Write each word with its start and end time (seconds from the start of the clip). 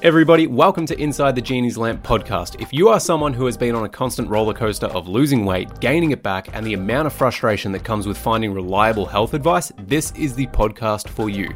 Everybody, 0.00 0.46
welcome 0.46 0.86
to 0.86 1.00
Inside 1.00 1.34
the 1.34 1.40
Genie's 1.40 1.76
Lamp 1.76 2.04
podcast. 2.04 2.62
If 2.62 2.72
you 2.72 2.88
are 2.88 3.00
someone 3.00 3.34
who 3.34 3.46
has 3.46 3.56
been 3.56 3.74
on 3.74 3.84
a 3.84 3.88
constant 3.88 4.30
roller 4.30 4.54
coaster 4.54 4.86
of 4.86 5.08
losing 5.08 5.44
weight, 5.44 5.80
gaining 5.80 6.12
it 6.12 6.22
back, 6.22 6.54
and 6.54 6.64
the 6.64 6.74
amount 6.74 7.08
of 7.08 7.12
frustration 7.12 7.72
that 7.72 7.82
comes 7.82 8.06
with 8.06 8.16
finding 8.16 8.54
reliable 8.54 9.04
health 9.04 9.34
advice, 9.34 9.72
this 9.76 10.12
is 10.12 10.36
the 10.36 10.46
podcast 10.46 11.08
for 11.08 11.28
you. 11.28 11.52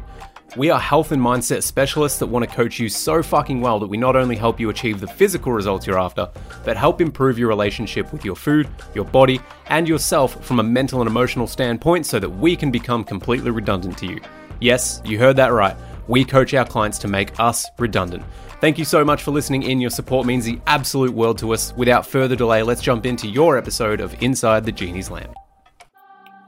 We 0.57 0.69
are 0.69 0.79
health 0.79 1.13
and 1.13 1.21
mindset 1.21 1.63
specialists 1.63 2.19
that 2.19 2.27
want 2.27 2.43
to 2.43 2.53
coach 2.53 2.79
you 2.79 2.89
so 2.89 3.23
fucking 3.23 3.61
well 3.61 3.79
that 3.79 3.87
we 3.87 3.95
not 3.95 4.17
only 4.17 4.35
help 4.35 4.59
you 4.59 4.69
achieve 4.69 4.99
the 4.99 5.07
physical 5.07 5.53
results 5.53 5.87
you're 5.87 5.97
after, 5.97 6.29
but 6.65 6.75
help 6.75 6.99
improve 6.99 7.39
your 7.39 7.47
relationship 7.47 8.11
with 8.11 8.25
your 8.25 8.35
food, 8.35 8.67
your 8.93 9.05
body, 9.05 9.39
and 9.67 9.87
yourself 9.87 10.43
from 10.43 10.59
a 10.59 10.63
mental 10.63 10.99
and 10.99 11.09
emotional 11.09 11.47
standpoint 11.47 12.05
so 12.05 12.19
that 12.19 12.29
we 12.29 12.57
can 12.57 12.71
become 12.71 13.05
completely 13.05 13.51
redundant 13.51 13.97
to 13.99 14.05
you. 14.05 14.19
Yes, 14.59 15.01
you 15.05 15.17
heard 15.17 15.37
that 15.37 15.53
right. 15.53 15.77
We 16.07 16.25
coach 16.25 16.53
our 16.53 16.65
clients 16.65 16.97
to 16.99 17.07
make 17.07 17.39
us 17.39 17.65
redundant. 17.79 18.23
Thank 18.59 18.77
you 18.77 18.85
so 18.85 19.03
much 19.03 19.23
for 19.23 19.31
listening 19.31 19.63
in. 19.63 19.81
Your 19.81 19.89
support 19.89 20.25
means 20.25 20.45
the 20.45 20.59
absolute 20.67 21.13
world 21.13 21.37
to 21.39 21.53
us. 21.53 21.73
Without 21.75 22.05
further 22.05 22.35
delay, 22.35 22.63
let's 22.63 22.81
jump 22.81 23.05
into 23.05 23.27
your 23.27 23.57
episode 23.57 23.99
of 23.99 24.15
Inside 24.21 24.65
the 24.65 24.71
Genie's 24.71 25.09
Lamp. 25.09 25.33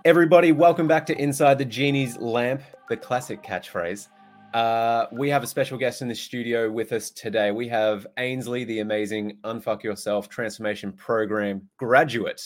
Everybody, 0.06 0.52
welcome 0.52 0.88
back 0.88 1.06
to 1.08 1.18
Inside 1.18 1.58
the 1.58 1.66
Genie's 1.66 2.18
Lamp, 2.18 2.62
the 2.90 2.98
classic 2.98 3.42
catchphrase. 3.44 4.08
Uh, 4.54 5.08
we 5.12 5.30
have 5.30 5.44
a 5.44 5.48
special 5.48 5.78
guest 5.78 6.02
in 6.02 6.08
the 6.08 6.16
studio 6.16 6.72
with 6.72 6.94
us 6.94 7.10
today. 7.10 7.52
We 7.52 7.68
have 7.68 8.08
Ainsley, 8.18 8.64
the 8.64 8.80
amazing 8.80 9.38
Unfuck 9.44 9.84
Yourself 9.84 10.30
Transformation 10.30 10.94
Program 10.94 11.68
graduate. 11.78 12.42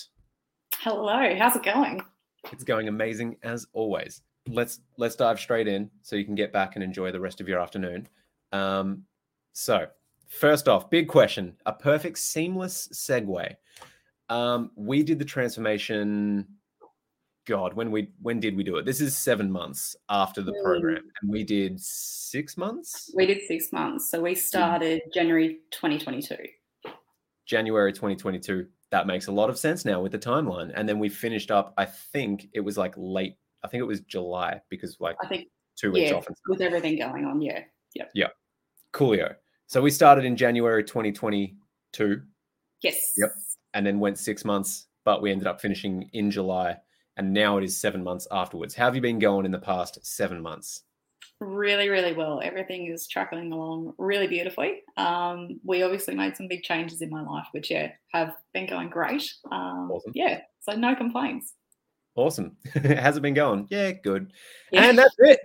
Hello, 0.79 1.35
how's 1.37 1.55
it 1.55 1.63
going? 1.63 2.01
It's 2.51 2.63
going 2.63 2.87
amazing 2.87 3.37
as 3.43 3.67
always. 3.73 4.21
Let's 4.51 4.81
let's 4.97 5.15
dive 5.15 5.39
straight 5.39 5.67
in 5.67 5.89
so 6.01 6.15
you 6.15 6.25
can 6.25 6.35
get 6.35 6.51
back 6.51 6.75
and 6.75 6.83
enjoy 6.83 7.11
the 7.11 7.19
rest 7.19 7.41
of 7.41 7.47
your 7.47 7.59
afternoon. 7.59 8.07
Um, 8.51 9.03
so, 9.53 9.87
first 10.27 10.67
off, 10.67 10.89
big 10.89 11.07
question: 11.07 11.55
a 11.65 11.73
perfect 11.73 12.17
seamless 12.17 12.87
segue. 12.93 13.55
Um, 14.29 14.71
we 14.75 15.03
did 15.03 15.19
the 15.19 15.25
transformation 15.25 16.47
god 17.49 17.73
when 17.73 17.89
we 17.89 18.09
when 18.21 18.39
did 18.39 18.55
we 18.55 18.63
do 18.63 18.77
it 18.77 18.85
this 18.85 19.01
is 19.01 19.17
seven 19.17 19.51
months 19.51 19.95
after 20.09 20.43
the 20.43 20.53
program 20.63 21.01
and 21.19 21.31
we 21.31 21.43
did 21.43 21.81
six 21.81 22.55
months 22.55 23.11
We 23.15 23.25
did 23.25 23.41
six 23.47 23.73
months. 23.73 24.11
So 24.11 24.21
we 24.21 24.35
started 24.35 25.01
January 25.11 25.57
2022. 25.71 26.35
january 27.47 27.91
2022 27.91 28.67
that 28.91 29.07
makes 29.07 29.27
a 29.27 29.31
lot 29.31 29.49
of 29.49 29.57
sense 29.57 29.83
now 29.83 29.99
with 29.99 30.11
the 30.11 30.19
timeline 30.19 30.71
and 30.75 30.87
then 30.87 30.99
we 30.99 31.09
finished 31.09 31.49
up 31.49 31.73
i 31.77 31.85
think 31.85 32.47
it 32.53 32.59
was 32.59 32.77
like 32.77 32.93
late 32.97 33.37
i 33.63 33.67
think 33.67 33.81
it 33.81 33.85
was 33.87 34.01
july 34.01 34.59
because 34.69 34.97
like 34.99 35.15
I 35.23 35.27
think, 35.27 35.47
two 35.75 35.91
weeks 35.91 36.11
yeah, 36.11 36.17
off 36.17 36.27
and 36.27 36.35
with 36.47 36.61
everything 36.61 36.97
going 36.97 37.25
on. 37.25 37.41
Yeah. 37.41 37.63
Yep. 37.95 38.11
Yeah. 38.13 38.27
Coolio 38.93 39.35
so 39.67 39.81
we 39.81 39.91
started 39.91 40.25
in 40.25 40.35
january 40.35 40.83
2022 40.83 42.21
Yes. 42.81 43.13
Yep. 43.17 43.29
and 43.73 43.85
then 43.85 43.99
went 43.99 44.17
six 44.17 44.45
months 44.45 44.87
but 45.05 45.21
we 45.21 45.31
ended 45.31 45.47
up 45.47 45.61
finishing 45.61 46.09
in 46.13 46.31
july 46.31 46.77
and 47.17 47.33
now 47.33 47.57
it 47.57 47.63
is 47.63 47.77
seven 47.77 48.03
months 48.03 48.27
afterwards 48.31 48.75
how 48.75 48.85
have 48.85 48.95
you 48.95 49.01
been 49.01 49.19
going 49.19 49.45
in 49.45 49.51
the 49.51 49.59
past 49.59 49.99
seven 50.05 50.41
months 50.41 50.83
Really, 51.41 51.87
really 51.87 52.11
well. 52.11 52.41
Everything 52.43 52.87
is 52.87 53.07
truckling 53.07 53.53
along 53.53 53.93
really 53.97 54.27
beautifully. 54.27 54.81
Um, 54.97 55.61
we 55.63 55.83
obviously 55.83 56.13
made 56.13 56.35
some 56.35 56.49
big 56.49 56.63
changes 56.63 57.01
in 57.01 57.09
my 57.09 57.21
life, 57.21 57.47
which, 57.53 57.71
yeah, 57.71 57.93
have 58.11 58.35
been 58.53 58.67
going 58.67 58.89
great. 58.89 59.33
Um, 59.49 59.89
Awesome. 59.89 60.11
Yeah. 60.13 60.41
So 60.59 60.73
no 60.73 60.95
complaints. 60.95 61.53
Awesome 62.19 62.55
how's 62.99 63.17
it 63.17 63.21
been 63.21 63.33
going 63.33 63.67
yeah 63.69 63.91
good 63.91 64.31
Yeah. 64.71 64.89
And 64.89 64.97
that's 64.97 65.15
it. 65.19 65.39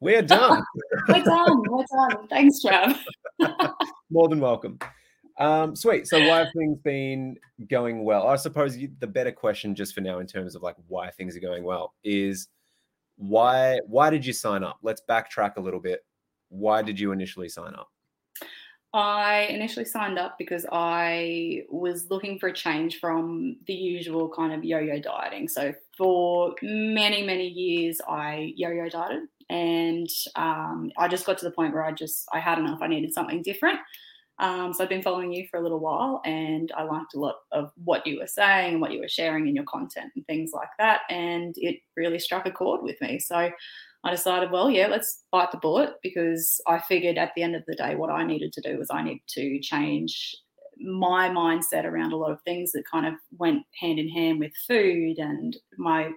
We're 0.00 0.22
done. 0.22 0.62
We're 1.08 1.22
done. 1.22 1.62
We're 1.68 1.84
done. 1.92 2.26
Thanks, 2.28 2.64
Trav. 2.64 2.98
More 4.10 4.28
than 4.28 4.40
welcome. 4.40 4.78
Um, 5.38 5.76
sweet. 5.76 6.06
So 6.06 6.18
why 6.18 6.38
have 6.38 6.48
things 6.56 6.78
been 6.78 7.36
going 7.68 8.04
well? 8.04 8.26
I 8.26 8.36
suppose 8.36 8.76
you, 8.76 8.90
the 8.98 9.06
better 9.06 9.32
question, 9.32 9.74
just 9.74 9.94
for 9.94 10.00
now, 10.00 10.18
in 10.18 10.26
terms 10.26 10.54
of 10.54 10.62
like 10.62 10.76
why 10.88 11.10
things 11.10 11.36
are 11.36 11.40
going 11.40 11.64
well, 11.64 11.94
is 12.02 12.48
why 13.16 13.78
why 13.86 14.08
did 14.08 14.24
you 14.24 14.32
sign 14.32 14.64
up? 14.64 14.78
Let's 14.82 15.02
backtrack 15.08 15.56
a 15.56 15.60
little 15.60 15.80
bit. 15.80 16.00
Why 16.48 16.80
did 16.82 16.98
you 16.98 17.12
initially 17.12 17.48
sign 17.48 17.74
up? 17.74 17.90
I 18.92 19.42
initially 19.50 19.84
signed 19.84 20.18
up 20.18 20.36
because 20.36 20.66
I 20.72 21.64
was 21.68 22.10
looking 22.10 22.38
for 22.38 22.48
a 22.48 22.52
change 22.52 22.98
from 22.98 23.56
the 23.66 23.74
usual 23.74 24.28
kind 24.28 24.52
of 24.52 24.64
yo 24.64 24.78
yo 24.78 24.98
dieting. 24.98 25.48
So, 25.48 25.72
for 25.96 26.54
many, 26.62 27.22
many 27.22 27.46
years, 27.46 28.00
I 28.08 28.52
yo 28.56 28.70
yo 28.70 28.88
dieted. 28.88 29.28
And 29.48 30.08
um, 30.36 30.92
I 30.96 31.08
just 31.08 31.26
got 31.26 31.38
to 31.38 31.44
the 31.44 31.50
point 31.50 31.74
where 31.74 31.84
I 31.84 31.92
just, 31.92 32.26
I 32.32 32.38
had 32.38 32.58
enough. 32.58 32.78
I 32.82 32.86
needed 32.86 33.12
something 33.12 33.42
different. 33.42 33.80
Um, 34.40 34.72
so 34.72 34.82
I've 34.82 34.88
been 34.88 35.02
following 35.02 35.32
you 35.32 35.46
for 35.50 35.58
a 35.58 35.62
little 35.62 35.80
while 35.80 36.22
and 36.24 36.72
I 36.74 36.84
liked 36.84 37.14
a 37.14 37.20
lot 37.20 37.36
of 37.52 37.72
what 37.84 38.06
you 38.06 38.20
were 38.20 38.26
saying 38.26 38.72
and 38.72 38.80
what 38.80 38.92
you 38.92 39.00
were 39.00 39.08
sharing 39.08 39.46
in 39.46 39.54
your 39.54 39.64
content 39.64 40.12
and 40.16 40.26
things 40.26 40.52
like 40.54 40.70
that. 40.78 41.02
And 41.10 41.54
it 41.58 41.80
really 41.94 42.18
struck 42.18 42.46
a 42.46 42.50
chord 42.50 42.82
with 42.82 42.98
me. 43.02 43.18
So 43.18 43.50
I 44.02 44.10
decided, 44.10 44.50
well, 44.50 44.70
yeah, 44.70 44.86
let's 44.86 45.24
bite 45.30 45.50
the 45.52 45.58
bullet 45.58 45.94
because 46.02 46.60
I 46.66 46.78
figured 46.78 47.18
at 47.18 47.32
the 47.36 47.42
end 47.42 47.54
of 47.54 47.62
the 47.66 47.74
day, 47.74 47.96
what 47.96 48.10
I 48.10 48.24
needed 48.24 48.52
to 48.54 48.60
do 48.62 48.78
was 48.78 48.88
I 48.90 49.02
needed 49.02 49.26
to 49.28 49.60
change 49.60 50.34
my 50.78 51.28
mindset 51.28 51.84
around 51.84 52.12
a 52.12 52.16
lot 52.16 52.30
of 52.30 52.40
things 52.42 52.72
that 52.72 52.84
kind 52.90 53.06
of 53.06 53.14
went 53.38 53.62
hand 53.78 53.98
in 53.98 54.08
hand 54.08 54.40
with 54.40 54.52
food 54.66 55.18
and 55.18 55.56
my 55.76 56.10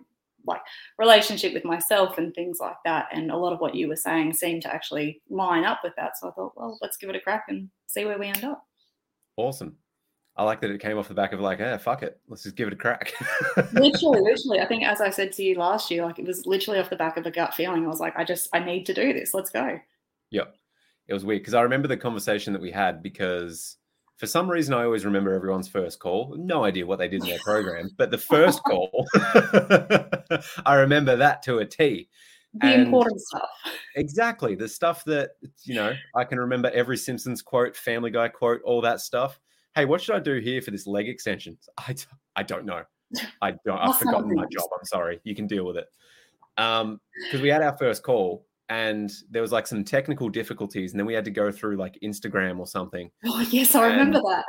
like 0.45 0.61
relationship 0.97 1.53
with 1.53 1.65
myself 1.65 2.17
and 2.17 2.33
things 2.33 2.57
like 2.59 2.75
that. 2.85 3.07
And 3.11 3.31
a 3.31 3.37
lot 3.37 3.53
of 3.53 3.59
what 3.59 3.75
you 3.75 3.87
were 3.87 3.95
saying 3.95 4.33
seemed 4.33 4.61
to 4.63 4.73
actually 4.73 5.21
line 5.29 5.63
up 5.63 5.79
with 5.83 5.93
that. 5.97 6.17
So 6.17 6.29
I 6.29 6.31
thought, 6.31 6.53
well, 6.55 6.77
let's 6.81 6.97
give 6.97 7.09
it 7.09 7.15
a 7.15 7.21
crack 7.21 7.45
and 7.47 7.69
see 7.87 8.05
where 8.05 8.19
we 8.19 8.27
end 8.27 8.43
up. 8.43 8.63
Awesome. 9.37 9.77
I 10.35 10.43
like 10.43 10.61
that 10.61 10.71
it 10.71 10.81
came 10.81 10.97
off 10.97 11.07
the 11.07 11.13
back 11.13 11.31
of 11.31 11.39
like, 11.41 11.59
eh, 11.59 11.77
fuck 11.77 12.01
it. 12.01 12.19
Let's 12.27 12.43
just 12.43 12.55
give 12.55 12.67
it 12.67 12.73
a 12.73 12.77
crack. 12.77 13.13
literally, 13.73 14.19
literally. 14.21 14.59
I 14.59 14.65
think 14.65 14.83
as 14.83 14.99
I 14.99 15.11
said 15.11 15.31
to 15.33 15.43
you 15.43 15.55
last 15.55 15.91
year, 15.91 16.03
like 16.03 16.17
it 16.17 16.25
was 16.25 16.45
literally 16.47 16.79
off 16.79 16.89
the 16.89 16.95
back 16.95 17.17
of 17.17 17.25
a 17.27 17.31
gut 17.31 17.53
feeling. 17.53 17.85
I 17.85 17.87
was 17.87 17.99
like, 17.99 18.17
I 18.17 18.23
just 18.23 18.49
I 18.51 18.59
need 18.59 18.85
to 18.87 18.93
do 18.93 19.13
this. 19.13 19.33
Let's 19.33 19.51
go. 19.51 19.79
Yep. 20.31 20.55
It 21.07 21.13
was 21.13 21.23
weird 21.23 21.41
because 21.41 21.53
I 21.53 21.61
remember 21.61 21.87
the 21.87 21.97
conversation 21.97 22.51
that 22.53 22.61
we 22.61 22.71
had 22.71 23.03
because 23.03 23.77
for 24.17 24.25
some 24.25 24.49
reason 24.49 24.73
I 24.73 24.85
always 24.85 25.05
remember 25.05 25.33
everyone's 25.33 25.67
first 25.67 25.99
call. 25.99 26.35
No 26.37 26.63
idea 26.63 26.85
what 26.85 26.97
they 26.97 27.07
did 27.07 27.21
in 27.21 27.29
their 27.29 27.39
program, 27.39 27.91
but 27.97 28.09
the 28.09 28.17
first 28.17 28.63
call, 28.67 29.05
I 30.65 30.75
remember 30.75 31.15
that 31.17 31.43
to 31.43 31.59
a 31.59 31.65
T. 31.65 32.09
The 32.55 32.67
And- 32.67 32.81
important 32.83 33.19
stuff. 33.21 33.49
Exactly. 33.95 34.55
The 34.55 34.67
stuff 34.67 35.03
that, 35.05 35.31
you 35.63 35.75
know, 35.75 35.93
I 36.15 36.23
can 36.23 36.39
remember 36.39 36.69
every 36.73 36.97
Simpsons 36.97 37.41
quote, 37.41 37.75
Family 37.75 38.11
Guy 38.11 38.27
quote, 38.29 38.61
all 38.63 38.81
that 38.81 38.99
stuff. 39.01 39.39
Hey, 39.75 39.85
what 39.85 40.01
should 40.01 40.15
I 40.15 40.19
do 40.19 40.35
here 40.39 40.61
for 40.61 40.71
this 40.71 40.87
leg 40.87 41.09
extension? 41.09 41.57
I, 41.77 41.95
I 42.35 42.43
don't 42.43 42.65
know. 42.65 42.83
I 43.41 43.51
don't, 43.65 43.79
I've 43.79 43.97
forgotten 43.97 44.33
my 44.35 44.45
job. 44.51 44.65
I'm 44.77 44.85
sorry. 44.85 45.19
You 45.23 45.35
can 45.35 45.47
deal 45.47 45.65
with 45.65 45.77
it. 45.77 45.87
Um, 46.57 47.01
because 47.23 47.41
we 47.41 47.49
had 47.49 47.63
our 47.63 47.75
first 47.77 48.03
call 48.03 48.45
and 48.69 49.11
there 49.29 49.41
was 49.41 49.51
like 49.51 49.67
some 49.67 49.83
technical 49.83 50.29
difficulties, 50.29 50.91
and 50.91 50.99
then 50.99 51.05
we 51.05 51.13
had 51.13 51.25
to 51.25 51.31
go 51.31 51.51
through 51.51 51.75
like 51.77 51.97
Instagram 52.03 52.59
or 52.59 52.67
something. 52.67 53.11
Oh 53.25 53.41
yes, 53.51 53.75
I 53.75 53.87
remember 53.87 54.19
that. 54.19 54.45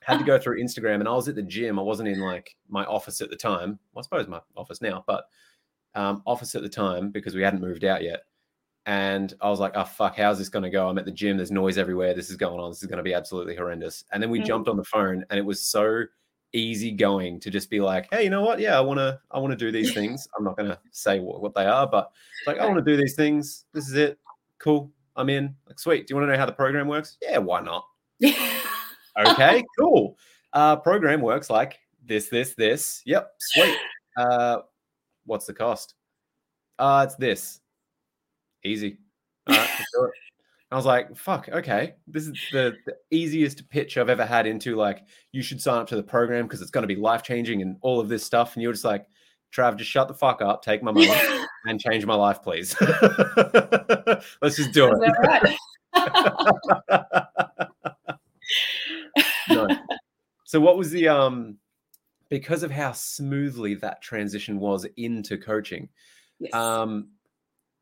Had 0.00 0.18
to 0.18 0.24
go 0.32 0.38
through 0.38 0.60
Instagram, 0.60 0.96
and 0.96 1.08
I 1.08 1.12
was 1.12 1.28
at 1.28 1.34
the 1.34 1.42
gym. 1.42 1.78
I 1.78 1.82
wasn't 1.82 2.08
in 2.08 2.20
like 2.20 2.56
my 2.68 2.84
office 2.84 3.20
at 3.20 3.30
the 3.30 3.36
time. 3.36 3.78
Well, 3.92 4.00
I 4.00 4.02
suppose 4.02 4.26
my 4.26 4.40
office 4.56 4.80
now, 4.80 5.04
but 5.06 5.24
um, 5.94 6.22
office 6.26 6.54
at 6.54 6.62
the 6.62 6.68
time 6.68 7.10
because 7.10 7.34
we 7.34 7.42
hadn't 7.42 7.60
moved 7.60 7.84
out 7.84 8.02
yet. 8.02 8.22
And 8.86 9.32
I 9.40 9.48
was 9.48 9.60
like, 9.60 9.72
oh, 9.76 9.84
fuck, 9.84 10.16
how's 10.16 10.38
this 10.38 10.48
going 10.48 10.64
to 10.64 10.70
go? 10.70 10.88
I'm 10.88 10.98
at 10.98 11.04
the 11.04 11.12
gym. 11.12 11.36
There's 11.36 11.52
noise 11.52 11.78
everywhere. 11.78 12.14
This 12.14 12.30
is 12.30 12.36
going 12.36 12.58
on. 12.58 12.70
This 12.70 12.82
is 12.82 12.88
going 12.88 12.96
to 12.96 13.02
be 13.04 13.14
absolutely 13.14 13.54
horrendous. 13.54 14.04
And 14.12 14.20
then 14.22 14.28
we 14.30 14.40
Mhm. 14.40 14.46
jumped 14.46 14.68
on 14.68 14.76
the 14.76 14.84
phone 14.84 15.24
and 15.30 15.38
it 15.38 15.44
was 15.44 15.62
so 15.62 16.02
easy 16.52 16.90
going 16.90 17.38
to 17.40 17.50
just 17.50 17.70
be 17.70 17.80
like, 17.80 18.08
hey, 18.10 18.24
you 18.24 18.30
know 18.30 18.42
what? 18.42 18.58
Yeah, 18.58 18.76
I 18.76 18.80
want 18.80 18.98
to, 18.98 19.20
I 19.30 19.38
want 19.38 19.52
to 19.52 19.56
do 19.56 19.70
these 19.70 19.94
things. 19.94 20.26
I'm 20.36 20.44
not 20.44 20.56
going 20.56 20.68
to 20.68 20.78
say 20.90 21.20
what, 21.20 21.40
what 21.40 21.54
they 21.54 21.64
are, 21.66 21.86
but 21.86 22.10
it's 22.40 22.46
like, 22.48 22.58
I 22.58 22.66
want 22.66 22.84
to 22.84 22.84
do 22.84 22.96
these 23.00 23.14
things. 23.14 23.66
This 23.72 23.88
is 23.88 23.94
it. 23.94 24.18
Cool. 24.58 24.90
I'm 25.16 25.28
in. 25.30 25.54
Like, 25.68 25.78
sweet. 25.78 26.06
Do 26.06 26.12
you 26.12 26.16
want 26.16 26.28
to 26.28 26.32
know 26.32 26.38
how 26.38 26.46
the 26.46 26.52
program 26.52 26.88
works? 26.88 27.18
Yeah, 27.22 27.38
why 27.38 27.60
not? 27.60 27.86
Okay, 29.16 29.62
cool. 29.78 30.16
Uh, 30.52 30.76
program 30.76 31.20
works 31.20 31.50
like 31.50 31.78
this, 32.04 32.28
this, 32.28 32.54
this. 32.54 33.02
Yep, 33.06 33.30
sweet. 33.38 33.76
Uh, 34.16 34.58
what's 35.24 35.46
the 35.46 35.54
cost? 35.54 35.94
Uh, 36.78 37.04
it's 37.06 37.14
this. 37.16 37.60
Easy. 38.64 38.98
All 39.48 39.56
right, 39.56 39.68
let's 39.78 39.92
do 39.92 40.04
it. 40.04 40.10
I 40.70 40.76
was 40.76 40.86
like, 40.86 41.14
fuck, 41.14 41.50
okay. 41.50 41.96
This 42.06 42.26
is 42.26 42.38
the, 42.50 42.74
the 42.86 42.96
easiest 43.10 43.68
pitch 43.68 43.98
I've 43.98 44.08
ever 44.08 44.24
had 44.24 44.46
into 44.46 44.74
like, 44.74 45.04
you 45.30 45.42
should 45.42 45.60
sign 45.60 45.78
up 45.78 45.86
to 45.88 45.96
the 45.96 46.02
program 46.02 46.46
because 46.46 46.62
it's 46.62 46.70
going 46.70 46.82
to 46.82 46.88
be 46.88 46.96
life 46.96 47.22
changing 47.22 47.60
and 47.60 47.76
all 47.82 48.00
of 48.00 48.08
this 48.08 48.24
stuff. 48.24 48.54
And 48.54 48.62
you're 48.62 48.72
just 48.72 48.84
like, 48.84 49.06
Trav, 49.54 49.76
just 49.76 49.90
shut 49.90 50.08
the 50.08 50.14
fuck 50.14 50.40
up, 50.40 50.62
take 50.62 50.82
my 50.82 50.90
money 50.90 51.10
and 51.66 51.78
change 51.78 52.06
my 52.06 52.14
life, 52.14 52.42
please. 52.42 52.74
Let's 54.40 54.56
just 54.56 54.72
do 54.72 54.90
Is 54.90 54.98
it. 55.02 55.12
right? 55.26 55.56
no. 59.50 59.68
So 60.44 60.58
what 60.58 60.78
was 60.78 60.90
the 60.90 61.08
um 61.08 61.58
because 62.30 62.62
of 62.62 62.70
how 62.70 62.92
smoothly 62.92 63.74
that 63.74 64.00
transition 64.00 64.58
was 64.58 64.86
into 64.96 65.36
coaching? 65.36 65.90
yes. 66.38 66.54
Um 66.54 67.08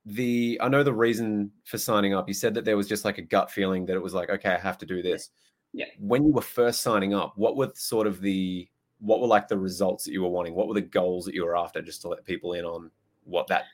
the 0.06 0.58
I 0.61 0.69
know 0.69 0.82
the 0.82 0.93
reason 0.93 1.50
for 1.64 1.79
signing 1.79 2.14
up. 2.14 2.29
You 2.29 2.35
said 2.35 2.55
that 2.55 2.64
there 2.64 2.76
was 2.76 2.88
just 2.88 3.05
like 3.05 3.19
a 3.19 3.23
gut 3.23 3.50
feeling 3.50 3.87
that 3.87 3.97
it 3.97 4.02
was 4.02 4.14
like, 4.14 4.31
okay, 4.31 4.50
I 4.50 4.58
have 4.58 4.79
to 4.79 4.87
do 4.87 5.02
this. 5.02 5.31
Yeah. 5.73 5.87
When 5.99 6.25
you 6.25 6.32
were 6.32 6.43
first 6.43 6.82
signing 6.82 7.14
up, 7.14 7.35
what 7.37 7.56
were 7.56 7.70
sort 7.75 8.06
of 8.06 8.20
the 8.20 8.69
what 8.99 9.20
were 9.20 9.26
like 9.26 9.49
the 9.49 9.58
results 9.58 10.05
that 10.05 10.12
you 10.12 10.23
were 10.23 10.29
wanting? 10.29 10.55
What 10.55 10.69
were 10.69 10.75
the 10.75 10.81
goals 10.81 11.25
that 11.26 11.35
you 11.35 11.44
were 11.44 11.56
after? 11.56 11.82
Just 11.82 12.02
to 12.02 12.08
let 12.08 12.25
people 12.25 12.55
in 12.55 12.64
on 12.64 12.91
what 13.25 13.47
that 13.49 13.64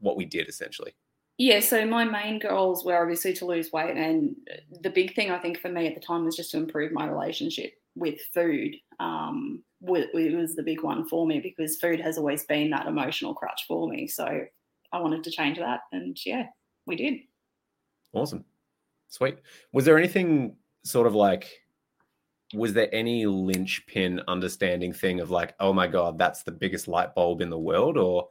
what 0.00 0.16
we 0.16 0.24
did 0.24 0.48
essentially. 0.48 0.94
Yeah, 1.38 1.60
so 1.60 1.84
my 1.84 2.04
main 2.04 2.38
goals 2.38 2.82
were 2.82 3.00
obviously 3.00 3.34
to 3.34 3.44
lose 3.44 3.70
weight, 3.70 3.94
and 3.94 4.34
the 4.80 4.88
big 4.88 5.14
thing 5.14 5.30
I 5.30 5.38
think 5.38 5.58
for 5.58 5.68
me 5.68 5.86
at 5.86 5.94
the 5.94 6.00
time 6.00 6.24
was 6.24 6.34
just 6.34 6.50
to 6.52 6.56
improve 6.56 6.92
my 6.92 7.06
relationship 7.06 7.74
with 7.94 8.18
food. 8.32 8.74
Um, 9.00 9.62
it 9.82 10.36
was 10.36 10.54
the 10.54 10.62
big 10.62 10.82
one 10.82 11.06
for 11.06 11.26
me 11.26 11.40
because 11.40 11.76
food 11.76 12.00
has 12.00 12.16
always 12.16 12.44
been 12.44 12.70
that 12.70 12.86
emotional 12.86 13.34
crutch 13.34 13.66
for 13.68 13.86
me. 13.86 14.06
So 14.06 14.46
I 14.96 15.00
wanted 15.00 15.24
to 15.24 15.30
change 15.30 15.58
that, 15.58 15.80
and 15.92 16.16
yeah, 16.24 16.46
we 16.86 16.96
did. 16.96 17.14
Awesome, 18.12 18.44
sweet. 19.08 19.38
Was 19.72 19.84
there 19.84 19.98
anything 19.98 20.56
sort 20.84 21.06
of 21.06 21.14
like? 21.14 21.50
Was 22.54 22.72
there 22.72 22.88
any 22.94 23.26
linchpin 23.26 24.20
understanding 24.28 24.92
thing 24.92 25.20
of 25.20 25.30
like, 25.30 25.54
oh 25.58 25.72
my 25.72 25.88
god, 25.88 26.16
that's 26.16 26.44
the 26.44 26.52
biggest 26.52 26.86
light 26.86 27.14
bulb 27.14 27.40
in 27.40 27.50
the 27.50 27.58
world, 27.58 27.98
or 27.98 28.28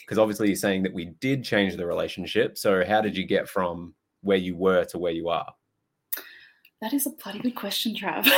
because 0.00 0.18
obviously 0.18 0.48
you're 0.48 0.56
saying 0.56 0.82
that 0.84 0.92
we 0.92 1.06
did 1.20 1.42
change 1.42 1.76
the 1.76 1.86
relationship. 1.86 2.58
So 2.58 2.84
how 2.86 3.00
did 3.00 3.16
you 3.16 3.26
get 3.26 3.48
from 3.48 3.94
where 4.22 4.36
you 4.36 4.54
were 4.56 4.84
to 4.86 4.98
where 4.98 5.12
you 5.12 5.28
are? 5.28 5.52
That 6.80 6.92
is 6.92 7.06
a 7.06 7.10
bloody 7.10 7.38
good 7.38 7.54
question, 7.54 7.94
Trav. 7.94 8.28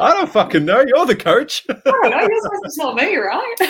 I 0.00 0.12
don't 0.12 0.30
fucking 0.30 0.64
know. 0.64 0.84
You're 0.86 1.06
the 1.06 1.16
coach. 1.16 1.64
I 1.70 1.74
don't 1.84 2.10
know. 2.10 2.20
You're 2.20 2.42
supposed 2.42 2.64
to 2.64 2.72
tell 2.76 2.94
me, 2.94 3.16
right? 3.16 3.54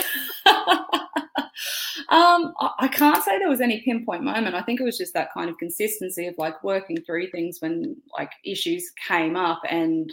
um, 2.09 2.55
I 2.79 2.89
can't 2.91 3.23
say 3.23 3.39
there 3.39 3.49
was 3.49 3.61
any 3.61 3.83
pinpoint 3.83 4.23
moment. 4.23 4.55
I 4.55 4.63
think 4.63 4.81
it 4.81 4.85
was 4.85 4.99
just 4.99 5.15
that 5.15 5.33
kind 5.33 5.51
of 5.51 5.59
consistency 5.59 6.27
of 6.27 6.35
like 6.39 6.63
working 6.65 6.99
through 7.05 7.31
things 7.31 7.59
when 7.61 7.97
like 8.17 8.31
issues 8.45 8.91
came 9.07 9.37
up 9.37 9.63
and 9.69 10.11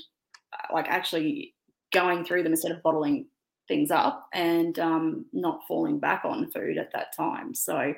uh, 0.54 0.74
like 0.74 0.88
actually 0.88 1.54
going 1.94 2.26
through 2.26 2.44
them 2.44 2.54
instead 2.54 2.72
of 2.72 2.84
bottling 2.84 3.28
things 3.68 3.92
up 3.92 4.28
and 4.34 4.78
um, 4.80 5.26
not 5.34 5.62
falling 5.68 6.00
back 6.00 6.24
on 6.26 6.52
food 6.52 6.78
at 6.78 6.92
that 6.94 7.16
time. 7.16 7.54
So 7.54 7.94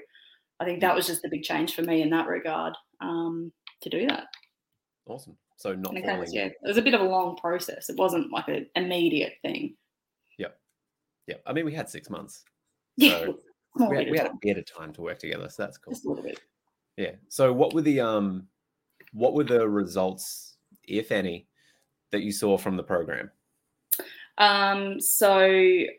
I 0.60 0.66
think 0.66 0.82
that 0.82 0.96
was 0.96 1.08
just 1.08 1.22
the 1.22 1.30
big 1.30 1.44
change 1.44 1.76
for 1.76 1.82
me 1.82 2.02
in 2.02 2.10
that 2.12 2.28
regard 2.28 2.74
um, 3.02 3.52
to 3.82 3.90
do 3.90 4.08
that. 4.08 4.26
Awesome. 5.06 5.38
So 5.58 5.74
not 5.74 5.94
falling. 5.94 6.04
falling. 6.06 6.30
yeah, 6.32 6.46
it 6.46 6.58
was 6.64 6.78
a 6.78 6.82
bit 6.82 6.94
of 6.94 7.02
a 7.02 7.10
long 7.10 7.36
process. 7.38 7.90
It 7.90 7.98
wasn't 7.98 8.32
like 8.32 8.48
an 8.48 8.68
immediate 8.76 9.34
thing. 9.42 9.76
Yep. 11.28 11.44
I 11.46 11.54
mean, 11.54 11.66
we 11.66 11.74
had 11.74 11.90
six 11.90 12.10
months. 12.10 12.44
So 13.78 13.84
yeah, 13.92 13.92
we, 13.92 13.98
had, 13.98 14.10
we 14.10 14.18
had 14.18 14.28
a 14.28 14.38
bit 14.42 14.58
of 14.58 14.66
time 14.66 14.92
to 14.94 15.02
work 15.02 15.20
together. 15.20 15.48
So 15.50 15.62
that's 15.62 15.78
cool. 15.78 15.94
Just 15.94 16.04
a 16.06 16.10
little 16.10 16.24
bit. 16.24 16.40
Yeah. 16.96 17.12
So 17.28 17.54
what 17.54 17.76
were 17.76 17.84
the 17.84 18.00
um, 18.00 18.48
what 19.14 19.36
were 19.36 19.44
the 19.44 19.70
results, 19.70 20.56
if 20.84 21.12
any, 21.12 21.46
that 22.12 22.24
you 22.24 22.32
saw 22.32 22.58
from 22.58 22.76
the 22.76 22.82
program? 22.82 23.30
Um, 24.40 25.00
so 25.00 25.40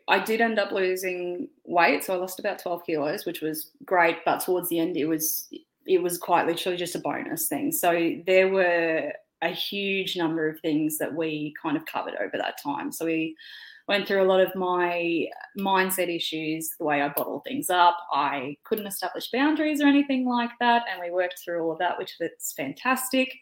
I 0.07 0.19
did 0.25 0.41
end 0.41 0.59
up 0.59 0.71
losing 0.71 1.49
weight. 1.65 2.03
So 2.03 2.13
I 2.13 2.17
lost 2.17 2.39
about 2.39 2.59
12 2.59 2.85
kilos, 2.85 3.25
which 3.25 3.41
was 3.41 3.71
great. 3.85 4.17
But 4.25 4.39
towards 4.39 4.69
the 4.69 4.79
end, 4.79 4.97
it 4.97 5.05
was 5.05 5.47
it 5.85 6.01
was 6.01 6.17
quite 6.17 6.47
literally 6.47 6.77
just 6.77 6.95
a 6.95 6.99
bonus 6.99 7.47
thing. 7.47 7.71
So 7.71 8.15
there 8.25 8.49
were 8.49 9.11
a 9.41 9.49
huge 9.49 10.17
number 10.17 10.49
of 10.49 10.59
things 10.59 10.97
that 10.97 11.13
we 11.13 11.53
kind 11.61 11.77
of 11.77 11.85
covered 11.85 12.15
over 12.15 12.37
that 12.37 12.61
time. 12.61 12.91
So 12.91 13.05
we 13.05 13.35
went 13.89 14.07
through 14.07 14.21
a 14.21 14.31
lot 14.31 14.39
of 14.39 14.53
my 14.53 15.25
mindset 15.57 16.15
issues, 16.15 16.69
the 16.77 16.85
way 16.85 17.01
I 17.01 17.09
bottle 17.09 17.41
things 17.45 17.71
up. 17.71 17.97
I 18.13 18.55
couldn't 18.63 18.85
establish 18.85 19.31
boundaries 19.31 19.81
or 19.81 19.87
anything 19.87 20.27
like 20.27 20.51
that. 20.59 20.83
And 20.89 21.01
we 21.01 21.09
worked 21.09 21.39
through 21.43 21.63
all 21.63 21.71
of 21.71 21.79
that, 21.79 21.97
which 21.97 22.15
was 22.19 22.53
fantastic. 22.55 23.33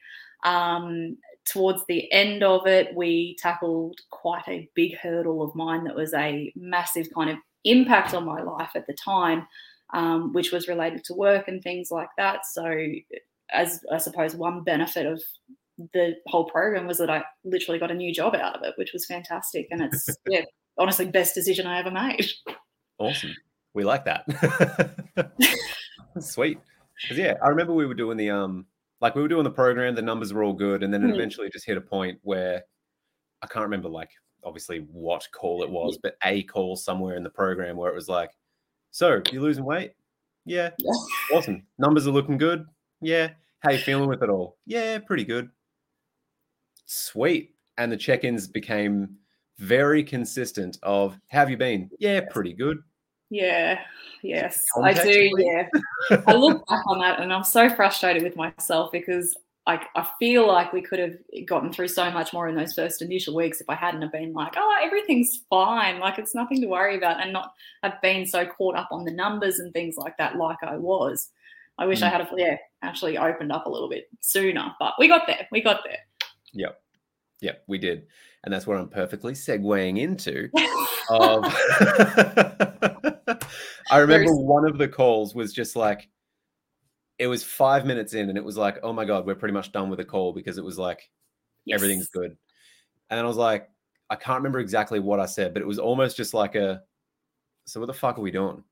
Um, 0.45 1.17
towards 1.51 1.81
the 1.87 2.09
end 2.13 2.43
of 2.43 2.65
it, 2.65 2.95
we 2.95 3.35
tackled 3.39 3.99
quite 4.09 4.47
a 4.47 4.69
big 4.73 4.95
hurdle 4.95 5.43
of 5.43 5.53
mine 5.53 5.83
that 5.83 5.95
was 5.95 6.13
a 6.13 6.53
massive 6.55 7.09
kind 7.13 7.29
of 7.29 7.37
impact 7.65 8.13
on 8.13 8.23
my 8.23 8.41
life 8.41 8.71
at 8.73 8.87
the 8.87 8.95
time, 8.95 9.45
um, 9.93 10.31
which 10.31 10.53
was 10.53 10.69
related 10.69 11.03
to 11.05 11.13
work 11.13 11.49
and 11.49 11.61
things 11.61 11.91
like 11.91 12.09
that. 12.17 12.45
So, 12.45 12.73
as 13.51 13.81
I 13.91 13.97
suppose 13.97 14.33
one 14.33 14.63
benefit 14.63 15.05
of 15.05 15.21
the 15.93 16.15
whole 16.27 16.45
program 16.45 16.87
was 16.87 16.97
that 16.97 17.09
I 17.09 17.23
literally 17.43 17.79
got 17.79 17.91
a 17.91 17.95
new 17.95 18.13
job 18.13 18.35
out 18.35 18.55
of 18.55 18.63
it, 18.63 18.73
which 18.77 18.93
was 18.93 19.05
fantastic. 19.05 19.67
And 19.71 19.81
it's 19.81 20.07
yeah, 20.29 20.41
honestly 20.77 21.05
best 21.05 21.35
decision 21.35 21.67
I 21.67 21.79
ever 21.79 21.91
made. 21.91 22.25
Awesome. 22.99 23.35
We 23.73 23.83
like 23.83 24.05
that. 24.05 24.25
Sweet. 26.19 26.59
yeah, 27.11 27.35
I 27.43 27.49
remember 27.49 27.73
we 27.73 27.85
were 27.85 27.93
doing 27.93 28.17
the 28.17 28.31
um 28.31 28.65
like 28.99 29.13
we 29.15 29.21
were 29.21 29.27
doing 29.27 29.43
the 29.43 29.51
program, 29.51 29.93
the 29.93 30.01
numbers 30.01 30.33
were 30.33 30.43
all 30.43 30.53
good, 30.53 30.81
and 30.81 30.91
then 30.91 31.03
it 31.03 31.11
mm. 31.11 31.15
eventually 31.15 31.49
just 31.51 31.65
hit 31.65 31.77
a 31.77 31.81
point 31.81 32.19
where 32.23 32.63
I 33.43 33.47
can't 33.47 33.63
remember 33.63 33.89
like 33.89 34.09
obviously 34.43 34.79
what 34.91 35.27
call 35.31 35.61
it 35.61 35.69
was, 35.69 35.99
but 36.01 36.15
a 36.23 36.43
call 36.43 36.75
somewhere 36.75 37.15
in 37.15 37.23
the 37.23 37.29
program 37.29 37.77
where 37.77 37.91
it 37.91 37.95
was 37.95 38.09
like, 38.09 38.31
"So 38.89 39.21
you're 39.31 39.43
losing 39.43 39.65
weight? 39.65 39.91
Yeah, 40.45 40.71
awesome. 41.31 41.63
Numbers 41.77 42.07
are 42.07 42.11
looking 42.11 42.37
good. 42.37 42.65
Yeah. 43.01 43.29
How 43.59 43.71
you 43.71 43.79
feeling 43.79 44.07
with 44.07 44.23
it 44.23 44.29
all? 44.29 44.57
Yeah, 44.65 44.99
pretty 44.99 45.25
good. 45.25 45.49
Sweet. 46.87 47.53
And 47.77 47.91
the 47.91 47.97
check-ins 47.97 48.47
became 48.47 49.17
very 49.59 50.03
consistent. 50.03 50.79
Of 50.81 51.19
how 51.27 51.41
have 51.41 51.51
you 51.51 51.57
been? 51.57 51.91
Yeah, 51.99 52.21
pretty 52.31 52.53
good. 52.53 52.79
Yeah, 53.29 53.79
yes, 54.23 54.65
I 54.81 54.93
do. 54.93 55.31
Yeah, 55.37 55.67
I 56.25 56.33
look 56.33 56.65
back 56.67 56.87
on 56.87 56.99
that 56.99 57.19
and 57.19 57.33
I'm 57.33 57.43
so 57.43 57.69
frustrated 57.69 58.23
with 58.23 58.37
myself 58.37 58.89
because 58.93 59.35
I, 59.65 59.85
I 59.97 60.07
feel 60.17 60.47
like 60.47 60.71
we 60.71 60.81
could 60.81 60.99
have 60.99 61.17
gotten 61.45 61.73
through 61.73 61.89
so 61.89 62.09
much 62.09 62.31
more 62.31 62.47
in 62.47 62.55
those 62.55 62.73
first 62.73 63.01
initial 63.01 63.35
weeks 63.35 63.59
if 63.59 63.69
I 63.69 63.75
hadn't 63.75 64.01
have 64.01 64.13
been 64.13 64.31
like, 64.31 64.53
oh, 64.55 64.79
everything's 64.81 65.41
fine, 65.49 65.99
like 65.99 66.17
it's 66.19 66.33
nothing 66.33 66.61
to 66.61 66.67
worry 66.67 66.95
about, 66.95 67.21
and 67.21 67.33
not 67.33 67.51
have 67.83 68.01
been 68.01 68.25
so 68.25 68.45
caught 68.45 68.77
up 68.77 68.87
on 68.91 69.03
the 69.03 69.11
numbers 69.11 69.59
and 69.59 69.73
things 69.73 69.97
like 69.97 70.15
that, 70.17 70.37
like 70.37 70.63
I 70.63 70.77
was. 70.77 71.29
I 71.77 71.85
wish 71.85 71.99
mm. 71.99 72.03
I 72.03 72.09
had, 72.09 72.21
a 72.21 72.29
yeah, 72.37 72.57
actually 72.81 73.17
opened 73.17 73.51
up 73.51 73.65
a 73.65 73.69
little 73.69 73.89
bit 73.89 74.07
sooner, 74.21 74.73
but 74.79 74.93
we 74.97 75.09
got 75.09 75.27
there. 75.27 75.49
We 75.51 75.61
got 75.61 75.81
there. 75.83 75.99
Yep, 76.53 76.79
yep, 77.41 77.63
we 77.67 77.77
did, 77.77 78.07
and 78.43 78.53
that's 78.53 78.67
what 78.67 78.77
I'm 78.77 78.89
perfectly 78.89 79.33
segueing 79.33 79.99
into. 79.99 80.49
of 81.09 81.43
I 83.89 83.97
remember 83.99 84.25
There's... 84.25 84.37
one 84.39 84.65
of 84.65 84.77
the 84.77 84.87
calls 84.87 85.35
was 85.35 85.53
just 85.53 85.75
like 85.75 86.09
it 87.19 87.27
was 87.27 87.43
five 87.43 87.85
minutes 87.85 88.13
in, 88.13 88.29
and 88.29 88.37
it 88.37 88.43
was 88.43 88.57
like, 88.57 88.79
oh 88.83 88.93
my 88.93 89.05
god, 89.05 89.25
we're 89.25 89.35
pretty 89.35 89.53
much 89.53 89.71
done 89.71 89.89
with 89.89 89.99
the 89.99 90.05
call 90.05 90.33
because 90.33 90.57
it 90.57 90.63
was 90.63 90.77
like 90.77 91.09
yes. 91.65 91.75
everything's 91.75 92.09
good. 92.09 92.37
And 93.09 93.19
I 93.19 93.23
was 93.23 93.37
like, 93.37 93.69
I 94.09 94.15
can't 94.15 94.37
remember 94.37 94.59
exactly 94.59 94.99
what 94.99 95.19
I 95.19 95.25
said, 95.25 95.53
but 95.53 95.61
it 95.61 95.67
was 95.67 95.79
almost 95.79 96.17
just 96.17 96.33
like 96.33 96.55
a, 96.55 96.81
so 97.65 97.79
what 97.79 97.87
the 97.87 97.93
fuck 97.93 98.17
are 98.17 98.21
we 98.21 98.31
doing? 98.31 98.63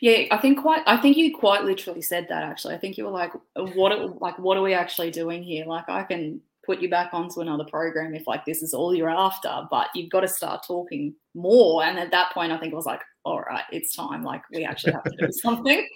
Yeah, 0.00 0.24
I 0.30 0.36
think 0.36 0.60
quite. 0.60 0.82
I 0.86 0.98
think 0.98 1.16
you 1.16 1.34
quite 1.34 1.64
literally 1.64 2.02
said 2.02 2.26
that. 2.28 2.42
Actually, 2.42 2.74
I 2.74 2.78
think 2.78 2.98
you 2.98 3.04
were 3.04 3.10
like, 3.10 3.32
"What? 3.56 4.20
Like, 4.20 4.38
what 4.38 4.58
are 4.58 4.62
we 4.62 4.74
actually 4.74 5.10
doing 5.10 5.42
here? 5.42 5.64
Like, 5.64 5.88
I 5.88 6.02
can 6.02 6.42
put 6.64 6.80
you 6.80 6.88
back 6.88 7.10
onto 7.12 7.40
another 7.40 7.64
program 7.64 8.14
if 8.14 8.26
like 8.26 8.44
this 8.44 8.62
is 8.62 8.74
all 8.74 8.94
you're 8.94 9.10
after, 9.10 9.66
but 9.70 9.88
you've 9.94 10.10
got 10.10 10.20
to 10.20 10.28
start 10.28 10.64
talking 10.66 11.14
more." 11.34 11.84
And 11.84 11.98
at 11.98 12.10
that 12.10 12.32
point, 12.32 12.52
I 12.52 12.58
think 12.58 12.72
it 12.72 12.76
was 12.76 12.86
like, 12.86 13.00
all 13.24 13.40
right, 13.40 13.64
it's 13.70 13.94
time. 13.94 14.22
Like 14.22 14.42
we 14.52 14.64
actually 14.64 14.92
have 14.92 15.04
to 15.04 15.16
do 15.18 15.28
something. 15.30 15.86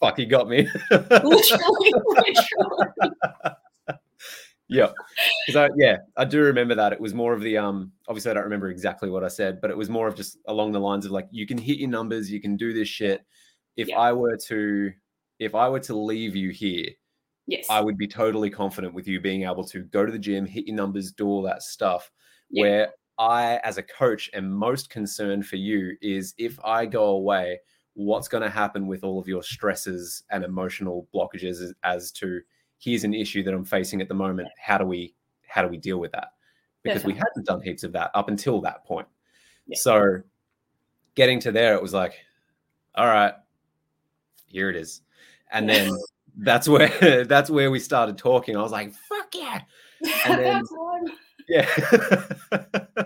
Fuck, 0.00 0.18
you 0.18 0.26
got 0.26 0.48
me. 0.48 0.68
literally, 0.90 1.92
literally. 2.06 2.86
yeah, 4.68 4.88
because 5.46 5.70
I 5.70 5.74
yeah 5.76 5.98
I 6.16 6.24
do 6.24 6.42
remember 6.42 6.74
that 6.74 6.92
it 6.92 7.00
was 7.00 7.14
more 7.14 7.32
of 7.32 7.40
the 7.40 7.56
um 7.58 7.92
obviously 8.08 8.30
I 8.30 8.34
don't 8.34 8.44
remember 8.44 8.70
exactly 8.70 9.10
what 9.10 9.24
I 9.24 9.28
said, 9.28 9.60
but 9.60 9.70
it 9.70 9.76
was 9.76 9.88
more 9.88 10.08
of 10.08 10.14
just 10.14 10.38
along 10.46 10.72
the 10.72 10.80
lines 10.80 11.06
of 11.06 11.12
like 11.12 11.28
you 11.30 11.46
can 11.46 11.58
hit 11.58 11.78
your 11.78 11.90
numbers, 11.90 12.30
you 12.30 12.40
can 12.40 12.56
do 12.56 12.72
this 12.72 12.88
shit. 12.88 13.24
If 13.76 13.88
yeah. 13.88 13.98
I 13.98 14.12
were 14.12 14.36
to 14.48 14.92
if 15.38 15.54
I 15.54 15.68
were 15.68 15.80
to 15.80 15.96
leave 15.96 16.36
you 16.36 16.50
here, 16.50 16.86
yes, 17.46 17.66
I 17.70 17.80
would 17.80 17.96
be 17.96 18.06
totally 18.06 18.50
confident 18.50 18.94
with 18.94 19.06
you 19.06 19.20
being 19.20 19.44
able 19.44 19.64
to 19.64 19.80
go 19.80 20.04
to 20.04 20.12
the 20.12 20.18
gym, 20.18 20.46
hit 20.46 20.66
your 20.66 20.76
numbers, 20.76 21.12
do 21.12 21.26
all 21.26 21.42
that 21.42 21.62
stuff. 21.62 22.10
Yeah. 22.50 22.62
Where 22.62 22.88
I, 23.18 23.60
as 23.64 23.78
a 23.78 23.82
coach, 23.82 24.30
am 24.34 24.50
most 24.50 24.90
concerned 24.90 25.46
for 25.46 25.56
you 25.56 25.96
is 26.02 26.34
if 26.38 26.58
I 26.64 26.86
go 26.86 27.06
away, 27.06 27.60
what's 27.94 28.28
going 28.28 28.42
to 28.42 28.50
happen 28.50 28.86
with 28.86 29.04
all 29.04 29.18
of 29.18 29.28
your 29.28 29.42
stresses 29.42 30.24
and 30.30 30.44
emotional 30.44 31.08
blockages 31.14 31.62
as, 31.62 31.74
as, 31.84 32.12
to 32.12 32.40
here's 32.78 33.04
an 33.04 33.14
issue 33.14 33.42
that 33.44 33.54
I'm 33.54 33.64
facing 33.64 34.00
at 34.00 34.08
the 34.08 34.14
moment. 34.14 34.48
How 34.58 34.78
do 34.78 34.84
we 34.84 35.14
how 35.46 35.62
do 35.62 35.68
we 35.68 35.76
deal 35.76 35.98
with 35.98 36.12
that? 36.12 36.28
Because 36.82 37.02
Definitely. 37.02 37.12
we 37.14 37.18
hadn't 37.18 37.46
done 37.46 37.62
heaps 37.62 37.84
of 37.84 37.92
that 37.92 38.10
up 38.14 38.28
until 38.28 38.60
that 38.62 38.84
point. 38.84 39.06
Yeah. 39.66 39.78
So 39.78 40.22
getting 41.14 41.38
to 41.40 41.52
there, 41.52 41.74
it 41.74 41.82
was 41.82 41.94
like, 41.94 42.14
all 42.96 43.06
right, 43.06 43.34
here 44.46 44.68
it 44.68 44.76
is. 44.76 45.02
And 45.52 45.68
then 45.68 45.96
that's 46.36 46.68
where 46.68 47.24
that's 47.28 47.50
where 47.50 47.70
we 47.70 47.78
started 47.78 48.18
talking. 48.18 48.56
I 48.56 48.62
was 48.62 48.72
like, 48.72 48.92
fuck 48.94 49.34
yeah. 49.34 49.62
And 50.26 50.44
then 50.44 50.62
yeah. 51.48 52.26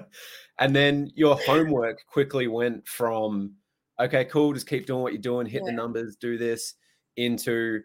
and 0.59 0.75
then 0.75 1.11
your 1.15 1.37
homework 1.37 2.05
quickly 2.07 2.49
went 2.49 2.87
from 2.87 3.55
okay, 4.01 4.25
cool, 4.27 4.53
just 4.53 4.69
keep 4.69 4.87
doing 4.87 5.03
what 5.03 5.13
you're 5.13 5.23
doing, 5.23 5.47
hit 5.47 5.65
the 5.65 5.73
numbers, 5.73 6.17
do 6.17 6.39
this, 6.39 6.75
into 7.17 7.83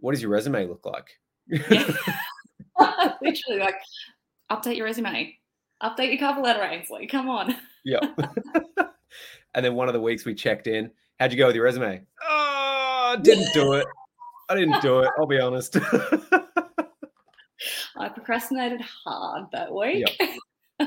what 0.00 0.12
does 0.12 0.20
your 0.20 0.30
resume 0.30 0.66
look 0.66 0.84
like? 0.84 1.08
Yeah. 1.46 1.94
Literally, 3.22 3.60
like, 3.60 3.76
update 4.50 4.76
your 4.76 4.86
resume, 4.86 5.38
update 5.82 6.08
your 6.08 6.18
cover 6.18 6.40
letter, 6.40 6.62
Ainsley. 6.64 7.06
Come 7.06 7.28
on. 7.28 7.54
yeah. 7.84 8.00
and 9.54 9.64
then 9.64 9.74
one 9.74 9.88
of 9.88 9.94
the 9.94 10.00
weeks 10.00 10.24
we 10.24 10.34
checked 10.34 10.66
in, 10.66 10.90
how'd 11.20 11.30
you 11.30 11.38
go 11.38 11.46
with 11.46 11.54
your 11.54 11.64
resume? 11.64 12.02
Oh, 12.22 13.16
didn't 13.22 13.52
do 13.54 13.74
it. 13.74 13.86
I 14.48 14.54
didn't 14.54 14.80
do 14.82 15.00
it. 15.00 15.08
I'll 15.18 15.26
be 15.26 15.40
honest. 15.40 15.76
I 17.96 18.08
procrastinated 18.08 18.80
hard 19.04 19.44
that 19.52 19.72
week. 19.72 20.04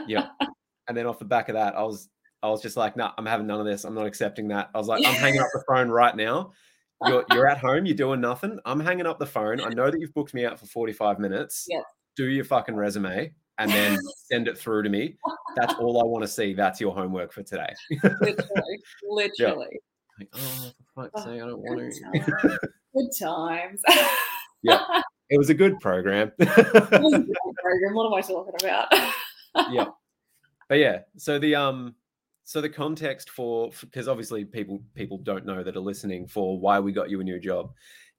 yeah. 0.07 0.29
And 0.89 0.95
then 0.95 1.05
off 1.05 1.19
the 1.19 1.25
back 1.25 1.49
of 1.49 1.55
that, 1.55 1.75
I 1.75 1.83
was 1.83 2.07
I 2.41 2.47
was 2.47 2.61
just 2.61 2.77
like, 2.77 2.95
nah, 2.95 3.11
I'm 3.17 3.25
having 3.25 3.45
none 3.45 3.59
of 3.59 3.65
this. 3.65 3.83
I'm 3.83 3.93
not 3.93 4.05
accepting 4.05 4.47
that. 4.47 4.69
I 4.73 4.77
was 4.77 4.87
like, 4.87 5.05
I'm 5.05 5.13
hanging 5.15 5.41
up 5.41 5.47
the 5.51 5.61
phone 5.67 5.89
right 5.89 6.15
now. 6.15 6.53
You're 7.05 7.25
you're 7.33 7.49
at 7.49 7.57
home, 7.57 7.85
you're 7.85 7.93
doing 7.93 8.21
nothing. 8.21 8.57
I'm 8.63 8.79
hanging 8.79 9.05
up 9.05 9.19
the 9.19 9.25
phone. 9.25 9.59
I 9.59 9.67
know 9.67 9.91
that 9.91 9.99
you've 9.99 10.13
booked 10.13 10.33
me 10.33 10.45
out 10.45 10.57
for 10.57 10.65
45 10.65 11.19
minutes. 11.19 11.65
Yeah. 11.67 11.81
Do 12.15 12.29
your 12.29 12.45
fucking 12.45 12.77
resume 12.77 13.33
and 13.57 13.69
then 13.69 13.97
send 14.31 14.47
it 14.47 14.57
through 14.57 14.83
to 14.83 14.89
me. 14.89 15.17
That's 15.57 15.73
all 15.73 15.99
I 15.99 16.05
want 16.05 16.23
to 16.23 16.27
see. 16.29 16.53
That's 16.53 16.79
your 16.79 16.93
homework 16.93 17.33
for 17.33 17.43
today. 17.43 17.73
literally, 18.21 18.79
literally. 19.09 19.79
Like, 20.19 20.29
oh, 20.35 20.71
for 20.95 21.03
fuck's 21.03 21.11
Oh, 21.15 21.25
sake, 21.25 21.41
I 21.41 21.47
don't 21.47 21.59
want 21.59 21.93
to. 21.93 22.59
Good 22.97 23.09
times. 23.19 23.81
Yeah. 24.63 24.79
It 25.29 25.37
was 25.37 25.49
a 25.49 25.53
good 25.53 25.77
program. 25.81 26.31
It 26.39 26.47
was 26.47 27.13
a 27.13 27.19
great 27.19 27.55
program. 27.61 27.93
What 27.95 28.05
am 28.05 28.13
I 28.13 28.21
talking 28.21 28.53
about? 28.61 28.87
yeah 29.73 29.85
but 30.69 30.75
yeah 30.75 30.99
so 31.17 31.37
the 31.39 31.53
um 31.55 31.95
so 32.45 32.61
the 32.61 32.69
context 32.69 33.29
for 33.31 33.69
because 33.81 34.07
obviously 34.07 34.45
people 34.45 34.81
people 34.95 35.17
don't 35.17 35.45
know 35.45 35.63
that 35.63 35.75
are 35.75 35.81
listening 35.81 36.27
for 36.27 36.57
why 36.59 36.79
we 36.79 36.93
got 36.93 37.09
you 37.09 37.19
a 37.19 37.23
new 37.25 37.39
job 37.39 37.71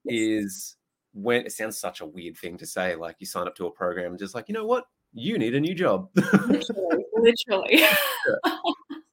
Yes. 0.05 0.21
is 0.45 0.77
when 1.15 1.47
it 1.47 1.53
sounds 1.53 1.79
such 1.79 2.01
a 2.03 2.07
weird 2.07 2.37
thing 2.37 2.59
to 2.59 2.67
say 2.67 2.95
like 2.95 3.17
you 3.21 3.27
sign 3.27 3.47
up 3.47 3.55
to 3.57 3.67
a 3.67 3.71
program 3.71 4.19
just 4.19 4.35
like 4.35 4.47
you 4.49 4.53
know 4.55 4.67
what 4.67 4.85
you 5.15 5.39
need 5.39 5.55
a 5.55 5.61
new 5.61 5.75
job 5.75 6.09
literally, 6.15 7.05
literally. 7.15 7.85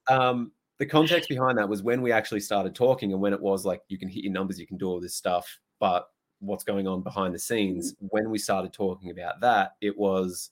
um 0.08 0.52
the 0.78 0.86
context 0.86 1.28
behind 1.28 1.58
that 1.58 1.68
was 1.68 1.82
when 1.82 2.02
we 2.02 2.12
actually 2.12 2.40
started 2.40 2.74
talking 2.74 3.12
and 3.12 3.20
when 3.20 3.32
it 3.32 3.40
was 3.40 3.64
like 3.64 3.82
you 3.88 3.98
can 3.98 4.08
hit 4.08 4.24
your 4.24 4.32
numbers 4.32 4.58
you 4.58 4.66
can 4.66 4.76
do 4.76 4.88
all 4.88 5.00
this 5.00 5.14
stuff 5.14 5.58
but 5.80 6.08
what's 6.40 6.64
going 6.64 6.86
on 6.86 7.02
behind 7.02 7.34
the 7.34 7.38
mm-hmm. 7.38 7.54
scenes 7.54 7.94
when 7.98 8.30
we 8.30 8.38
started 8.38 8.72
talking 8.72 9.10
about 9.10 9.40
that 9.40 9.72
it 9.80 9.96
was 9.96 10.50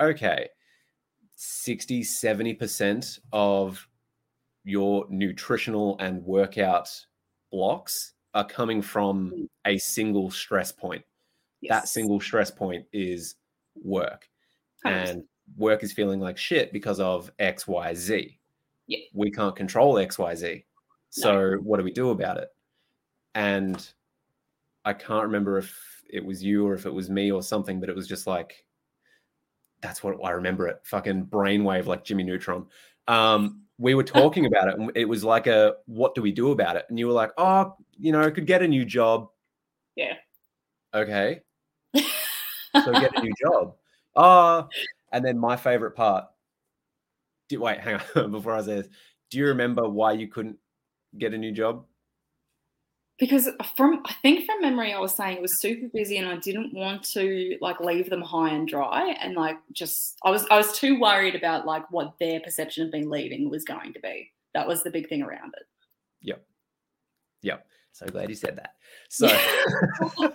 okay 0.00 0.48
60 1.42 2.02
70% 2.02 3.18
of 3.32 3.88
your 4.64 5.06
nutritional 5.08 5.96
and 5.98 6.22
workout 6.22 6.90
blocks 7.50 8.12
are 8.34 8.46
coming 8.46 8.82
from 8.82 9.30
mm. 9.30 9.48
a 9.66 9.78
single 9.78 10.30
stress 10.30 10.70
point. 10.70 11.02
That 11.68 11.88
single 11.88 12.20
stress 12.20 12.50
point 12.50 12.84
is 12.92 13.36
work 13.82 14.28
100%. 14.84 15.08
and 15.08 15.24
work 15.56 15.82
is 15.82 15.92
feeling 15.92 16.20
like 16.20 16.36
shit 16.36 16.72
because 16.72 17.00
of 17.00 17.30
xyz 17.38 18.36
Yeah. 18.90 18.98
we 19.14 19.30
can't 19.30 19.54
control 19.54 19.94
xyz 19.94 20.64
so 21.10 21.54
what 21.62 21.78
do 21.78 21.84
we 21.84 21.92
do 21.92 22.10
about 22.10 22.36
it 22.38 22.48
and 23.36 23.92
i 24.84 24.92
can't 24.92 25.22
remember 25.22 25.58
if 25.58 26.02
it 26.12 26.24
was 26.24 26.42
you 26.42 26.66
or 26.66 26.74
if 26.74 26.86
it 26.86 26.92
was 26.92 27.08
me 27.08 27.30
or 27.30 27.42
something 27.42 27.78
but 27.78 27.88
it 27.88 27.94
was 27.94 28.08
just 28.08 28.26
like 28.26 28.64
that's 29.80 30.02
what 30.02 30.16
i 30.24 30.30
remember 30.30 30.66
it 30.66 30.80
fucking 30.82 31.24
brainwave 31.26 31.86
like 31.86 32.02
jimmy 32.04 32.24
neutron 32.24 32.66
um 33.06 33.62
we 33.78 33.94
were 33.94 34.02
talking 34.20 34.46
about 34.46 34.68
it 34.68 34.76
and 34.78 34.90
it 34.96 35.08
was 35.08 35.22
like 35.22 35.46
a 35.46 35.76
what 35.86 36.14
do 36.16 36.22
we 36.22 36.32
do 36.32 36.50
about 36.50 36.74
it 36.76 36.84
and 36.88 36.98
you 36.98 37.06
were 37.06 37.12
like 37.12 37.30
oh 37.38 37.76
you 37.96 38.10
know 38.12 38.28
could 38.30 38.46
get 38.46 38.60
a 38.62 38.68
new 38.68 38.84
job 38.84 39.28
Yeah. 39.94 40.14
okay 40.92 41.42
so 41.94 42.92
get 42.92 43.16
a 43.16 43.22
new 43.22 43.32
job. 43.40 43.74
Ah, 44.16 44.68
and 45.12 45.24
then 45.24 45.36
my 45.38 45.56
favorite 45.56 45.92
part. 45.92 46.26
Do, 47.50 47.60
wait, 47.60 47.80
hang 47.80 48.00
on 48.16 48.30
before 48.30 48.54
I 48.54 48.62
say 48.62 48.76
this. 48.76 48.88
Do 49.30 49.38
you 49.38 49.46
remember 49.46 49.88
why 49.88 50.12
you 50.12 50.28
couldn't 50.28 50.56
get 51.18 51.34
a 51.34 51.38
new 51.38 51.52
job? 51.52 51.84
because 53.20 53.50
from 53.76 54.02
I 54.06 54.14
think 54.22 54.46
from 54.46 54.62
memory, 54.62 54.94
I 54.94 54.98
was 54.98 55.14
saying 55.14 55.36
it 55.36 55.42
was 55.42 55.60
super 55.60 55.88
busy, 55.92 56.16
and 56.16 56.26
I 56.26 56.36
didn't 56.36 56.72
want 56.72 57.04
to 57.12 57.58
like 57.60 57.78
leave 57.78 58.08
them 58.08 58.22
high 58.22 58.48
and 58.48 58.66
dry, 58.66 59.14
and 59.20 59.34
like 59.34 59.58
just 59.72 60.16
I 60.24 60.30
was 60.30 60.46
I 60.50 60.56
was 60.56 60.76
too 60.76 60.98
worried 60.98 61.34
about 61.34 61.66
like 61.66 61.88
what 61.90 62.14
their 62.18 62.40
perception 62.40 62.86
of 62.86 62.92
me 62.92 63.04
leaving 63.04 63.50
was 63.50 63.62
going 63.62 63.92
to 63.92 64.00
be. 64.00 64.32
That 64.54 64.66
was 64.66 64.82
the 64.82 64.90
big 64.90 65.08
thing 65.08 65.22
around 65.22 65.52
it. 65.56 65.66
Yep. 66.22 66.42
Yep. 67.42 67.66
So 67.92 68.06
glad 68.06 68.30
you 68.30 68.34
said 68.34 68.56
that. 68.56 68.72
So 69.10 69.28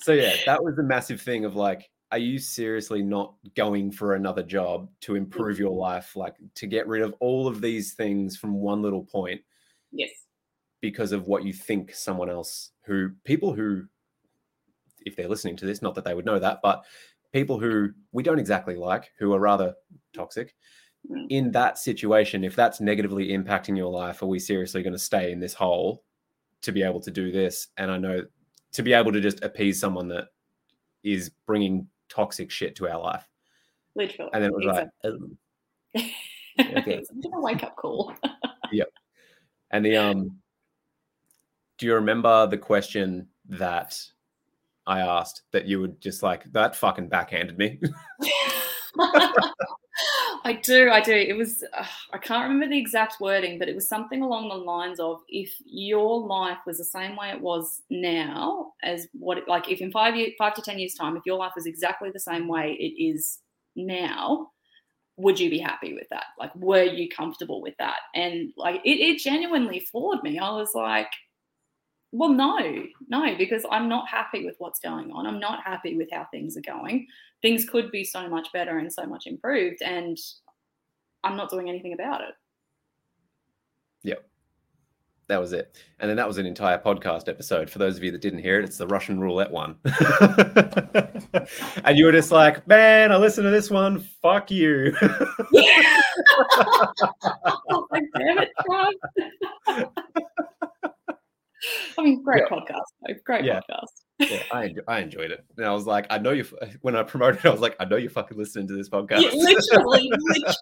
so 0.00 0.12
yeah, 0.12 0.36
that 0.46 0.62
was 0.62 0.76
the 0.76 0.84
massive 0.84 1.20
thing 1.20 1.44
of 1.44 1.56
like, 1.56 1.90
are 2.12 2.18
you 2.18 2.38
seriously 2.38 3.02
not 3.02 3.34
going 3.56 3.90
for 3.90 4.14
another 4.14 4.42
job 4.42 4.88
to 5.00 5.16
improve 5.16 5.58
your 5.58 5.74
life, 5.74 6.14
like 6.14 6.36
to 6.56 6.66
get 6.66 6.86
rid 6.86 7.02
of 7.02 7.14
all 7.20 7.48
of 7.48 7.60
these 7.62 7.94
things 7.94 8.36
from 8.36 8.54
one 8.54 8.82
little 8.82 9.02
point 9.02 9.40
Yes. 9.90 10.10
because 10.80 11.12
of 11.12 11.26
what 11.26 11.44
you 11.44 11.52
think 11.52 11.94
someone 11.94 12.30
else 12.30 12.70
who 12.84 13.10
people 13.24 13.52
who 13.54 13.84
if 15.04 15.16
they're 15.16 15.28
listening 15.28 15.56
to 15.56 15.66
this 15.66 15.82
not 15.82 15.94
that 15.94 16.04
they 16.04 16.14
would 16.14 16.24
know 16.26 16.38
that 16.38 16.60
but 16.62 16.84
people 17.32 17.58
who 17.58 17.90
we 18.12 18.22
don't 18.22 18.38
exactly 18.38 18.76
like 18.76 19.10
who 19.18 19.32
are 19.32 19.40
rather 19.40 19.74
toxic 20.12 20.54
Mm. 21.10 21.26
in 21.30 21.50
that 21.50 21.78
situation 21.78 22.44
if 22.44 22.54
that's 22.54 22.80
negatively 22.80 23.30
impacting 23.30 23.76
your 23.76 23.90
life 23.90 24.22
are 24.22 24.26
we 24.26 24.38
seriously 24.38 24.84
going 24.84 24.92
to 24.92 24.98
stay 25.00 25.32
in 25.32 25.40
this 25.40 25.52
hole 25.52 26.04
to 26.60 26.70
be 26.70 26.80
able 26.84 27.00
to 27.00 27.10
do 27.10 27.32
this 27.32 27.66
and 27.76 27.90
i 27.90 27.98
know 27.98 28.22
to 28.70 28.82
be 28.84 28.92
able 28.92 29.10
to 29.10 29.20
just 29.20 29.42
appease 29.42 29.80
someone 29.80 30.06
that 30.06 30.28
is 31.02 31.28
bringing 31.44 31.88
toxic 32.12 32.50
shit 32.50 32.76
to 32.76 32.88
our 32.88 33.00
life 33.00 33.26
Literally. 33.94 34.30
and 34.34 34.42
then 34.44 34.50
it 34.50 34.54
was 34.54 34.64
like 34.66 34.88
okay. 36.78 36.98
it's 36.98 37.10
a 37.10 37.40
wake 37.40 37.62
up 37.62 37.76
call. 37.76 38.14
Yep. 38.72 38.88
And 39.70 39.84
the 39.84 39.96
um 39.98 40.38
do 41.76 41.84
you 41.84 41.94
remember 41.94 42.46
the 42.46 42.56
question 42.56 43.28
that 43.50 44.00
I 44.86 45.00
asked 45.00 45.42
that 45.52 45.66
you 45.66 45.78
would 45.80 46.00
just 46.00 46.22
like 46.22 46.50
that 46.52 46.74
fucking 46.74 47.08
backhanded 47.08 47.58
me? 47.58 47.78
I 50.44 50.54
do, 50.54 50.90
I 50.90 51.00
do. 51.00 51.12
It 51.12 51.36
was, 51.36 51.62
uh, 51.72 51.86
I 52.12 52.18
can't 52.18 52.44
remember 52.44 52.68
the 52.68 52.78
exact 52.78 53.20
wording, 53.20 53.58
but 53.58 53.68
it 53.68 53.74
was 53.74 53.88
something 53.88 54.22
along 54.22 54.48
the 54.48 54.56
lines 54.56 54.98
of 54.98 55.22
if 55.28 55.54
your 55.64 56.20
life 56.26 56.58
was 56.66 56.78
the 56.78 56.84
same 56.84 57.16
way 57.16 57.30
it 57.30 57.40
was 57.40 57.82
now 57.90 58.72
as 58.82 59.06
what, 59.12 59.38
it, 59.38 59.46
like, 59.46 59.70
if 59.70 59.80
in 59.80 59.92
five 59.92 60.16
years, 60.16 60.32
five 60.36 60.54
to 60.54 60.62
10 60.62 60.78
years' 60.78 60.94
time, 60.94 61.16
if 61.16 61.22
your 61.24 61.38
life 61.38 61.52
was 61.54 61.66
exactly 61.66 62.10
the 62.10 62.18
same 62.20 62.48
way 62.48 62.72
it 62.72 63.00
is 63.00 63.38
now, 63.76 64.48
would 65.16 65.38
you 65.38 65.48
be 65.48 65.58
happy 65.58 65.94
with 65.94 66.08
that? 66.10 66.24
Like, 66.38 66.54
were 66.56 66.82
you 66.82 67.08
comfortable 67.08 67.62
with 67.62 67.74
that? 67.78 67.98
And 68.14 68.52
like, 68.56 68.80
it, 68.84 68.98
it 68.98 69.18
genuinely 69.18 69.80
floored 69.80 70.22
me. 70.24 70.38
I 70.38 70.50
was 70.50 70.70
like, 70.74 71.10
well, 72.12 72.28
no, 72.28 72.84
no, 73.08 73.34
because 73.36 73.64
I'm 73.70 73.88
not 73.88 74.06
happy 74.06 74.44
with 74.44 74.56
what's 74.58 74.78
going 74.78 75.10
on. 75.12 75.26
I'm 75.26 75.40
not 75.40 75.64
happy 75.64 75.96
with 75.96 76.08
how 76.12 76.26
things 76.30 76.56
are 76.58 76.62
going. 76.62 77.06
Things 77.40 77.68
could 77.68 77.90
be 77.90 78.04
so 78.04 78.28
much 78.28 78.48
better 78.52 78.78
and 78.78 78.92
so 78.92 79.06
much 79.06 79.26
improved, 79.26 79.80
and 79.82 80.18
I'm 81.24 81.36
not 81.36 81.50
doing 81.50 81.70
anything 81.70 81.94
about 81.94 82.20
it. 82.20 82.34
Yep. 84.02 84.28
That 85.28 85.40
was 85.40 85.54
it. 85.54 85.76
And 86.00 86.10
then 86.10 86.16
that 86.18 86.28
was 86.28 86.36
an 86.36 86.44
entire 86.44 86.78
podcast 86.78 87.28
episode. 87.28 87.70
For 87.70 87.78
those 87.78 87.96
of 87.96 88.04
you 88.04 88.10
that 88.10 88.20
didn't 88.20 88.40
hear 88.40 88.58
it, 88.58 88.64
it's 88.64 88.76
the 88.76 88.86
Russian 88.86 89.18
roulette 89.18 89.50
one. 89.50 89.76
and 91.84 91.96
you 91.96 92.04
were 92.04 92.12
just 92.12 92.30
like, 92.30 92.66
man, 92.68 93.12
I 93.12 93.16
listened 93.16 93.46
to 93.46 93.50
this 93.50 93.70
one. 93.70 94.00
Fuck 94.20 94.50
you. 94.50 94.94
oh, 97.70 97.86
my 97.90 98.02
damn 98.14 98.38
it. 98.38 98.50
I 101.98 102.02
mean, 102.02 102.22
great 102.22 102.44
podcast. 102.44 102.80
though. 103.06 103.14
Great 103.24 103.44
Yeah. 103.44 103.60
podcast. 103.70 104.30
yeah, 104.30 104.42
I, 104.52 104.68
enjo- 104.68 104.84
I 104.88 105.00
enjoyed 105.00 105.30
it. 105.30 105.44
And 105.56 105.66
I 105.66 105.72
was 105.72 105.86
like, 105.86 106.06
I 106.10 106.18
know 106.18 106.30
you, 106.32 106.44
when 106.82 106.96
I 106.96 107.02
promoted 107.02 107.44
it, 107.44 107.48
I 107.48 107.50
was 107.52 107.60
like, 107.60 107.76
I 107.80 107.84
know 107.84 107.96
you're 107.96 108.10
fucking 108.10 108.36
listening 108.38 108.68
to 108.68 108.74
this 108.76 108.88
podcast. 108.88 109.22
Yeah, 109.22 109.30
literally, 109.32 110.10
literally. 110.28 110.54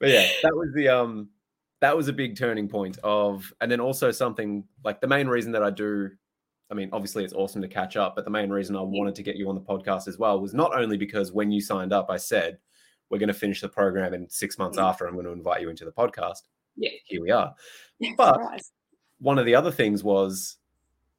but 0.00 0.08
yeah, 0.08 0.26
that 0.42 0.54
was 0.54 0.70
the 0.74 0.88
um 0.88 1.28
that 1.80 1.96
was 1.96 2.08
a 2.08 2.12
big 2.12 2.36
turning 2.36 2.68
point 2.68 2.98
of 3.02 3.52
and 3.60 3.70
then 3.70 3.80
also 3.80 4.10
something 4.10 4.64
like 4.84 5.00
the 5.00 5.06
main 5.08 5.26
reason 5.28 5.52
that 5.52 5.62
I 5.62 5.70
do 5.70 6.10
I 6.70 6.74
mean 6.74 6.88
obviously 6.92 7.24
it's 7.24 7.32
awesome 7.34 7.62
to 7.62 7.68
catch 7.68 7.96
up, 7.96 8.14
but 8.16 8.24
the 8.24 8.30
main 8.30 8.50
reason 8.50 8.76
I 8.76 8.82
wanted 8.82 9.14
to 9.16 9.22
get 9.22 9.36
you 9.36 9.48
on 9.48 9.54
the 9.54 9.60
podcast 9.60 10.08
as 10.08 10.18
well 10.18 10.40
was 10.40 10.54
not 10.54 10.76
only 10.78 10.96
because 10.96 11.32
when 11.32 11.50
you 11.50 11.60
signed 11.60 11.92
up 11.92 12.06
I 12.10 12.16
said 12.16 12.58
we're 13.10 13.18
going 13.18 13.28
to 13.28 13.34
finish 13.34 13.60
the 13.60 13.68
program 13.68 14.14
and 14.14 14.30
6 14.32 14.58
months 14.58 14.78
Mm. 14.78 14.82
after 14.84 15.06
I'm 15.06 15.12
going 15.14 15.26
to 15.26 15.32
invite 15.32 15.60
you 15.60 15.68
into 15.68 15.84
the 15.84 15.92
podcast. 15.92 16.38
Yeah. 16.76 16.90
Here 17.04 17.20
we 17.22 17.30
are. 17.30 17.54
Yeah, 17.98 18.12
But- 18.16 18.34
surprise. 18.34 18.72
One 19.18 19.38
of 19.38 19.46
the 19.46 19.54
other 19.54 19.70
things 19.70 20.02
was 20.02 20.56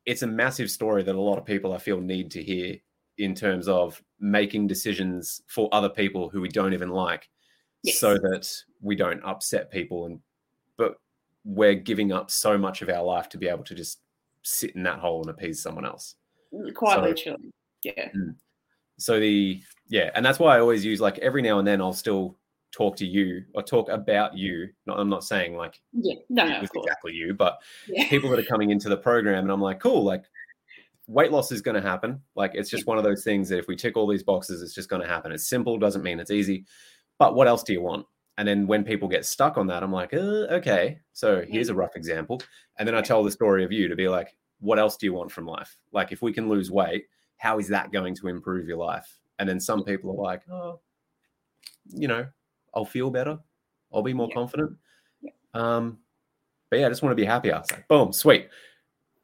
it's 0.06 0.24
a 0.24 0.28
massive 0.28 0.70
story 0.70 1.04
that 1.04 1.16
a 1.16 1.22
lot 1.22 1.38
of 1.38 1.46
people 1.46 1.72
I 1.74 1.78
feel 1.78 2.02
need 2.02 2.30
to 2.32 2.44
hear 2.44 2.76
in 3.18 3.34
terms 3.34 3.68
of 3.70 4.04
making 4.20 4.68
decisions 4.68 5.42
for 5.48 5.70
other 5.72 5.88
people 5.88 6.28
who 6.30 6.42
we 6.42 6.50
don't 6.50 6.74
even 6.74 6.90
like 6.90 7.30
Yes. 7.84 8.00
so 8.00 8.16
that 8.16 8.50
we 8.82 8.96
don't 8.98 9.24
upset 9.24 9.72
people 9.72 10.06
and 10.08 10.20
but 10.76 10.98
we're 11.46 11.76
giving 11.76 12.12
up 12.12 12.30
so 12.32 12.58
much 12.58 12.82
of 12.82 12.90
our 12.90 13.04
life 13.04 13.30
to 13.30 13.38
be 13.38 13.48
able 13.48 13.64
to 13.64 13.76
just 13.76 14.00
sit 14.42 14.72
in 14.76 14.84
that 14.84 15.00
hole 15.00 15.22
and 15.22 15.30
appease 15.30 15.62
someone 15.62 15.86
else. 15.86 16.16
Mm, 16.54 16.74
quite 16.74 16.96
So- 16.96 17.02
literally. 17.04 17.52
Yeah. 17.84 18.10
Mm. 18.12 18.36
So 18.98 19.20
the 19.20 19.62
yeah, 19.88 20.12
and 20.16 20.26
that's 20.26 20.40
why 20.40 20.58
I 20.58 20.60
always 20.60 20.84
use 20.84 21.00
like 21.00 21.18
every 21.20 21.42
now 21.42 21.60
and 21.60 21.68
then 21.68 21.80
I'll 21.82 21.94
still 21.94 22.38
talk 22.74 22.96
to 22.98 23.06
you 23.06 23.44
or 23.54 23.64
talk 23.64 23.88
about 23.90 24.38
you. 24.38 24.68
Not, 24.86 25.00
I'm 25.00 25.10
not 25.10 25.24
saying 25.24 25.56
like 25.56 25.80
Yeah. 25.94 26.16
No, 26.30 26.46
no, 26.48 26.56
of 26.56 26.62
was 26.62 26.70
course. 26.72 26.86
exactly 26.86 27.14
you, 27.14 27.34
but 27.34 27.60
Yeah. 27.88 28.08
people 28.10 28.30
that 28.32 28.40
are 28.40 28.44
coming 28.44 28.72
into 28.72 28.90
the 28.90 28.98
program 28.98 29.44
and 29.44 29.52
I'm 29.52 29.62
like, 29.62 29.80
cool, 29.80 30.04
like 30.04 30.24
weight 31.08 31.32
loss 31.32 31.52
is 31.52 31.62
going 31.62 31.82
to 31.82 31.88
happen. 31.88 32.22
Like 32.36 32.52
it's 32.56 32.70
just 32.70 32.88
one 32.88 32.98
of 32.98 33.04
those 33.04 33.24
things 33.24 33.50
that 33.50 33.60
if 33.60 33.68
we 33.68 33.76
tick 33.76 33.96
all 33.96 34.08
these 34.08 34.24
boxes, 34.24 34.62
it's 34.62 34.74
just 34.74 34.90
going 34.90 35.02
to 35.02 35.08
happen. 35.08 35.32
It's 35.32 35.48
simple, 35.48 35.78
doesn't 35.78 36.04
mean 36.04 36.20
it's 36.20 36.32
easy. 36.32 36.66
But 37.20 37.36
what 37.36 37.48
else 37.48 37.64
do 37.64 37.74
you 37.74 37.82
want? 37.82 38.06
And 38.38 38.48
then 38.48 38.66
when 38.66 38.84
people 38.84 39.08
get 39.08 39.26
stuck 39.26 39.58
on 39.58 39.68
that, 39.68 39.84
I'm 39.84 39.92
like, 39.92 40.14
uh, 40.14 40.48
okay, 40.50 40.98
so 41.12 41.44
here's 41.48 41.70
a 41.70 41.76
rough 41.76 41.96
example. 41.96 42.42
And 42.80 42.88
then 42.88 42.96
I 42.96 43.02
tell 43.02 43.24
the 43.24 43.30
story 43.30 43.64
of 43.64 43.72
you 43.72 43.88
to 43.88 43.96
be 43.96 44.08
like, 44.08 44.36
what 44.60 44.80
else 44.80 44.98
do 44.98 45.06
you 45.06 45.14
want 45.14 45.32
from 45.32 45.46
life? 45.46 45.78
Like 45.92 46.12
if 46.12 46.22
we 46.24 46.34
can 46.34 46.50
lose 46.50 46.72
weight, 46.72 47.06
how 47.38 47.60
is 47.60 47.68
that 47.68 47.92
going 47.92 48.16
to 48.16 48.30
improve 48.30 48.68
your 48.68 48.78
life? 48.78 49.20
And 49.38 49.48
then 49.48 49.60
some 49.60 49.84
people 49.84 50.10
are 50.12 50.24
like, 50.24 50.42
oh, 50.50 50.80
you 51.90 52.08
know, 52.08 52.26
I'll 52.76 52.86
feel 52.86 53.10
better. 53.10 53.40
I'll 53.94 54.02
be 54.04 54.14
more 54.14 54.28
Yeah. 54.30 54.36
confident. 54.36 54.78
Yeah. 55.22 55.32
Um, 55.54 56.00
but 56.70 56.80
yeah, 56.80 56.88
I 56.88 56.90
just 56.90 57.04
want 57.04 57.12
to 57.12 57.16
be 57.22 57.26
happier. 57.26 57.58
It's 57.62 57.72
like, 57.72 57.88
boom, 57.88 58.12
sweet. 58.14 58.50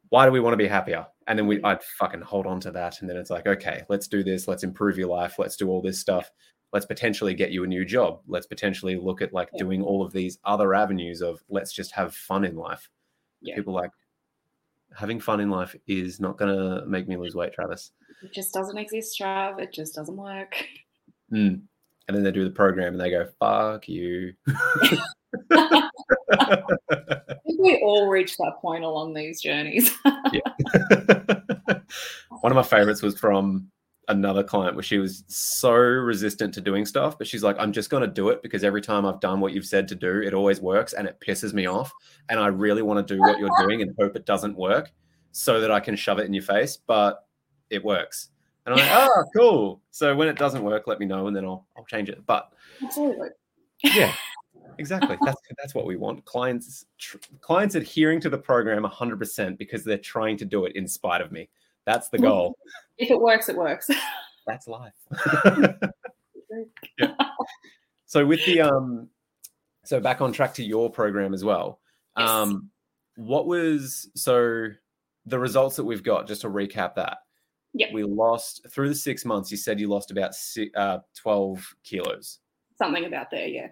Why 0.10 0.26
do 0.26 0.32
we 0.32 0.40
want 0.40 0.54
to 0.54 0.58
be 0.58 0.68
happier? 0.68 1.08
And 1.28 1.38
then 1.38 1.48
we, 1.48 1.62
I'd 1.64 1.84
fucking 1.84 2.22
hold 2.22 2.46
on 2.48 2.60
to 2.62 2.72
that. 2.72 3.02
And 3.02 3.10
then 3.10 3.18
it's 3.18 3.30
like, 3.30 3.48
okay, 3.48 3.84
let's 3.90 4.08
do 4.08 4.24
this. 4.24 4.48
Let's 4.48 4.64
improve 4.64 4.98
your 4.98 5.08
life. 5.10 5.38
Let's 5.40 5.56
do 5.56 5.70
all 5.70 5.82
this 5.82 6.00
stuff. 6.00 6.32
Let's 6.74 6.86
potentially 6.86 7.34
get 7.34 7.52
you 7.52 7.64
a 7.64 7.68
new 7.68 7.86
job. 7.86 8.22
Let's 8.28 8.46
potentially 8.48 8.96
look 8.96 9.22
at 9.22 9.34
like 9.34 9.50
Yeah. 9.54 9.60
doing 9.64 9.82
all 9.84 10.04
of 10.04 10.12
these 10.14 10.38
other 10.46 10.74
avenues 10.76 11.22
of 11.22 11.44
let's 11.50 11.74
just 11.74 11.92
have 11.94 12.16
fun 12.16 12.46
in 12.46 12.56
life. 12.56 12.90
Yeah. 13.42 13.56
People 13.56 13.74
like 13.74 13.92
having 14.96 15.20
fun 15.20 15.40
in 15.40 15.50
life 15.50 15.76
is 15.88 16.20
not 16.20 16.38
going 16.38 16.56
to 16.56 16.86
make 16.86 17.08
me 17.08 17.16
lose 17.18 17.36
weight, 17.36 17.54
Travis. 17.54 17.92
It 18.24 18.34
just 18.34 18.54
doesn't 18.54 18.78
exist, 18.78 19.20
Trav. 19.20 19.60
It 19.60 19.72
just 19.72 19.96
doesn't 19.96 20.18
work. 20.18 20.64
Mm. 21.32 21.62
And 22.10 22.18
then 22.18 22.24
they 22.24 22.32
do 22.32 22.44
the 22.44 22.50
program 22.50 22.94
and 22.94 23.00
they 23.00 23.12
go, 23.12 23.28
fuck 23.38 23.88
you. 23.88 24.34
I 25.52 25.52
think 27.46 27.60
we 27.60 27.80
all 27.84 28.08
reach 28.08 28.36
that 28.38 28.54
point 28.60 28.84
along 28.84 29.14
these 29.14 29.40
journeys. 29.40 29.96
One 30.04 30.24
of 32.52 32.56
my 32.56 32.64
favorites 32.64 33.04
was 33.04 33.20
from 33.20 33.70
another 34.08 34.44
client 34.44 34.76
where 34.76 34.82
she 34.82 34.98
was 34.98 35.24
so 35.28 35.72
resistant 35.72 36.52
to 36.56 36.62
doing 36.62 36.84
stuff, 36.84 37.16
but 37.16 37.28
she's 37.28 37.44
like, 37.44 37.58
I'm 37.60 37.72
just 37.72 37.92
going 37.92 38.02
to 38.02 38.08
do 38.08 38.30
it 38.30 38.42
because 38.42 38.64
every 38.64 38.82
time 38.82 39.06
I've 39.06 39.20
done 39.20 39.40
what 39.40 39.54
you've 39.54 39.68
said 39.68 39.88
to 39.90 39.96
do, 39.96 40.24
it 40.24 40.34
always 40.34 40.60
works 40.60 40.94
and 40.94 41.08
it 41.08 41.20
pisses 41.24 41.54
me 41.54 41.68
off. 41.68 41.94
And 42.28 42.40
I 42.40 42.48
really 42.48 42.82
want 42.82 43.08
to 43.08 43.14
do 43.14 43.20
what 43.20 43.38
you're 43.38 43.56
doing 43.60 43.84
and 43.84 43.94
hope 44.00 44.16
it 44.16 44.26
doesn't 44.26 44.58
work 44.58 44.92
so 45.32 45.62
that 45.62 45.70
I 45.70 45.80
can 45.80 45.96
shove 45.96 46.18
it 46.18 46.26
in 46.26 46.34
your 46.34 46.42
face, 46.42 46.80
but 46.88 47.20
it 47.70 47.86
works. 47.86 48.30
And 48.70 48.80
I'm 48.80 48.88
like, 48.88 49.10
oh, 49.18 49.24
cool. 49.36 49.82
So 49.90 50.16
when 50.16 50.28
it 50.28 50.38
doesn't 50.38 50.64
work, 50.64 50.86
let 50.86 51.00
me 51.00 51.06
know 51.08 51.26
and 51.28 51.36
then 51.36 51.44
I'll, 51.44 51.66
I'll 51.76 51.86
change 51.86 52.08
it. 52.10 52.24
But 52.28 52.52
Absolutely. 52.84 53.30
yeah 53.84 54.14
exactly 54.78 55.18
that's 55.26 55.40
that's 55.58 55.74
what 55.76 55.86
we 55.86 55.96
want 55.98 56.24
clients 56.26 56.86
tr- 56.98 57.18
clients 57.42 57.76
adhering 57.76 58.20
to 58.22 58.30
the 58.30 58.38
program 58.38 58.84
100% 58.84 59.58
because 59.58 59.84
they're 59.84 59.98
trying 59.98 60.38
to 60.38 60.46
do 60.46 60.66
it 60.66 60.76
in 60.76 60.88
spite 60.88 61.20
of 61.22 61.32
me 61.32 61.50
that's 61.86 62.10
the 62.10 62.18
goal 62.18 62.58
If 62.98 63.10
it 63.12 63.20
works, 63.20 63.50
it 63.50 63.58
works. 63.58 63.90
that's 64.48 64.68
life 64.68 64.94
Yeah. 66.98 67.14
so 68.06 68.26
with 68.26 68.46
the 68.46 68.62
um 68.62 69.08
so 69.84 70.00
back 70.00 70.22
on 70.22 70.32
track 70.32 70.54
to 70.56 70.64
your 70.64 70.90
program 70.90 71.34
as 71.34 71.44
well 71.44 71.80
Yes. 72.18 72.30
um 72.30 72.70
what 73.16 73.48
was 73.48 74.10
so 74.16 74.68
the 75.26 75.40
results 75.40 75.76
that 75.78 75.84
we've 75.86 76.04
got 76.04 76.28
just 76.28 76.42
to 76.42 76.50
recap 76.50 76.96
that 76.96 77.20
Yep. 77.74 77.90
we 77.94 78.04
lost 78.04 78.66
through 78.72 78.90
the 78.90 78.96
six 78.96 79.26
months 79.26 79.52
you 79.52 79.58
said 79.58 79.80
you 79.80 79.88
lost 79.88 80.10
about 80.10 80.34
si 80.34 80.72
uh, 80.76 81.00
12 81.16 81.76
kilos 81.84 82.40
Something 82.80 83.06
about 83.06 83.30
there, 83.30 83.48
yeah. 83.48 83.68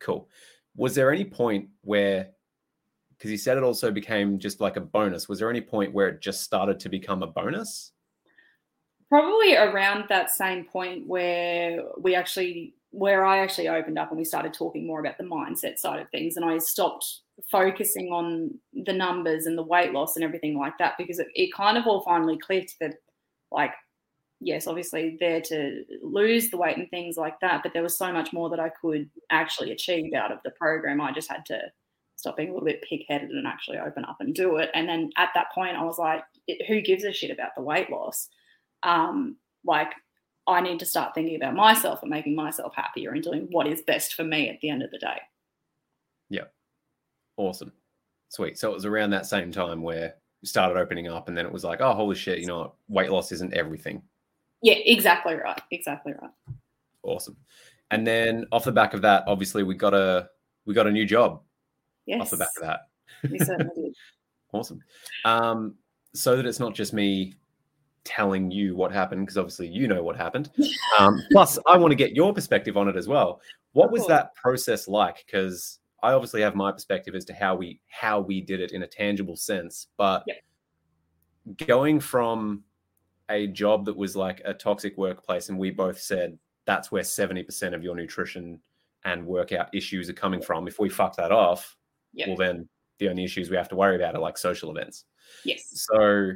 Cool. 0.00 0.28
Was 0.76 0.94
there 0.96 1.12
any 1.12 1.24
point 1.24 1.68
where, 1.82 2.30
because 3.16 3.30
you 3.30 3.36
said 3.36 3.56
it 3.56 3.62
also 3.62 3.92
became 3.92 4.38
just 4.38 4.60
like 4.60 4.76
a 4.76 4.80
bonus, 4.80 5.28
was 5.28 5.38
there 5.38 5.48
any 5.48 5.60
point 5.60 5.94
where 5.94 6.08
it 6.08 6.20
just 6.20 6.42
started 6.42 6.80
to 6.80 6.88
become 6.88 7.22
a 7.22 7.26
bonus? 7.28 7.92
Probably 9.08 9.54
around 9.54 10.06
that 10.08 10.30
same 10.30 10.64
point 10.64 11.06
where 11.06 11.84
we 11.98 12.16
actually, 12.16 12.74
where 12.90 13.24
I 13.24 13.38
actually 13.38 13.68
opened 13.68 13.98
up 13.98 14.10
and 14.10 14.18
we 14.18 14.24
started 14.24 14.52
talking 14.52 14.86
more 14.86 14.98
about 14.98 15.18
the 15.18 15.24
mindset 15.24 15.78
side 15.78 16.00
of 16.00 16.10
things, 16.10 16.36
and 16.36 16.44
I 16.44 16.58
stopped 16.58 17.20
focusing 17.48 18.08
on 18.08 18.58
the 18.72 18.92
numbers 18.92 19.46
and 19.46 19.56
the 19.56 19.62
weight 19.62 19.92
loss 19.92 20.16
and 20.16 20.24
everything 20.24 20.58
like 20.58 20.76
that 20.78 20.94
because 20.98 21.20
it, 21.20 21.28
it 21.34 21.52
kind 21.54 21.78
of 21.78 21.86
all 21.86 22.02
finally 22.02 22.38
clicked 22.38 22.74
that, 22.80 22.94
like, 23.52 23.72
yes, 24.40 24.66
obviously 24.66 25.16
there 25.20 25.40
to 25.40 25.84
lose 26.02 26.50
the 26.50 26.56
weight 26.56 26.76
and 26.76 26.90
things 26.90 27.16
like 27.16 27.38
that, 27.40 27.62
but 27.62 27.72
there 27.72 27.82
was 27.82 27.96
so 27.96 28.12
much 28.12 28.32
more 28.32 28.50
that 28.50 28.60
I 28.60 28.70
could 28.80 29.08
actually 29.30 29.70
achieve 29.70 30.14
out 30.14 30.32
of 30.32 30.38
the 30.44 30.50
program. 30.50 31.00
I 31.00 31.12
just 31.12 31.30
had 31.30 31.46
to 31.46 31.60
stop 32.16 32.36
being 32.36 32.50
a 32.50 32.52
little 32.52 32.66
bit 32.66 32.84
pig-headed 32.88 33.30
and 33.30 33.46
actually 33.46 33.78
open 33.78 34.04
up 34.04 34.16
and 34.20 34.34
do 34.34 34.56
it. 34.56 34.70
And 34.74 34.88
then 34.88 35.10
at 35.16 35.30
that 35.34 35.52
point, 35.54 35.76
I 35.76 35.84
was 35.84 35.98
like, 35.98 36.22
who 36.68 36.80
gives 36.80 37.04
a 37.04 37.12
shit 37.12 37.30
about 37.30 37.50
the 37.56 37.62
weight 37.62 37.90
loss? 37.90 38.28
Um, 38.82 39.36
like, 39.64 39.92
I 40.46 40.60
need 40.60 40.80
to 40.80 40.86
start 40.86 41.14
thinking 41.14 41.36
about 41.36 41.54
myself 41.54 42.00
and 42.02 42.10
making 42.10 42.34
myself 42.34 42.74
happier 42.74 43.12
and 43.12 43.22
doing 43.22 43.46
what 43.50 43.68
is 43.68 43.82
best 43.82 44.14
for 44.14 44.24
me 44.24 44.48
at 44.48 44.60
the 44.60 44.70
end 44.70 44.82
of 44.82 44.90
the 44.90 44.98
day. 44.98 45.20
Yeah. 46.30 46.46
Awesome. 47.36 47.72
Sweet. 48.28 48.58
So 48.58 48.70
it 48.70 48.74
was 48.74 48.86
around 48.86 49.10
that 49.10 49.26
same 49.26 49.52
time 49.52 49.82
where 49.82 50.14
started 50.44 50.78
opening 50.78 51.08
up, 51.08 51.28
and 51.28 51.36
then 51.36 51.46
it 51.46 51.52
was 51.52 51.64
like, 51.64 51.80
oh, 51.80 51.92
holy 51.94 52.16
shit, 52.16 52.38
you 52.38 52.46
know 52.46 52.58
what? 52.60 52.74
Weight 52.88 53.10
loss 53.10 53.32
isn't 53.32 53.54
everything. 53.54 54.02
Yeah, 54.62 54.74
exactly 54.74 55.34
right. 55.34 55.60
Exactly 55.70 56.12
right. 56.20 56.30
Awesome. 57.02 57.36
And 57.90 58.06
then 58.06 58.46
off 58.52 58.64
the 58.64 58.72
back 58.72 58.94
of 58.94 59.02
that, 59.02 59.24
obviously 59.26 59.62
we 59.62 59.74
got 59.74 59.92
a 59.94 60.28
we 60.64 60.74
got 60.74 60.86
a 60.86 60.90
new 60.92 61.04
job 61.04 61.42
Yes. 62.06 62.20
off 62.22 62.30
the 62.30 62.36
back 62.36 62.48
of 62.56 62.62
that. 62.62 62.80
we 63.30 63.38
certainly 63.38 63.72
did. 63.74 63.94
Awesome. 64.54 64.80
Um, 65.24 65.76
so 66.14 66.36
that 66.36 66.44
it's 66.44 66.60
not 66.60 66.74
just 66.74 66.92
me 66.92 67.32
telling 68.04 68.50
you 68.50 68.76
what 68.76 68.92
happened, 68.92 69.22
because 69.24 69.38
obviously 69.38 69.66
you 69.66 69.88
know 69.88 70.02
what 70.02 70.14
happened. 70.16 70.50
Um, 70.98 71.22
plus, 71.32 71.58
I 71.66 71.78
want 71.78 71.90
to 71.90 71.96
get 71.96 72.14
your 72.14 72.34
perspective 72.34 72.76
on 72.76 72.86
it 72.86 72.96
as 72.96 73.08
well. 73.08 73.40
What 73.72 73.90
was 73.90 74.06
that 74.08 74.34
process 74.34 74.86
like? 74.88 75.24
Because 75.24 75.78
I 76.02 76.12
obviously 76.12 76.42
have 76.42 76.54
my 76.54 76.72
perspective 76.72 77.14
as 77.14 77.24
to 77.26 77.34
how 77.34 77.54
we 77.54 77.80
how 77.88 78.20
we 78.20 78.40
did 78.40 78.60
it 78.60 78.72
in 78.72 78.82
a 78.82 78.86
tangible 78.86 79.36
sense, 79.36 79.88
but 79.96 80.24
Yep. 80.26 81.66
going 81.66 82.00
from 82.00 82.64
a 83.28 83.46
job 83.46 83.84
that 83.86 83.96
was 83.96 84.16
like 84.16 84.42
a 84.44 84.52
toxic 84.52 84.96
workplace, 84.96 85.48
and 85.48 85.58
we 85.58 85.70
mm-hmm. 85.70 85.76
both 85.76 86.00
said 86.00 86.38
that's 86.66 86.90
where 86.90 87.04
seventy 87.04 87.42
percent 87.42 87.74
of 87.74 87.82
your 87.82 87.94
nutrition 87.94 88.60
and 89.04 89.26
workout 89.26 89.74
issues 89.74 90.08
are 90.08 90.14
coming 90.14 90.42
from. 90.42 90.68
If 90.68 90.78
we 90.78 90.88
fuck 90.88 91.16
that 91.16 91.32
off, 91.32 91.76
Yep. 92.14 92.28
well 92.28 92.36
then 92.36 92.68
the 92.98 93.08
only 93.08 93.24
issues 93.24 93.50
we 93.50 93.56
have 93.56 93.68
to 93.68 93.76
worry 93.76 93.96
about 93.96 94.14
are 94.14 94.20
like 94.20 94.38
social 94.38 94.70
events. 94.70 95.04
Yes. 95.44 95.86
So, 95.90 96.32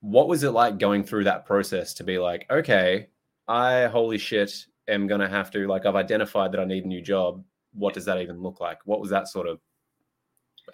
what 0.00 0.28
was 0.28 0.42
it 0.42 0.50
like 0.50 0.78
going 0.78 1.04
through 1.04 1.24
that 1.24 1.44
process 1.44 1.94
to 1.94 2.04
be 2.04 2.18
like, 2.18 2.46
okay, 2.50 3.08
I 3.46 3.86
holy 3.86 4.18
shit 4.18 4.66
am 4.88 5.06
gonna 5.06 5.28
have 5.28 5.50
to 5.52 5.66
like 5.66 5.86
I've 5.86 5.96
identified 5.96 6.52
that 6.52 6.60
I 6.60 6.64
need 6.64 6.84
a 6.84 6.88
new 6.88 7.02
job. 7.02 7.44
What 7.72 7.94
does 7.94 8.04
that 8.06 8.20
even 8.20 8.40
look 8.40 8.60
like? 8.60 8.78
What 8.84 9.00
was 9.00 9.10
that 9.10 9.28
sort 9.28 9.48
of? 9.48 9.60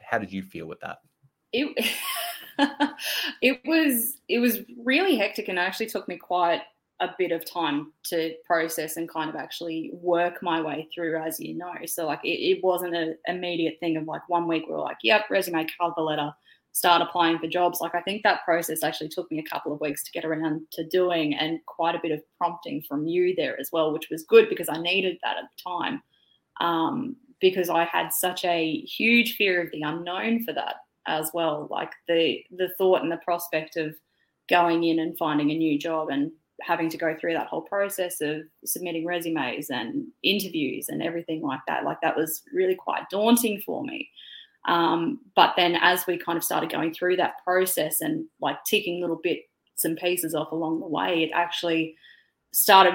How 0.01 0.19
did 0.19 0.33
you 0.33 0.43
feel 0.43 0.67
with 0.67 0.81
that? 0.81 0.99
it 1.53 1.95
it 3.43 3.61
was 3.65 4.19
it 4.29 4.39
was 4.39 4.61
really 4.83 5.17
hectic 5.17 5.49
and 5.49 5.59
actually 5.59 5.87
took 5.87 6.09
me 6.09 6.17
quite 6.17 6.63
a 7.01 7.09
bit 7.19 7.31
of 7.31 7.45
time 7.45 7.93
to 8.05 8.33
process 8.47 8.97
and 8.97 9.09
kind 9.09 9.29
of 9.29 9.37
actually 9.37 9.91
work 9.93 10.43
my 10.43 10.63
way 10.63 10.89
through 10.95 11.17
as 11.17 11.39
you 11.39 11.55
know 11.55 11.75
so 11.85 12.07
like 12.07 12.21
it, 12.25 12.29
it 12.29 12.65
wasn't 12.65 12.95
an 12.95 13.17
immediate 13.27 13.77
thing 13.81 13.97
of 13.97 14.05
like 14.05 14.27
one 14.29 14.49
week 14.49 14.65
we 14.67 14.73
were 14.73 14.81
like 14.81 14.97
yep 15.03 15.25
resume 15.29 15.67
cover 15.79 16.01
letter 16.01 16.33
start 16.73 17.03
applying 17.03 17.39
for 17.39 17.47
jobs 17.47 17.81
like 17.83 17.95
i 17.95 18.01
think 18.01 18.23
that 18.23 18.45
process 18.47 18.83
actually 18.83 19.11
took 19.11 19.31
me 19.31 19.39
a 19.39 19.51
couple 19.51 19.73
of 19.73 19.81
weeks 19.81 20.03
to 20.03 20.13
get 20.13 20.25
around 20.25 20.63
to 20.73 20.87
doing 20.89 21.35
and 21.35 21.59
quite 21.67 21.95
a 21.95 22.01
bit 22.03 22.13
of 22.13 22.21
prompting 22.39 22.83
from 22.89 23.07
you 23.07 23.35
there 23.37 23.59
as 23.61 23.69
well 23.73 23.93
which 23.93 24.09
was 24.11 24.25
good 24.25 24.49
because 24.49 24.69
i 24.71 24.81
needed 24.81 25.19
that 25.23 25.37
at 25.37 25.45
the 25.45 25.71
time 25.71 26.03
um, 26.61 27.17
because 27.41 27.69
i 27.69 27.85
had 27.85 28.13
such 28.13 28.45
a 28.45 28.81
huge 28.81 29.37
fear 29.37 29.63
of 29.63 29.71
the 29.73 29.83
unknown 29.83 30.43
for 30.45 30.53
that 30.53 30.77
as 31.07 31.31
well 31.33 31.69
like 31.71 31.93
the 32.09 32.43
the 32.57 32.69
thought 32.79 33.03
and 33.03 33.13
the 33.13 33.19
prospect 33.19 33.77
of 33.77 33.95
going 34.49 34.85
in 34.85 34.99
and 34.99 35.19
finding 35.19 35.51
a 35.51 35.57
new 35.57 35.79
job 35.79 36.09
and 36.09 36.31
having 36.63 36.89
to 36.89 36.97
go 36.97 37.15
through 37.21 37.35
that 37.35 37.49
whole 37.49 37.63
process 37.63 38.21
of 38.21 38.43
submitting 38.65 39.05
resumes 39.05 39.71
and 39.71 40.07
interviews 40.23 40.89
and 40.89 41.03
everything 41.03 41.43
like 41.43 41.61
that. 41.67 41.85
Like 41.85 42.01
that 42.01 42.17
was 42.17 42.43
really 42.53 42.75
quite 42.75 43.09
daunting 43.11 43.61
for 43.65 43.85
me. 43.85 44.09
Um, 44.67 45.21
but 45.37 45.55
then 45.57 45.77
as 45.77 46.07
we 46.07 46.19
kind 46.19 46.37
of 46.37 46.45
started 46.45 46.73
going 46.73 46.93
through 46.93 47.17
that 47.17 47.45
process 47.45 48.01
and 48.01 48.25
like 48.41 48.65
ticking 48.65 49.01
little 49.01 49.21
bits 49.23 49.85
and 49.85 49.97
pieces 49.97 50.35
off 50.35 50.51
along 50.51 50.81
the 50.81 50.87
way 50.87 51.23
it 51.23 51.31
actually 51.35 51.95
started 52.53 52.95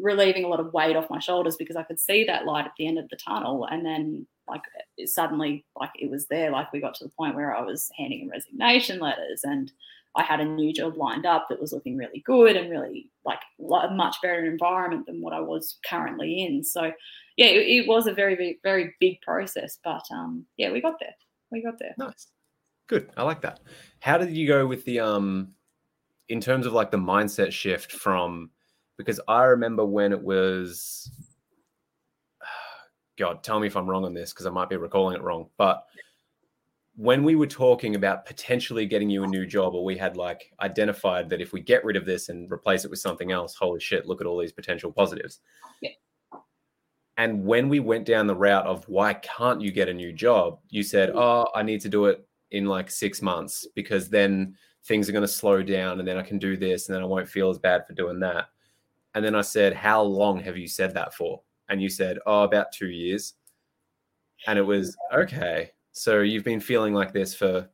relieving 0.00 0.44
a 0.44 0.48
lot 0.48 0.60
of 0.60 0.72
weight 0.72 0.96
off 0.96 1.10
my 1.10 1.18
shoulders 1.18 1.56
because 1.56 1.76
I 1.76 1.82
could 1.82 1.98
see 1.98 2.24
that 2.24 2.46
light 2.46 2.66
at 2.66 2.72
the 2.78 2.86
end 2.86 2.98
of 2.98 3.08
the 3.08 3.16
tunnel. 3.16 3.66
And 3.70 3.84
then, 3.84 4.26
like, 4.48 4.62
suddenly, 5.06 5.64
like, 5.78 5.92
it 5.98 6.10
was 6.10 6.26
there. 6.26 6.50
Like, 6.50 6.72
we 6.72 6.80
got 6.80 6.94
to 6.96 7.04
the 7.04 7.10
point 7.10 7.34
where 7.34 7.54
I 7.54 7.62
was 7.62 7.90
handing 7.96 8.22
in 8.22 8.28
resignation 8.28 8.98
letters 8.98 9.42
and 9.44 9.72
I 10.16 10.22
had 10.22 10.40
a 10.40 10.44
new 10.44 10.72
job 10.72 10.96
lined 10.96 11.26
up 11.26 11.48
that 11.48 11.60
was 11.60 11.72
looking 11.72 11.96
really 11.96 12.20
good 12.26 12.56
and 12.56 12.70
really 12.70 13.10
like 13.24 13.40
a 13.60 13.90
much 13.90 14.16
better 14.22 14.44
environment 14.44 15.06
than 15.06 15.20
what 15.20 15.32
I 15.32 15.40
was 15.40 15.78
currently 15.86 16.44
in. 16.44 16.64
So, 16.64 16.92
yeah, 17.36 17.46
it, 17.46 17.84
it 17.84 17.88
was 17.88 18.06
a 18.06 18.14
very, 18.14 18.34
very, 18.34 18.58
very 18.62 18.94
big 19.00 19.20
process. 19.20 19.78
But 19.84 20.02
um, 20.10 20.44
yeah, 20.56 20.72
we 20.72 20.80
got 20.80 20.98
there. 20.98 21.14
We 21.50 21.62
got 21.62 21.78
there. 21.78 21.94
Nice. 21.98 22.26
Good. 22.88 23.10
I 23.16 23.22
like 23.22 23.42
that. 23.42 23.60
How 24.00 24.18
did 24.18 24.36
you 24.36 24.48
go 24.48 24.66
with 24.66 24.84
the 24.84 25.00
um 25.00 25.52
in 26.28 26.40
terms 26.40 26.66
of 26.66 26.72
like 26.72 26.90
the 26.90 26.98
mindset 26.98 27.52
shift 27.52 27.92
from 27.92 28.50
because 28.98 29.20
I 29.26 29.44
remember 29.44 29.86
when 29.86 30.12
it 30.12 30.22
was 30.22 31.10
God, 33.18 33.42
tell 33.42 33.58
me 33.58 33.66
if 33.66 33.76
I'm 33.76 33.88
wrong 33.88 34.04
on 34.04 34.12
this 34.12 34.34
because 34.34 34.44
I 34.44 34.50
might 34.50 34.68
be 34.68 34.76
recalling 34.76 35.16
it 35.16 35.22
wrong. 35.22 35.48
But 35.56 35.84
when 36.96 37.22
we 37.22 37.36
were 37.36 37.46
talking 37.46 37.94
about 37.94 38.26
potentially 38.26 38.84
getting 38.84 39.08
you 39.08 39.22
a 39.22 39.28
new 39.28 39.46
job, 39.46 39.72
or 39.74 39.84
we 39.84 39.96
had 39.96 40.16
like 40.16 40.52
identified 40.60 41.30
that 41.30 41.40
if 41.40 41.52
we 41.52 41.60
get 41.60 41.84
rid 41.84 41.96
of 41.96 42.04
this 42.04 42.28
and 42.28 42.50
replace 42.50 42.84
it 42.84 42.90
with 42.90 42.98
something 42.98 43.30
else, 43.30 43.54
holy 43.54 43.80
shit, 43.80 44.06
look 44.06 44.20
at 44.20 44.26
all 44.26 44.38
these 44.38 44.52
potential 44.52 44.92
positives. 44.92 45.38
Yeah. 45.80 45.90
And 47.16 47.44
when 47.44 47.68
we 47.68 47.78
went 47.78 48.04
down 48.04 48.26
the 48.26 48.34
route 48.34 48.66
of 48.66 48.84
why 48.88 49.14
can't 49.14 49.60
you 49.60 49.70
get 49.70 49.88
a 49.88 49.94
new 49.94 50.12
job, 50.12 50.58
you 50.70 50.82
said, 50.82 51.10
mm-hmm. 51.10 51.18
Oh, 51.18 51.48
I 51.54 51.62
need 51.62 51.80
to 51.82 51.88
do 51.88 52.06
it 52.06 52.26
in 52.50 52.66
like 52.66 52.90
six 52.90 53.22
months 53.22 53.66
because 53.74 54.08
then 54.08 54.56
things 54.84 55.08
are 55.08 55.12
going 55.12 55.22
to 55.22 55.28
slow 55.28 55.62
down 55.62 56.00
and 56.00 56.08
then 56.08 56.16
I 56.16 56.22
can 56.22 56.38
do 56.38 56.56
this 56.56 56.88
and 56.88 56.96
then 56.96 57.02
I 57.02 57.06
won't 57.06 57.28
feel 57.28 57.50
as 57.50 57.58
bad 57.58 57.86
for 57.86 57.92
doing 57.92 58.18
that. 58.20 58.46
And 59.14 59.24
then 59.24 59.34
I 59.34 59.40
said, 59.40 59.74
How 59.74 60.02
long 60.02 60.40
have 60.40 60.56
you 60.56 60.68
said 60.68 60.94
that 60.94 61.14
for? 61.14 61.40
And 61.68 61.82
you 61.82 61.88
said, 61.88 62.18
Oh, 62.26 62.42
about 62.42 62.72
two 62.72 62.90
years. 62.90 63.34
And 64.46 64.58
it 64.58 64.62
was, 64.62 64.96
Okay. 65.12 65.70
So 65.92 66.20
you've 66.20 66.44
been 66.44 66.60
feeling 66.60 66.94
like 66.94 67.12
this 67.12 67.34
for, 67.34 67.68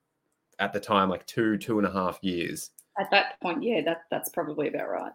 at 0.59 0.73
the 0.73 0.81
time, 0.81 1.11
like 1.11 1.27
two, 1.27 1.59
two 1.59 1.79
and 1.79 1.87
a 1.87 1.93
half 1.93 2.19
years. 2.23 2.71
At 2.99 3.11
that 3.11 3.41
point, 3.43 3.63
yeah, 3.63 3.83
that, 3.85 4.03
that's 4.11 4.31
probably 4.31 4.69
about 4.69 4.89
right. 4.89 5.13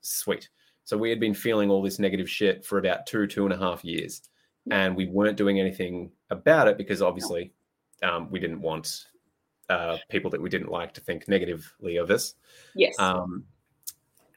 Sweet. 0.00 0.48
So 0.84 0.96
we 0.96 1.10
had 1.10 1.20
been 1.20 1.34
feeling 1.34 1.70
all 1.70 1.82
this 1.82 1.98
negative 1.98 2.30
shit 2.30 2.64
for 2.64 2.78
about 2.78 3.06
two, 3.06 3.26
two 3.26 3.44
and 3.44 3.52
a 3.52 3.58
half 3.58 3.84
years. 3.84 4.22
And 4.70 4.96
we 4.96 5.06
weren't 5.06 5.36
doing 5.36 5.58
anything 5.58 6.12
about 6.30 6.68
it 6.68 6.78
because 6.78 7.02
obviously 7.02 7.52
um, 8.02 8.30
we 8.30 8.38
didn't 8.38 8.60
want 8.60 9.06
uh, 9.68 9.96
people 10.08 10.30
that 10.30 10.40
we 10.40 10.48
didn't 10.48 10.70
like 10.70 10.94
to 10.94 11.00
think 11.00 11.28
negatively 11.28 11.96
of 11.96 12.10
us. 12.10 12.34
Yes. 12.74 12.94
Um, 12.98 13.44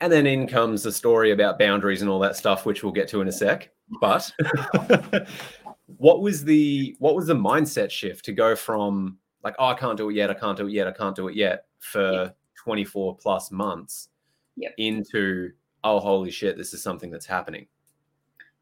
and 0.01 0.11
then 0.11 0.25
in 0.25 0.47
comes 0.47 0.83
the 0.83 0.91
story 0.91 1.31
about 1.31 1.59
boundaries 1.59 2.01
and 2.01 2.09
all 2.09 2.19
that 2.19 2.35
stuff, 2.35 2.65
which 2.65 2.83
we'll 2.83 2.91
get 2.91 3.07
to 3.09 3.21
in 3.21 3.27
a 3.27 3.31
sec. 3.31 3.69
But 4.01 4.31
what 5.97 6.21
was 6.21 6.43
the 6.43 6.95
what 6.99 7.15
was 7.15 7.27
the 7.27 7.35
mindset 7.35 7.91
shift 7.91 8.25
to 8.25 8.33
go 8.33 8.55
from 8.55 9.17
like, 9.43 9.55
oh, 9.59 9.67
I 9.67 9.73
can't 9.75 9.97
do 9.97 10.09
it 10.09 10.15
yet, 10.15 10.29
I 10.29 10.33
can't 10.33 10.57
do 10.57 10.67
it 10.67 10.73
yet, 10.73 10.87
I 10.87 10.91
can't 10.91 11.15
do 11.15 11.27
it 11.27 11.35
yet 11.35 11.65
for 11.79 12.11
yep. 12.11 12.37
24 12.63 13.17
plus 13.17 13.51
months 13.51 14.09
yep. 14.55 14.73
into 14.77 15.51
oh 15.83 15.99
holy 15.99 16.31
shit, 16.31 16.57
this 16.57 16.73
is 16.73 16.81
something 16.81 17.11
that's 17.11 17.25
happening 17.25 17.67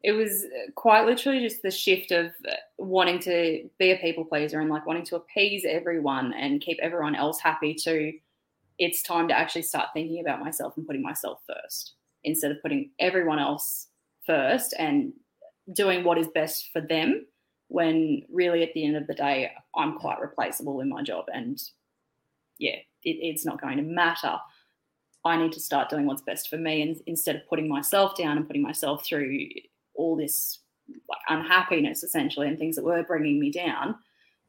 it 0.04 0.12
was 0.12 0.44
uh, 0.44 0.72
quite 0.76 1.06
literally 1.06 1.40
just 1.40 1.62
the 1.62 1.72
shift 1.72 2.12
of 2.12 2.28
uh, 2.48 2.56
wanting 2.78 3.20
to 3.20 3.70
be 3.80 3.92
a 3.92 3.98
people 3.98 4.26
pleaser 4.26 4.60
and 4.60 4.70
like 4.70 4.86
wanting 4.86 5.06
to 5.06 5.16
appease 5.16 5.66
everyone 5.66 6.34
and 6.34 6.62
keep 6.62 6.78
everyone 6.82 7.16
else 7.16 7.40
happy 7.40 7.74
to 7.74 8.12
it's 8.80 9.02
time 9.02 9.28
to 9.28 9.38
actually 9.38 9.62
start 9.62 9.90
thinking 9.94 10.22
about 10.22 10.40
myself 10.40 10.76
and 10.78 10.86
putting 10.86 11.02
myself 11.02 11.40
first 11.48 11.94
instead 12.24 12.52
of 12.52 12.62
putting 12.62 12.90
everyone 13.00 13.40
else 13.40 13.88
first 14.26 14.74
and 14.78 15.14
doing 15.74 16.04
what 16.04 16.18
is 16.18 16.28
best 16.28 16.70
for 16.72 16.82
them 16.82 17.26
when 17.68 18.22
really 18.32 18.64
at 18.64 18.74
the 18.74 18.86
end 18.86 18.96
of 18.96 19.08
the 19.08 19.14
day 19.14 19.52
i'm 19.76 19.98
quite 19.98 20.20
replaceable 20.20 20.82
in 20.82 20.90
my 20.90 21.02
job 21.02 21.26
and 21.34 21.62
yeah 22.60 22.76
it, 23.04 23.18
it's 23.22 23.46
not 23.46 23.62
going 23.62 23.78
to 23.78 23.84
matter. 23.84 24.38
I 25.26 25.38
need 25.38 25.54
to 25.54 25.60
start 25.60 25.90
doing 25.90 26.06
what's 26.06 26.22
best 26.22 26.50
for 26.50 26.58
me 26.58 26.82
and 26.82 26.98
instead 27.08 27.36
of 27.36 27.48
putting 27.48 27.70
myself 27.70 28.16
down 28.18 28.38
and 28.38 28.46
putting 28.46 28.62
myself 28.62 29.06
through 29.06 29.48
all 29.96 30.18
this 30.18 30.60
like 31.10 31.20
unhappiness 31.30 32.04
essentially 32.04 32.48
and 32.48 32.60
things 32.60 32.76
that 32.76 32.84
were 32.84 33.04
bringing 33.04 33.40
me 33.40 33.52
down. 33.52 33.96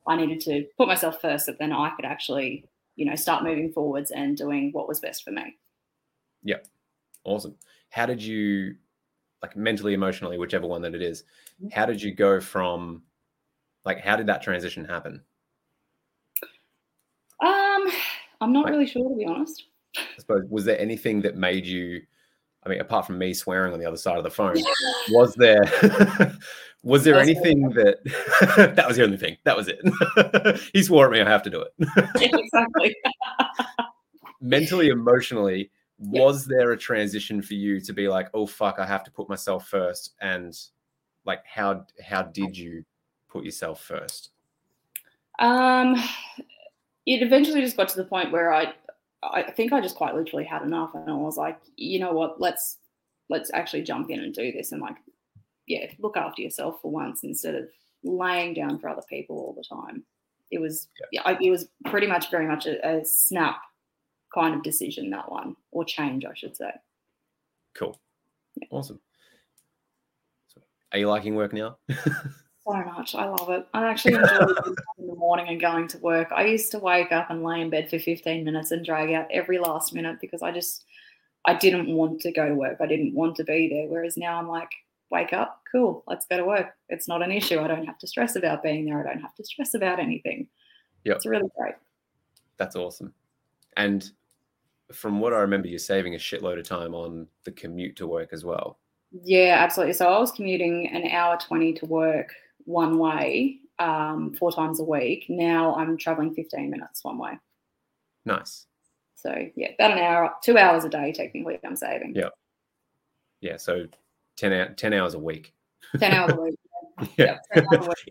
I 0.07 0.17
needed 0.17 0.41
to 0.43 0.65
put 0.77 0.89
myself 0.89 1.21
first 1.21 1.47
that 1.47 1.59
then 1.59 1.73
i 1.73 1.91
could 1.97 2.05
actually 2.05 2.67
you 2.97 3.05
know 3.05 3.15
start 3.15 3.45
moving 3.45 3.73
forwards 3.73 4.11
and 4.11 4.37
doing 4.37 4.71
what 4.73 4.89
was 4.89 5.01
best 5.01 5.25
for 5.25 5.31
me. 5.31 5.57
Yep 6.45 6.67
awesome. 7.25 7.57
How 7.91 8.07
did 8.07 8.23
you 8.23 8.77
like 9.43 9.57
mentally 9.57 9.95
emotionally 9.95 10.39
whichever 10.39 10.67
one 10.67 10.81
that 10.83 10.95
it 10.95 11.03
is 11.03 11.25
mm-hmm. 11.63 11.69
how 11.69 11.85
did 11.85 12.01
you 12.01 12.15
go 12.15 12.41
from 12.41 13.03
like 13.85 14.01
how 14.01 14.17
did 14.17 14.27
that 14.27 14.43
transition 14.43 14.85
happen? 14.85 15.21
Um 17.41 17.85
i'm 18.41 18.53
not 18.53 18.65
like, 18.65 18.73
really 18.73 18.87
sure 18.87 19.09
to 19.09 19.17
be 19.17 19.27
honest. 19.27 19.65
I 19.97 20.03
suppose 20.19 20.45
was 20.49 20.65
there 20.65 20.81
anything 20.81 21.21
that 21.23 21.37
made 21.37 21.67
you 21.67 22.03
I 22.65 22.71
mean, 22.71 22.81
apart 22.81 23.07
from 23.07 23.19
me 23.19 23.35
swearing 23.35 23.75
on 23.75 23.79
the 23.79 23.85
other 23.85 23.99
side 23.99 24.17
of 24.17 24.25
the 24.25 24.31
phone, 24.31 24.57
was 25.11 25.35
there 25.35 25.63
was 26.85 27.03
there 27.03 27.19
anything 27.19 27.71
that 27.71 28.05
that 28.77 28.87
was 28.87 28.97
the 28.97 29.05
only 29.05 29.17
thing? 29.17 29.37
That 29.45 29.57
was 29.57 29.69
it. 29.69 30.61
he 30.73 30.83
swore 30.83 31.07
at 31.07 31.13
me. 31.13 31.21
I 31.21 31.29
have 31.29 31.43
to 31.45 31.51
do 31.51 31.63
it. 31.63 31.73
exactly. 32.21 32.95
Mentally, 34.41 34.89
emotionally, 34.89 35.71
was 35.99 36.45
there 36.45 36.73
a 36.73 36.77
transition 36.77 37.41
for 37.41 37.55
you 37.55 37.81
to 37.81 37.93
be 37.93 38.07
like, 38.09 38.29
oh 38.35 38.47
fuck, 38.47 38.79
I 38.79 38.87
have 38.87 39.03
to 39.05 39.11
put 39.11 39.29
myself 39.29 39.67
first? 39.69 40.13
And 40.21 40.57
like, 41.25 41.41
how 41.47 41.87
how 42.05 42.23
did 42.23 42.57
you 42.57 42.85
put 43.29 43.45
yourself 43.45 43.81
first? 43.81 44.31
Um, 45.39 45.97
it 47.07 47.23
eventually 47.23 47.63
just 47.63 47.77
got 47.77 47.89
to 47.89 47.97
the 47.97 48.05
point 48.05 48.31
where 48.31 48.53
I 48.53 48.75
I 49.23 49.43
think 49.43 49.73
I 49.73 49.81
just 49.81 49.97
quite 49.97 50.15
literally 50.15 50.45
had 50.45 50.63
enough, 50.63 50.95
and 50.95 51.11
I 51.11 51.15
was 51.15 51.39
like, 51.39 51.59
you 51.77 51.99
know 51.99 52.13
what, 52.13 52.41
let's 52.41 52.77
let's 53.31 53.51
actually 53.55 53.83
jump 53.83 54.11
in 54.11 54.21
and 54.21 54.35
do 54.35 54.53
this, 54.53 54.73
and 54.73 54.83
like, 54.83 54.97
yeah, 55.67 55.87
look 55.99 56.17
after 56.17 56.43
yourself 56.43 56.81
for 56.83 56.91
once 56.91 57.25
instead 57.25 57.55
of 57.55 57.69
laying 58.03 58.55
down 58.55 58.79
for 58.79 58.89
other 58.89 59.03
people 59.09 59.37
all 59.37 59.55
the 59.55 59.65
time. 59.65 60.05
It 60.51 60.61
was 60.61 60.89
yeah, 61.11 61.23
I, 61.25 61.37
it 61.41 61.51
was 61.51 61.69
pretty 61.87 62.07
much 62.07 62.31
very 62.31 62.47
much 62.47 62.67
a, 62.67 62.87
a 62.87 63.05
snap 63.05 63.61
kind 64.33 64.55
of 64.55 64.63
decision 64.63 65.11
that 65.11 65.31
one, 65.31 65.57
or 65.71 65.85
change, 65.85 66.25
I 66.25 66.35
should 66.35 66.57
say. 66.57 66.71
Cool, 67.75 67.99
yeah. 68.57 68.69
awesome. 68.71 69.01
So, 70.49 70.61
are 70.93 70.99
you 70.99 71.09
liking 71.09 71.35
work 71.35 71.53
now? 71.53 71.79
so 72.67 72.73
much. 72.73 73.15
I 73.15 73.27
love 73.27 73.51
it. 73.51 73.67
I 73.75 73.87
actually 73.87 74.15
enjoy 74.15 74.47
in 74.99 75.07
the 75.07 75.15
morning 75.15 75.49
and 75.49 75.61
going 75.61 75.89
to 75.89 75.99
work. 75.99 76.29
I 76.33 76.45
used 76.45 76.71
to 76.73 76.79
wake 76.79 77.13
up 77.13 77.31
and 77.31 77.43
lay 77.43 77.61
in 77.61 77.71
bed 77.71 77.91
for 77.91 77.99
15 77.99 78.45
minutes 78.45 78.71
and 78.71 78.85
drag 78.85 79.13
out 79.13 79.27
every 79.31 79.59
last 79.59 79.95
minute 79.95 80.19
because 80.21 80.43
I 80.43 80.51
just 80.53 80.85
I 81.45 81.55
didn't 81.55 81.89
want 81.95 82.21
to 82.21 82.33
go 82.33 82.49
to 82.49 82.55
work. 82.55 82.79
I 82.81 82.87
didn't 82.87 83.15
want 83.15 83.37
to 83.37 83.45
be 83.45 83.69
there. 83.69 83.89
Whereas 83.89 84.17
now 84.17 84.39
I'm 84.39 84.49
like, 84.49 84.71
wake 85.11 85.33
up, 85.33 85.63
cool, 85.71 86.05
let's 86.07 86.27
go 86.27 86.37
to 86.37 86.45
work. 86.45 86.75
It's 86.89 87.09
not 87.09 87.23
an 87.23 87.31
issue. 87.31 87.61
I 87.61 87.69
don't 87.69 87.87
have 87.87 87.99
to 87.99 88.07
stress 88.07 88.37
about 88.37 88.63
being 88.63 88.85
there. 88.85 89.01
I 89.01 89.13
don't 89.13 89.23
have 89.23 89.35
to 89.37 89.45
stress 89.45 89.75
about 89.75 90.01
anything. 90.01 90.49
Yeah, 91.05 91.15
it's 91.15 91.27
really 91.27 91.49
great. 91.59 91.75
That's 92.57 92.77
awesome. 92.77 93.13
And 93.77 94.11
from 94.93 95.21
what 95.21 95.33
I 95.33 95.39
remember, 95.39 95.69
you're 95.69 95.79
saving 95.79 96.15
a 96.15 96.19
shitload 96.19 96.59
of 96.59 96.67
time 96.67 96.95
on 96.95 97.27
the 97.45 97.53
commute 97.53 97.97
to 97.97 98.07
work 98.07 98.31
as 98.33 98.45
well. 98.45 98.79
Yeah, 99.23 99.57
absolutely. 99.61 99.95
So 99.95 100.07
I 100.07 100.19
was 100.19 100.33
commuting 100.33 100.89
an 100.89 101.09
hour 101.11 101.37
20 101.37 101.75
to 101.75 101.87
work 101.87 102.33
one 102.65 102.99
way 102.99 103.59
um, 103.79 104.35
four 104.35 104.53
times 104.53 104.81
a 104.81 104.85
week. 104.85 105.27
Now 105.29 105.75
I'm 105.75 105.97
traveling 105.97 106.35
15 106.35 106.71
minutes 106.71 107.05
one 107.05 107.19
way. 107.19 107.39
Nice. 108.25 108.67
So 109.15 109.35
yeah, 109.57 109.69
about 109.79 109.93
an 109.93 109.99
hour, 109.99 110.33
two 110.43 110.59
hours 110.59 110.85
a 110.85 110.89
day 110.89 111.13
technically 111.13 111.59
I'm 111.65 111.77
saving. 111.77 112.15
Yeah. 112.15 112.31
Yeah. 113.41 113.57
So 113.57 113.87
10, 114.37 114.75
10 114.77 114.93
hours 114.93 115.15
a 115.15 115.19
week. 115.19 115.53
10 115.99 116.13
hours 116.13 116.33
a 116.33 116.41
week. 116.41 116.55
Yeah. 117.17 117.39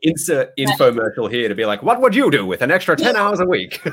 Insert 0.01 0.49
infomercial 0.57 1.31
here 1.31 1.47
to 1.47 1.55
be 1.55 1.65
like, 1.65 1.81
what 1.83 2.01
would 2.01 2.13
you 2.13 2.29
do 2.29 2.45
with 2.45 2.61
an 2.61 2.69
extra 2.69 2.97
10 2.97 3.15
hours 3.15 3.39
a 3.39 3.45
week? 3.45 3.81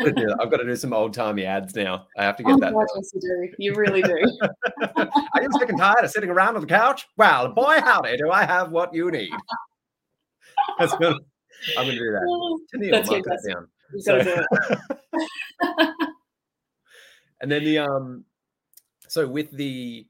I've 0.00 0.50
got 0.50 0.56
to 0.56 0.64
do 0.64 0.74
some 0.74 0.92
old 0.92 1.14
timey 1.14 1.44
ads 1.44 1.74
now. 1.74 2.06
I 2.16 2.24
have 2.24 2.36
to 2.38 2.42
get 2.42 2.52
oh, 2.52 2.58
that. 2.58 2.72
God, 2.72 2.86
yes, 2.96 3.10
you 3.14 3.20
do. 3.20 3.54
You 3.58 3.74
really 3.74 4.02
do. 4.02 4.18
Are 4.96 5.42
you 5.42 5.48
sick 5.58 5.68
and 5.68 5.78
tired 5.78 6.04
of 6.04 6.10
sitting 6.10 6.30
around 6.30 6.56
on 6.56 6.62
the 6.62 6.66
couch? 6.66 7.06
Well, 7.16 7.52
boy, 7.52 7.80
howdy, 7.80 8.16
do 8.16 8.30
I 8.30 8.44
have 8.44 8.72
what 8.72 8.92
you 8.92 9.10
need. 9.10 9.30
That's 10.78 10.94
good. 10.96 11.16
I'm 11.78 11.86
going 11.86 11.96
to 11.96 12.78
do 12.78 12.90
that. 12.90 12.90
That's 12.90 13.08
that 13.08 13.48
down. 13.48 13.68
You 13.92 14.00
so, 14.00 14.22
do 14.22 14.44
it. 15.62 15.94
And 17.40 17.50
then 17.50 17.64
the 17.64 17.78
um, 17.78 18.24
so 19.08 19.26
with 19.26 19.50
the 19.50 20.06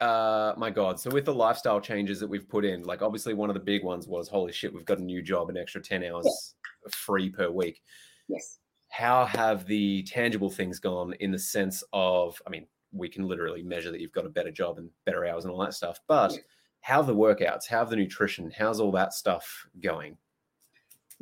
uh 0.00 0.54
my 0.56 0.70
god 0.70 0.98
so 0.98 1.10
with 1.10 1.26
the 1.26 1.34
lifestyle 1.34 1.78
changes 1.78 2.18
that 2.18 2.26
we've 2.26 2.48
put 2.48 2.64
in 2.64 2.82
like 2.84 3.02
obviously 3.02 3.34
one 3.34 3.50
of 3.50 3.54
the 3.54 3.60
big 3.60 3.84
ones 3.84 4.08
was 4.08 4.28
holy 4.28 4.50
shit 4.50 4.72
we've 4.72 4.86
got 4.86 4.96
a 4.96 5.02
new 5.02 5.20
job 5.20 5.50
an 5.50 5.58
extra 5.58 5.78
10 5.78 6.02
hours 6.04 6.54
free 6.88 7.30
per 7.30 7.50
week. 7.50 7.82
Yes. 8.28 8.58
how 8.88 9.24
have 9.24 9.66
the 9.66 10.02
tangible 10.04 10.50
things 10.50 10.78
gone 10.78 11.14
in 11.20 11.30
the 11.32 11.38
sense 11.38 11.82
of, 11.92 12.40
I 12.46 12.50
mean, 12.50 12.66
we 12.92 13.08
can 13.08 13.26
literally 13.26 13.62
measure 13.62 13.90
that 13.90 14.00
you've 14.00 14.12
got 14.12 14.26
a 14.26 14.30
better 14.30 14.50
job 14.50 14.78
and 14.78 14.90
better 15.04 15.26
hours 15.26 15.44
and 15.44 15.52
all 15.52 15.60
that 15.60 15.74
stuff, 15.74 16.00
but 16.08 16.36
how 16.80 17.02
the 17.02 17.14
workouts, 17.14 17.66
how 17.68 17.84
the 17.84 17.96
nutrition, 17.96 18.52
how's 18.56 18.80
all 18.80 18.92
that 18.92 19.12
stuff 19.12 19.66
going? 19.80 20.16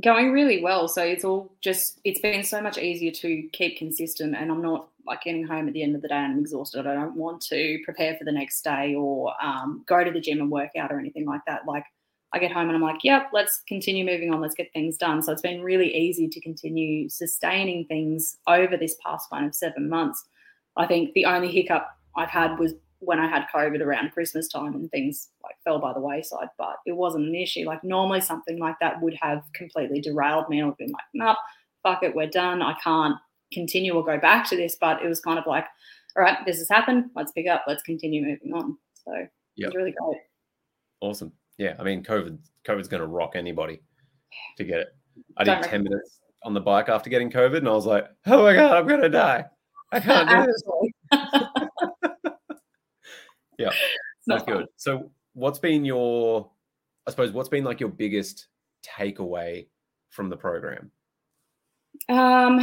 Going 0.02 0.32
really 0.32 0.62
well. 0.62 0.86
So 0.86 1.02
it's 1.02 1.24
all 1.24 1.52
just, 1.60 2.00
it's 2.04 2.20
been 2.20 2.44
so 2.44 2.60
much 2.60 2.78
easier 2.78 3.10
to 3.10 3.48
keep 3.52 3.78
consistent 3.78 4.36
and 4.36 4.50
I'm 4.50 4.62
not 4.62 4.88
like 5.06 5.22
getting 5.22 5.44
home 5.44 5.66
at 5.66 5.74
the 5.74 5.82
end 5.82 5.96
of 5.96 6.02
the 6.02 6.08
day 6.08 6.14
and 6.14 6.34
I'm 6.34 6.38
exhausted. 6.38 6.86
I 6.86 6.94
don't 6.94 7.16
want 7.16 7.40
to 7.42 7.80
prepare 7.84 8.16
for 8.16 8.24
the 8.24 8.32
next 8.32 8.62
day 8.62 8.94
or 8.94 9.32
um, 9.42 9.84
go 9.86 10.04
to 10.04 10.10
the 10.10 10.20
gym 10.20 10.40
and 10.40 10.50
work 10.50 10.70
out 10.78 10.92
or 10.92 11.00
anything 11.00 11.26
like 11.26 11.40
that. 11.46 11.66
Like 11.66 11.84
I 12.32 12.38
get 12.38 12.52
home 12.52 12.68
and 12.68 12.76
I'm 12.76 12.82
like, 12.82 13.02
yep, 13.02 13.30
let's 13.32 13.62
continue 13.66 14.04
moving 14.04 14.32
on. 14.32 14.40
Let's 14.40 14.54
get 14.54 14.72
things 14.72 14.98
done. 14.98 15.22
So 15.22 15.32
it's 15.32 15.42
been 15.42 15.62
really 15.62 15.94
easy 15.96 16.28
to 16.28 16.40
continue 16.40 17.08
sustaining 17.08 17.86
things 17.86 18.36
over 18.46 18.76
this 18.76 18.96
past 19.04 19.30
kind 19.30 19.46
of 19.46 19.54
seven 19.54 19.88
months. 19.88 20.24
I 20.76 20.86
think 20.86 21.14
the 21.14 21.24
only 21.24 21.50
hiccup 21.50 21.88
I've 22.16 22.28
had 22.28 22.58
was 22.58 22.74
when 23.00 23.18
I 23.18 23.28
had 23.28 23.46
COVID 23.54 23.80
around 23.80 24.12
Christmas 24.12 24.48
time 24.48 24.74
and 24.74 24.90
things 24.90 25.28
like 25.42 25.54
fell 25.64 25.78
by 25.78 25.92
the 25.92 26.00
wayside, 26.00 26.48
but 26.58 26.76
it 26.86 26.92
wasn't 26.92 27.28
an 27.28 27.34
issue. 27.34 27.64
Like 27.64 27.84
normally 27.84 28.20
something 28.20 28.58
like 28.58 28.76
that 28.80 29.00
would 29.00 29.16
have 29.20 29.42
completely 29.54 30.00
derailed 30.00 30.48
me 30.48 30.60
and 30.60 30.70
I've 30.70 30.78
been 30.78 30.90
like, 30.90 31.04
nope, 31.14 31.36
fuck 31.82 32.02
it, 32.02 32.14
we're 32.14 32.26
done. 32.26 32.60
I 32.62 32.74
can't 32.82 33.16
continue 33.52 33.94
or 33.94 34.04
go 34.04 34.18
back 34.18 34.48
to 34.50 34.56
this. 34.56 34.76
But 34.80 35.02
it 35.02 35.08
was 35.08 35.20
kind 35.20 35.38
of 35.38 35.46
like, 35.46 35.64
all 36.16 36.22
right, 36.22 36.38
this 36.44 36.58
has 36.58 36.68
happened. 36.68 37.10
Let's 37.14 37.32
pick 37.32 37.46
up. 37.46 37.64
Let's 37.66 37.82
continue 37.82 38.22
moving 38.24 38.52
on. 38.52 38.76
So 39.04 39.12
yep. 39.14 39.28
it 39.56 39.66
was 39.66 39.74
really 39.76 39.92
great. 39.92 40.20
Awesome. 41.00 41.32
Yeah. 41.58 41.74
I 41.78 41.84
mean, 41.84 42.02
COVID, 42.02 42.38
COVID's 42.66 42.88
going 42.88 43.00
to 43.00 43.06
rock 43.06 43.32
anybody 43.36 43.80
to 44.56 44.64
get 44.64 44.80
it. 44.80 44.88
I 45.36 45.44
did 45.44 45.62
10 45.62 45.84
minutes 45.84 46.20
on 46.42 46.54
the 46.54 46.60
bike 46.60 46.88
after 46.88 47.10
getting 47.10 47.30
COVID 47.30 47.58
and 47.58 47.68
I 47.68 47.72
was 47.72 47.86
like, 47.86 48.08
oh 48.26 48.42
my 48.42 48.54
God, 48.54 48.76
I'm 48.76 48.86
going 48.86 49.02
to 49.02 49.08
die. 49.08 49.44
I 49.92 50.00
can't 50.00 50.28
do 50.28 50.52
this. 51.12 51.47
Yeah. 53.58 53.70
That's 54.26 54.44
good. 54.44 54.66
So 54.76 55.10
what's 55.32 55.58
been 55.58 55.84
your, 55.84 56.50
I 57.06 57.10
suppose, 57.10 57.32
what's 57.32 57.48
been 57.48 57.64
like 57.64 57.80
your 57.80 57.88
biggest 57.88 58.48
takeaway 58.84 59.66
from 60.10 60.28
the 60.28 60.36
program? 60.36 60.90
Um, 62.08 62.58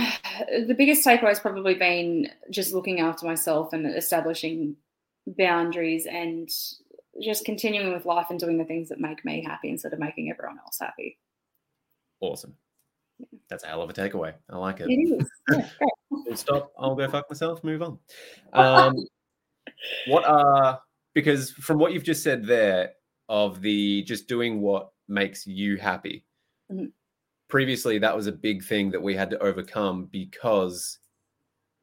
the 0.50 0.76
biggest 0.78 1.06
takeaway 1.06 1.30
has 1.30 1.40
probably 1.40 1.76
been 1.76 2.30
just 2.52 2.74
looking 2.74 3.00
after 3.00 3.26
myself 3.26 3.74
and 3.74 3.86
establishing 3.88 4.76
boundaries 5.28 6.06
and 6.06 6.50
just 7.22 7.46
continuing 7.46 7.94
with 7.94 8.06
life 8.06 8.28
and 8.30 8.40
doing 8.40 8.58
the 8.58 8.66
things 8.66 8.90
that 8.90 9.00
make 9.00 9.24
me 9.26 9.44
happy 9.44 9.70
instead 9.70 9.94
of 9.94 10.00
making 10.00 10.30
everyone 10.30 10.60
else 10.60 10.78
happy. 10.80 11.18
Awesome. 12.20 12.56
That's 13.50 13.64
a 13.64 13.68
hell 13.68 13.82
of 13.82 13.90
a 13.90 13.94
takeaway. 13.94 14.34
I 14.50 14.58
like 14.58 14.82
it. 14.82 14.90
It 14.90 15.22
is. 15.22 15.30
Yeah, 16.28 16.36
Stop. 16.36 16.72
I'll 16.78 16.96
go 16.96 17.10
fuck 17.10 17.30
myself. 17.30 17.64
Move 17.64 17.82
on. 17.82 18.00
Um, 18.54 18.96
what 20.08 20.24
are 20.26 20.80
because 21.16 21.50
from 21.52 21.80
what 21.80 21.92
you've 21.94 22.04
just 22.04 22.22
said 22.22 22.46
there 22.46 22.92
of 23.28 23.62
the 23.62 24.04
just 24.04 24.28
doing 24.28 24.62
what 24.62 24.92
makes 25.08 25.48
you 25.48 25.78
happy. 25.78 26.24
Mm-hmm 26.72 26.86
previously 27.48 27.98
that 28.00 28.16
was 28.16 28.28
a 28.28 28.32
big 28.32 28.64
thing 28.64 28.90
that 28.92 29.02
we 29.02 29.16
had 29.16 29.30
to 29.30 29.40
overcome 29.40 30.06
because 30.12 31.00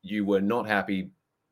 you 0.03 0.25
were 0.25 0.41
not 0.41 0.67
happy 0.67 1.11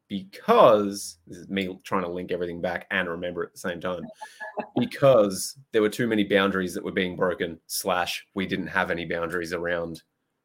because 0.09 1.19
this 1.29 1.39
is 1.39 1.49
me 1.49 1.79
trying 1.85 2.03
to 2.03 2.09
link 2.09 2.33
everything 2.33 2.61
back 2.61 2.87
and 2.91 3.09
remember 3.09 3.45
at 3.45 3.53
the 3.53 3.59
same 3.59 3.81
time 3.81 4.03
because 4.79 5.57
there 5.73 5.83
were 5.83 5.89
too 5.89 6.09
many 6.09 6.25
boundaries 6.25 6.75
that 6.75 6.85
were 6.85 6.91
being 6.91 7.15
broken 7.15 7.59
slash 7.67 8.27
we 8.35 8.47
didn't 8.47 8.67
have 8.67 8.91
any 8.91 9.05
boundaries 9.05 9.53
around 9.53 10.03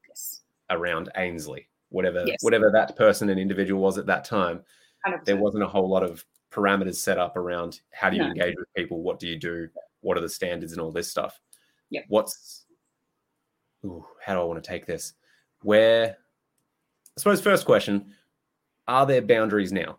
yes. 0.08 0.44
around 0.70 1.10
ainsley 1.18 1.68
whatever 1.90 2.24
yes. 2.28 2.38
whatever 2.42 2.70
that 2.72 2.96
person 2.96 3.30
and 3.30 3.40
individual 3.40 3.82
was 3.82 3.98
at 3.98 4.06
that 4.06 4.24
time 4.24 4.62
100%. 5.08 5.26
there 5.26 5.38
wasn't 5.38 5.64
a 5.64 5.68
whole 5.68 5.90
lot 5.90 6.04
of 6.04 6.24
parameters 6.56 6.96
set 6.96 7.18
up 7.18 7.36
around 7.36 7.82
how 7.92 8.10
do 8.10 8.16
you 8.16 8.24
no. 8.24 8.30
engage 8.30 8.56
with 8.58 8.74
people 8.76 9.02
what 9.02 9.20
do 9.20 9.28
you 9.28 9.38
do 9.38 9.68
what 10.02 10.18
are 10.18 10.22
the 10.22 10.30
standards 10.30 10.72
and 10.72 10.82
all 10.82 10.92
this 10.92 11.10
stuff 11.10 11.40
yeah 11.90 12.02
what's 12.08 12.66
ooh, 13.86 14.06
how 14.24 14.34
do 14.34 14.42
I 14.42 14.44
want 14.44 14.62
to 14.64 14.68
take 14.68 14.86
this? 14.86 15.14
Where, 15.62 16.10
I 16.10 17.20
suppose, 17.20 17.42
first 17.42 17.66
question 17.66 18.14
are 18.88 19.06
there 19.06 19.22
boundaries 19.22 19.72
now? 19.72 19.98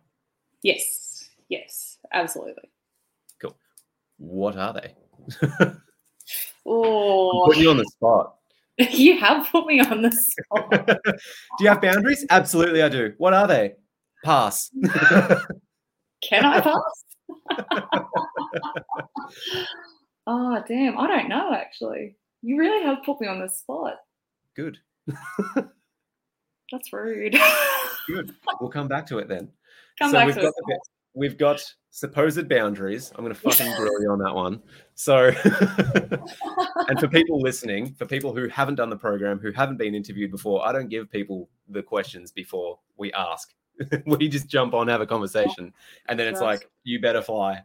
Yes, 0.62 1.30
yes, 1.48 1.98
absolutely. 2.12 2.70
Cool. 3.40 3.56
What 4.18 4.56
are 4.56 4.72
they? 4.72 4.94
oh, 6.66 7.44
put 7.46 7.56
you 7.56 7.70
on 7.70 7.78
the 7.78 7.84
spot. 7.84 8.34
you 8.78 9.18
have 9.18 9.48
put 9.48 9.66
me 9.66 9.80
on 9.80 10.02
the 10.02 10.12
spot. 10.12 10.70
do 11.06 11.64
you 11.64 11.68
have 11.68 11.80
boundaries? 11.80 12.24
Absolutely, 12.30 12.82
I 12.82 12.88
do. 12.88 13.14
What 13.18 13.34
are 13.34 13.46
they? 13.46 13.74
Pass. 14.24 14.70
Can 16.28 16.44
I 16.44 16.60
pass? 16.60 17.04
oh, 20.26 20.62
damn. 20.66 20.98
I 20.98 21.06
don't 21.06 21.28
know, 21.28 21.52
actually. 21.52 22.16
You 22.42 22.58
really 22.58 22.84
have 22.84 23.02
put 23.04 23.20
me 23.20 23.26
on 23.28 23.40
the 23.40 23.48
spot. 23.48 23.94
Good. 24.54 24.78
That's 26.72 26.92
rude. 26.92 27.36
Good. 28.08 28.34
We'll 28.60 28.70
come 28.70 28.88
back 28.88 29.06
to 29.06 29.18
it 29.18 29.28
then. 29.28 29.48
Come 29.98 30.10
so 30.10 30.18
back 30.18 30.26
we've 30.26 30.34
to 30.34 30.42
got 30.42 30.52
it. 30.68 30.78
we've 31.14 31.38
got 31.38 31.64
supposed 31.90 32.48
boundaries. 32.50 33.12
I'm 33.14 33.24
going 33.24 33.34
to 33.34 33.40
fucking 33.40 33.74
grill 33.76 34.02
you 34.02 34.10
on 34.10 34.18
that 34.18 34.34
one. 34.34 34.60
So, 34.94 35.28
and 36.88 37.00
for 37.00 37.08
people 37.08 37.40
listening, 37.40 37.94
for 37.94 38.04
people 38.04 38.34
who 38.34 38.46
haven't 38.48 38.74
done 38.74 38.90
the 38.90 38.96
program, 38.96 39.38
who 39.38 39.52
haven't 39.52 39.78
been 39.78 39.94
interviewed 39.94 40.30
before, 40.30 40.66
I 40.66 40.72
don't 40.72 40.90
give 40.90 41.10
people 41.10 41.48
the 41.70 41.82
questions 41.82 42.30
before 42.30 42.78
we 42.98 43.10
ask. 43.14 43.54
we 44.06 44.28
just 44.28 44.48
jump 44.48 44.74
on, 44.74 44.88
have 44.88 45.00
a 45.00 45.06
conversation, 45.06 45.72
and 46.08 46.18
then 46.18 46.28
it's 46.28 46.40
like, 46.40 46.68
you 46.84 47.00
better 47.00 47.22
fly. 47.22 47.62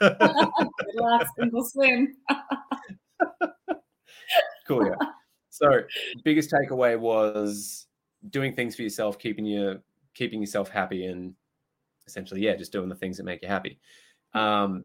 Relax 0.00 1.30
and 1.38 1.52
we'll 1.52 1.64
swim 1.64 2.16
cool. 4.66 4.86
Yeah. 4.86 4.94
So, 5.50 5.68
biggest 6.24 6.52
takeaway 6.52 6.98
was 6.98 7.86
doing 8.30 8.54
things 8.54 8.76
for 8.76 8.82
yourself, 8.82 9.18
keeping 9.18 9.44
you 9.44 9.80
keeping 10.14 10.40
yourself 10.40 10.68
happy, 10.68 11.06
and 11.06 11.34
essentially, 12.06 12.42
yeah, 12.42 12.56
just 12.56 12.72
doing 12.72 12.88
the 12.88 12.94
things 12.94 13.16
that 13.16 13.24
make 13.24 13.42
you 13.42 13.48
happy. 13.48 13.78
Um, 14.34 14.84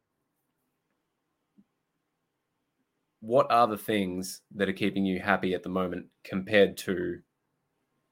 what 3.19 3.51
are 3.51 3.67
the 3.67 3.77
things 3.77 4.41
that 4.55 4.67
are 4.67 4.73
keeping 4.73 5.05
you 5.05 5.19
happy 5.19 5.53
at 5.53 5.63
the 5.63 5.69
moment 5.69 6.07
compared 6.23 6.77
to 6.77 7.19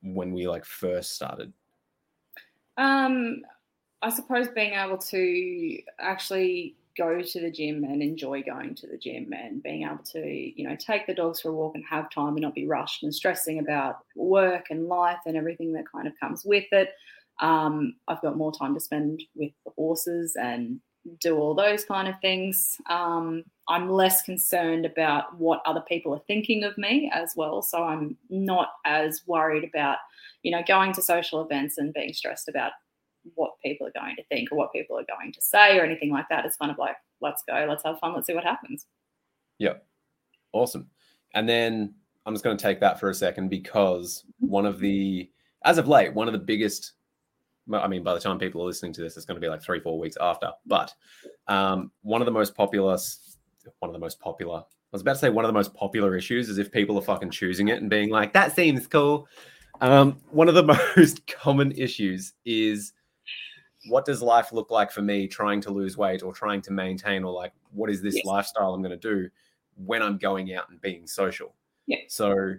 when 0.02 0.34
we 0.34 0.47
like 0.47 0.65
first 0.65 1.15
started? 1.15 1.54
Um, 2.78 3.42
I 4.02 4.10
suppose 4.10 4.48
being 4.48 4.74
able 4.74 4.98
to 4.98 5.78
actually 6.00 6.76
go 6.98 7.22
to 7.22 7.40
the 7.40 7.52
gym 7.52 7.84
and 7.84 8.02
enjoy 8.02 8.44
going 8.44 8.76
to 8.76 8.88
the 8.88 8.98
gym 8.98 9.32
and 9.34 9.64
being 9.64 9.84
able 9.84 10.04
to, 10.04 10.20
you 10.28 10.68
know, 10.68 10.76
take 10.76 11.08
the 11.08 11.14
dogs 11.14 11.42
for 11.42 11.50
a 11.50 11.54
walk 11.54 11.76
and 11.76 11.84
have 11.90 12.10
time 12.10 12.30
and 12.30 12.42
not 12.42 12.56
be 12.56 12.68
rushed 12.68 13.04
and 13.04 13.14
stressing 13.14 13.60
about 13.60 14.00
work 14.16 14.66
and 14.70 14.88
life 14.88 15.20
and 15.26 15.38
everything 15.38 15.74
that 15.74 15.86
kind 15.92 16.08
of 16.08 16.14
comes 16.20 16.44
with 16.44 16.66
it. 16.72 16.90
Um, 17.40 17.96
I've 18.08 18.22
got 18.22 18.38
more 18.38 18.52
time 18.52 18.74
to 18.74 18.80
spend 18.80 19.24
with 19.36 19.52
the 19.66 19.72
horses 19.76 20.36
and 20.40 20.80
do 21.20 21.38
all 21.38 21.56
those 21.56 21.84
kind 21.86 22.08
of 22.08 22.16
things. 22.22 22.78
Um, 22.90 23.44
I'm 23.68 23.90
less 23.90 24.22
concerned 24.22 24.86
about 24.86 25.38
what 25.38 25.62
other 25.66 25.82
people 25.82 26.14
are 26.14 26.22
thinking 26.28 26.64
of 26.64 26.78
me 26.78 27.10
as 27.14 27.34
well. 27.36 27.62
So 27.62 27.84
I'm 27.84 28.18
not 28.30 28.74
as 28.86 29.22
worried 29.26 29.64
about, 29.64 29.98
you 30.44 30.52
know, 30.52 30.64
going 30.68 30.94
to 30.94 31.02
social 31.02 31.42
events 31.42 31.78
and 31.78 31.94
being 31.94 32.14
stressed 32.14 32.50
about 32.50 32.74
what 33.36 33.54
people 33.64 33.88
are 33.88 34.00
going 34.00 34.16
to 34.16 34.24
think 34.26 34.52
or 34.52 34.58
what 34.58 34.74
people 34.74 34.98
are 34.98 35.06
going 35.06 35.32
to 35.34 35.42
say 35.42 35.78
or 35.78 35.84
anything 35.84 36.12
like 36.12 36.28
that. 36.30 36.46
It's 36.46 36.58
kind 36.58 36.72
of 36.72 36.78
like, 36.78 36.96
let's 37.20 37.44
go, 37.48 37.66
let's 37.68 37.84
have 37.84 38.00
fun, 38.00 38.14
let's 38.14 38.28
see 38.28 38.34
what 38.34 38.44
happens. 38.44 38.86
Yeah. 39.58 39.76
Awesome. 40.54 40.88
And 41.34 41.48
then 41.48 41.94
I'm 42.26 42.34
just 42.34 42.44
going 42.44 42.58
to 42.58 42.62
take 42.62 42.80
that 42.82 43.00
for 43.00 43.10
a 43.10 43.16
second 43.16 43.50
because 43.50 44.26
one 44.40 44.66
of 44.66 44.80
the, 44.80 45.30
as 45.64 45.78
of 45.78 45.88
late, 45.88 46.14
one 46.14 46.28
of 46.28 46.34
the 46.34 46.40
biggest, 46.40 46.94
I 47.74 47.88
mean, 47.88 48.04
by 48.04 48.13
the 48.13 48.19
time 48.19 48.39
people 48.39 48.62
are 48.62 48.65
listening 48.65 48.93
to 48.93 49.02
this, 49.02 49.17
it's 49.17 49.26
going 49.26 49.39
to 49.39 49.45
be 49.45 49.50
like 49.50 49.62
three, 49.62 49.80
four 49.80 50.00
weeks 50.00 50.17
after, 50.19 50.52
but 50.65 50.93
um, 51.47 51.91
one 52.02 52.21
of 52.21 52.26
the 52.26 52.32
most 52.32 52.56
popular, 52.56 52.97
one 53.80 53.89
of 53.89 53.93
the 53.93 54.00
most 54.00 54.19
popular, 54.19 54.60
I 54.60 54.95
was 54.95 55.02
about 55.02 55.13
to 55.13 55.19
say 55.19 55.30
one 55.30 55.45
of 55.45 55.50
the 55.50 55.54
most 55.54 55.74
popular 55.74 56.17
issues 56.17 56.50
is 56.50 56.58
if 56.58 56.71
people 56.71 56.97
are 56.97 57.02
fucking 57.02 57.32
choosing 57.32 57.69
it 57.69 57.80
and 57.82 57.89
being 57.89 58.10
like, 58.10 58.34
that 58.34 58.54
seems 58.54 58.88
cool. 58.88 59.28
Um, 59.80 60.17
one 60.32 60.50
of 60.50 60.56
the 60.56 60.63
most 60.97 61.26
common 61.28 61.71
issues 61.71 62.34
is 62.45 62.93
what 63.88 64.06
does 64.06 64.21
life 64.21 64.52
look 64.52 64.69
like 64.69 64.91
for 64.91 65.02
me 65.02 65.28
trying 65.28 65.62
to 65.62 65.71
lose 65.71 65.97
weight 65.97 66.24
or 66.24 66.34
trying 66.34 66.62
to 66.63 66.71
maintain 66.71 67.24
or 67.24 67.32
like 67.32 67.54
what 67.71 67.89
is 67.89 68.02
this 68.02 68.15
yes. 68.15 68.26
lifestyle 68.26 68.74
I'm 68.74 68.82
going 68.82 68.97
to 68.97 68.97
do 68.97 69.30
when 69.76 70.04
I'm 70.04 70.17
going 70.17 70.54
out 70.54 70.69
and 70.69 70.80
being 70.82 71.08
social? 71.08 71.56
Yeah. 71.88 71.97
So 72.10 72.56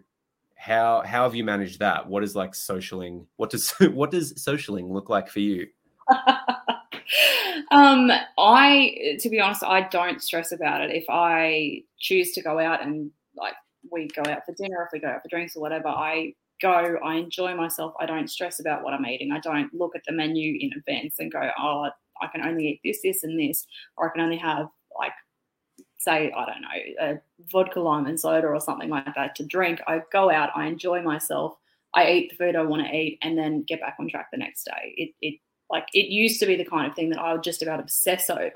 how 0.63 1.03
how 1.05 1.25
have 1.25 1.35
you 1.35 1.43
managed 1.43 1.81
that? 1.81 2.09
What 2.09 2.23
is 2.23 2.37
like 2.37 2.53
socialing? 2.53 3.27
What 3.37 3.51
does 3.51 3.71
what 3.81 4.13
does 4.13 4.33
socialing 4.35 4.93
look 4.93 5.09
like 5.09 5.29
for 5.29 5.41
you? 5.41 5.67
um, 7.73 8.13
I 8.39 9.17
to 9.19 9.29
be 9.29 9.41
honest, 9.41 9.65
I 9.65 9.89
don't 9.89 10.23
stress 10.23 10.53
about 10.53 10.81
it. 10.81 10.95
If 10.95 11.05
I 11.09 11.83
choose 11.99 12.31
to 12.33 12.43
go 12.43 12.61
out 12.61 12.81
and 12.81 13.11
like 13.37 13.55
we 13.91 14.07
go 14.15 14.23
out 14.31 14.47
for 14.47 14.55
dinner, 14.55 14.85
if 14.85 14.91
we 14.93 15.01
go 15.01 15.09
out 15.09 15.23
for 15.23 15.29
drinks 15.29 15.57
or 15.57 15.63
whatever, 15.63 15.89
I 15.89 16.35
go, 16.61 16.97
I 17.05 17.17
enjoy 17.17 17.57
myself. 17.57 17.95
I 17.99 18.07
don't 18.07 18.31
stress 18.31 18.61
about 18.61 18.85
what 18.85 18.95
I'm 18.95 19.05
eating. 19.05 19.33
I 19.33 19.41
don't 19.41 19.75
look 19.75 19.97
at 19.97 20.03
the 20.07 20.13
menu 20.13 20.59
in 20.61 20.71
advance 20.79 21.17
and 21.19 21.33
go, 21.33 21.51
oh, 21.59 21.91
I 22.23 22.29
can 22.29 22.47
only 22.47 22.69
eat 22.69 22.81
this, 22.85 23.01
this, 23.03 23.25
and 23.25 23.37
this, 23.37 23.67
or 23.97 24.09
I 24.09 24.13
can 24.13 24.23
only 24.23 24.37
have 24.37 24.69
like, 24.97 25.13
say, 26.03 26.33
I 26.33 26.47
don't 26.47 26.63
know, 26.63 27.21
vodka 27.51 27.81
lime 27.81 28.07
and 28.07 28.19
soda 28.19 28.49
or 28.49 28.61
something 28.61 28.89
like 28.89 29.15
that 29.15 29.35
to 29.37 29.45
drink. 29.45 29.81
I 29.87 30.03
go 30.13 30.31
out, 30.31 30.51
I 30.55 30.67
enjoy 30.67 31.03
myself, 31.03 31.55
I 31.95 32.11
eat 32.11 32.31
the 32.31 32.37
food 32.37 32.57
I 32.57 32.63
want 32.63 32.87
to 32.87 32.95
eat, 32.95 33.19
and 33.23 33.39
then 33.39 33.63
get 33.63 33.81
back 33.81 33.97
on 33.99 34.09
track 34.09 34.29
the 34.33 34.39
next 34.39 34.65
day. 34.65 34.95
It, 34.97 35.11
it 35.21 35.41
like 35.71 35.87
it 35.95 36.09
used 36.09 36.41
to 36.41 36.47
be 36.47 36.57
the 36.57 36.65
kind 36.65 36.87
of 36.87 36.95
thing 36.95 37.11
that 37.11 37.19
I 37.19 37.33
would 37.33 37.43
just 37.43 37.63
about 37.63 37.81
obsess 37.81 38.29
over, 38.29 38.51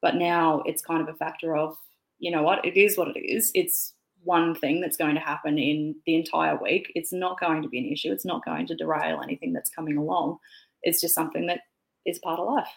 but 0.00 0.16
now 0.16 0.62
it's 0.66 0.82
kind 0.82 1.00
of 1.00 1.08
a 1.08 1.16
factor 1.16 1.56
of, 1.56 1.76
you 2.18 2.30
know 2.30 2.42
what, 2.42 2.64
it 2.64 2.76
is 2.76 2.96
what 2.96 3.08
it 3.08 3.20
is. 3.20 3.50
It's 3.54 3.94
one 4.24 4.54
thing 4.54 4.80
that's 4.80 4.96
going 4.96 5.14
to 5.14 5.20
happen 5.20 5.58
in 5.58 5.96
the 6.06 6.14
entire 6.14 6.56
week. 6.56 6.92
It's 6.94 7.12
not 7.12 7.40
going 7.40 7.62
to 7.62 7.68
be 7.68 7.78
an 7.78 7.92
issue. 7.92 8.12
It's 8.12 8.24
not 8.24 8.44
going 8.44 8.66
to 8.68 8.76
derail 8.76 9.20
anything 9.20 9.52
that's 9.52 9.70
coming 9.70 9.96
along. 9.96 10.38
It's 10.82 11.00
just 11.00 11.14
something 11.14 11.46
that 11.46 11.60
is 12.06 12.18
part 12.20 12.38
of 12.38 12.46
life. 12.46 12.68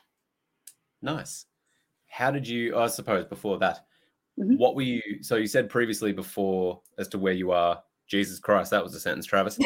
Nice. 1.02 1.46
How 2.16 2.32
did 2.32 2.48
you, 2.48 2.78
I 2.78 2.88
suppose, 2.88 3.26
before 3.26 3.60
that, 3.60 3.86
mm-hmm. 4.40 4.56
what 4.56 4.74
were 4.74 4.84
you? 4.84 5.02
So 5.20 5.36
you 5.36 5.48
said 5.48 5.70
previously 5.70 6.14
before 6.14 6.80
as 6.98 7.10
to 7.10 7.20
where 7.20 7.34
you 7.34 7.52
are. 7.52 7.84
Jesus 8.08 8.40
Christ, 8.40 8.72
that 8.72 8.82
was 8.82 8.96
a 8.96 9.02
sentence, 9.02 9.26
Travis. 9.26 9.60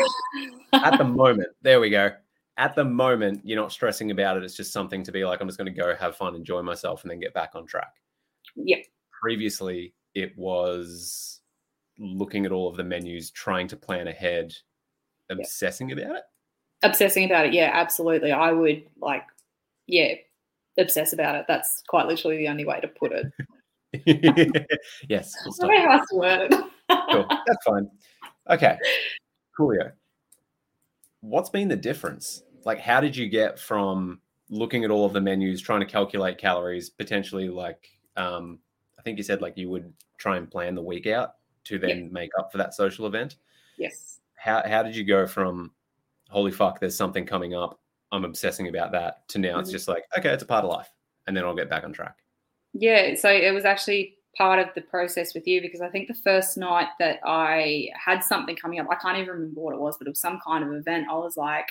At 0.74 0.98
the 0.98 1.04
moment, 1.24 1.50
there 1.62 1.80
we 1.80 1.92
go. 1.92 2.10
At 2.58 2.74
the 2.74 2.86
moment, 2.86 3.42
you're 3.44 3.62
not 3.62 3.72
stressing 3.72 4.10
about 4.10 4.36
it. 4.36 4.44
It's 4.44 4.56
just 4.56 4.74
something 4.74 5.04
to 5.04 5.12
be 5.12 5.24
like, 5.26 5.42
I'm 5.42 5.48
just 5.48 5.60
going 5.60 5.72
to 5.72 5.80
go 5.80 5.96
have 5.96 6.16
fun, 6.16 6.34
enjoy 6.34 6.64
myself, 6.64 7.04
and 7.04 7.12
then 7.12 7.20
get 7.20 7.36
back 7.36 7.52
on 7.54 7.68
track. 7.68 7.94
Yep. 8.56 8.80
Previously, 9.22 9.94
it 10.16 10.36
was 10.36 11.42
looking 12.00 12.48
at 12.48 12.52
all 12.52 12.68
of 12.68 12.78
the 12.78 12.84
menus, 12.84 13.30
trying 13.30 13.68
to 13.68 13.76
plan 13.76 14.08
ahead, 14.08 14.56
obsessing 15.30 15.90
yep. 15.90 16.00
about 16.00 16.16
it. 16.16 16.24
Obsessing 16.82 17.26
about 17.26 17.46
it, 17.46 17.54
yeah, 17.54 17.70
absolutely. 17.74 18.32
I 18.32 18.52
would 18.52 18.86
like, 19.00 19.26
yeah, 19.86 20.16
obsess 20.80 21.14
about 21.14 21.36
it. 21.36 21.46
That's 21.48 21.84
quite 21.88 22.08
literally 22.08 22.38
the 22.38 22.48
only 22.48 22.66
way 22.66 22.80
to 22.80 22.88
put 22.88 23.12
it. 23.12 24.68
yes. 25.10 25.34
We'll 25.46 25.68
Very 25.68 25.82
hard 25.82 26.02
word. 26.12 26.50
cool. 27.12 27.26
That's 27.30 27.66
fine. 27.66 27.90
Okay. 28.50 28.78
Coolio. 29.60 29.92
What's 31.22 31.50
been 31.50 31.68
the 31.68 31.76
difference? 31.76 32.44
Like, 32.66 32.80
how 32.80 33.02
did 33.02 33.16
you 33.16 33.28
get 33.28 33.60
from 33.60 34.22
looking 34.50 34.84
at 34.84 34.92
all 34.92 35.06
of 35.06 35.14
the 35.14 35.22
menus, 35.22 35.62
trying 35.62 35.82
to 35.82 35.86
calculate 35.86 36.38
calories, 36.38 36.90
potentially 36.90 37.50
like, 37.50 37.90
um, 38.18 38.60
I 38.98 39.02
think 39.02 39.18
you 39.18 39.24
said 39.24 39.42
like 39.42 39.58
you 39.58 39.70
would 39.70 39.94
try 40.18 40.38
and 40.38 40.50
plan 40.50 40.76
the 40.76 40.82
week 40.82 41.08
out 41.08 41.36
to 41.66 41.78
then 41.78 42.12
make 42.12 42.32
up 42.38 42.52
for 42.52 42.58
that 42.58 42.74
social 42.74 43.06
event. 43.06 43.38
Yes. 43.78 44.20
How 44.36 44.64
how 44.66 44.84
did 44.84 44.96
you 44.96 45.04
go 45.04 45.28
from 45.28 45.72
holy 46.30 46.52
fuck, 46.52 46.80
there's 46.80 46.96
something 46.96 47.26
coming 47.26 47.54
up, 47.54 47.80
I'm 48.12 48.26
obsessing 48.26 48.68
about 48.68 48.92
that 48.94 49.28
to 49.30 49.40
now 49.40 49.50
mm-hmm. 49.50 49.60
it's 49.62 49.72
just 49.72 49.88
like, 49.88 50.04
okay, 50.18 50.30
it's 50.30 50.44
a 50.44 50.48
part 50.48 50.66
of 50.66 50.72
life. 50.72 50.90
And 51.28 51.36
then 51.36 51.44
I'll 51.44 51.56
get 51.56 51.70
back 51.70 51.84
on 51.84 51.94
track. 51.94 52.18
Yeah. 52.74 53.16
So 53.16 53.30
it 53.30 53.54
was 53.54 53.66
actually 53.66 54.16
part 54.38 54.60
of 54.60 54.74
the 54.76 54.82
process 54.82 55.34
with 55.34 55.48
you 55.48 55.62
because 55.62 55.82
I 55.82 55.90
think 55.90 56.08
the 56.08 56.14
first 56.14 56.58
night 56.58 56.88
that 57.00 57.20
I 57.26 57.90
had 57.94 58.24
something 58.24 58.56
coming 58.56 58.80
up, 58.80 58.88
I 58.90 58.96
can't 58.96 59.18
even 59.18 59.30
remember 59.30 59.62
what 59.62 59.74
it 59.74 59.80
was, 59.80 59.98
but 59.98 60.08
it 60.08 60.12
was 60.12 60.22
some 60.22 60.40
kind 60.46 60.64
of 60.64 60.74
event. 60.74 61.08
I 61.10 61.16
was 61.16 61.38
like, 61.38 61.68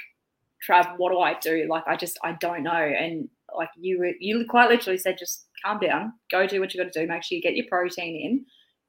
Trav, 0.67 0.99
what 0.99 1.11
do 1.11 1.21
I 1.21 1.35
do? 1.39 1.67
Like, 1.69 1.87
I 1.87 1.97
just, 1.97 2.19
I 2.23 2.33
don't 2.33 2.63
know. 2.63 2.73
And 2.73 3.29
like 3.57 3.71
you, 3.77 3.99
were, 3.99 4.13
you 4.19 4.45
quite 4.49 4.69
literally 4.69 4.99
said, 4.99 5.19
just 5.19 5.47
calm 5.65 5.79
down, 5.79 6.13
go 6.31 6.47
do 6.47 6.61
what 6.61 6.75
you 6.75 6.83
got 6.83 6.93
to 6.93 7.01
do. 7.01 7.07
Make 7.07 7.23
sure 7.23 7.37
you 7.37 7.43
get 7.43 7.57
your 7.57 7.67
protein 7.69 8.17
in. 8.17 8.45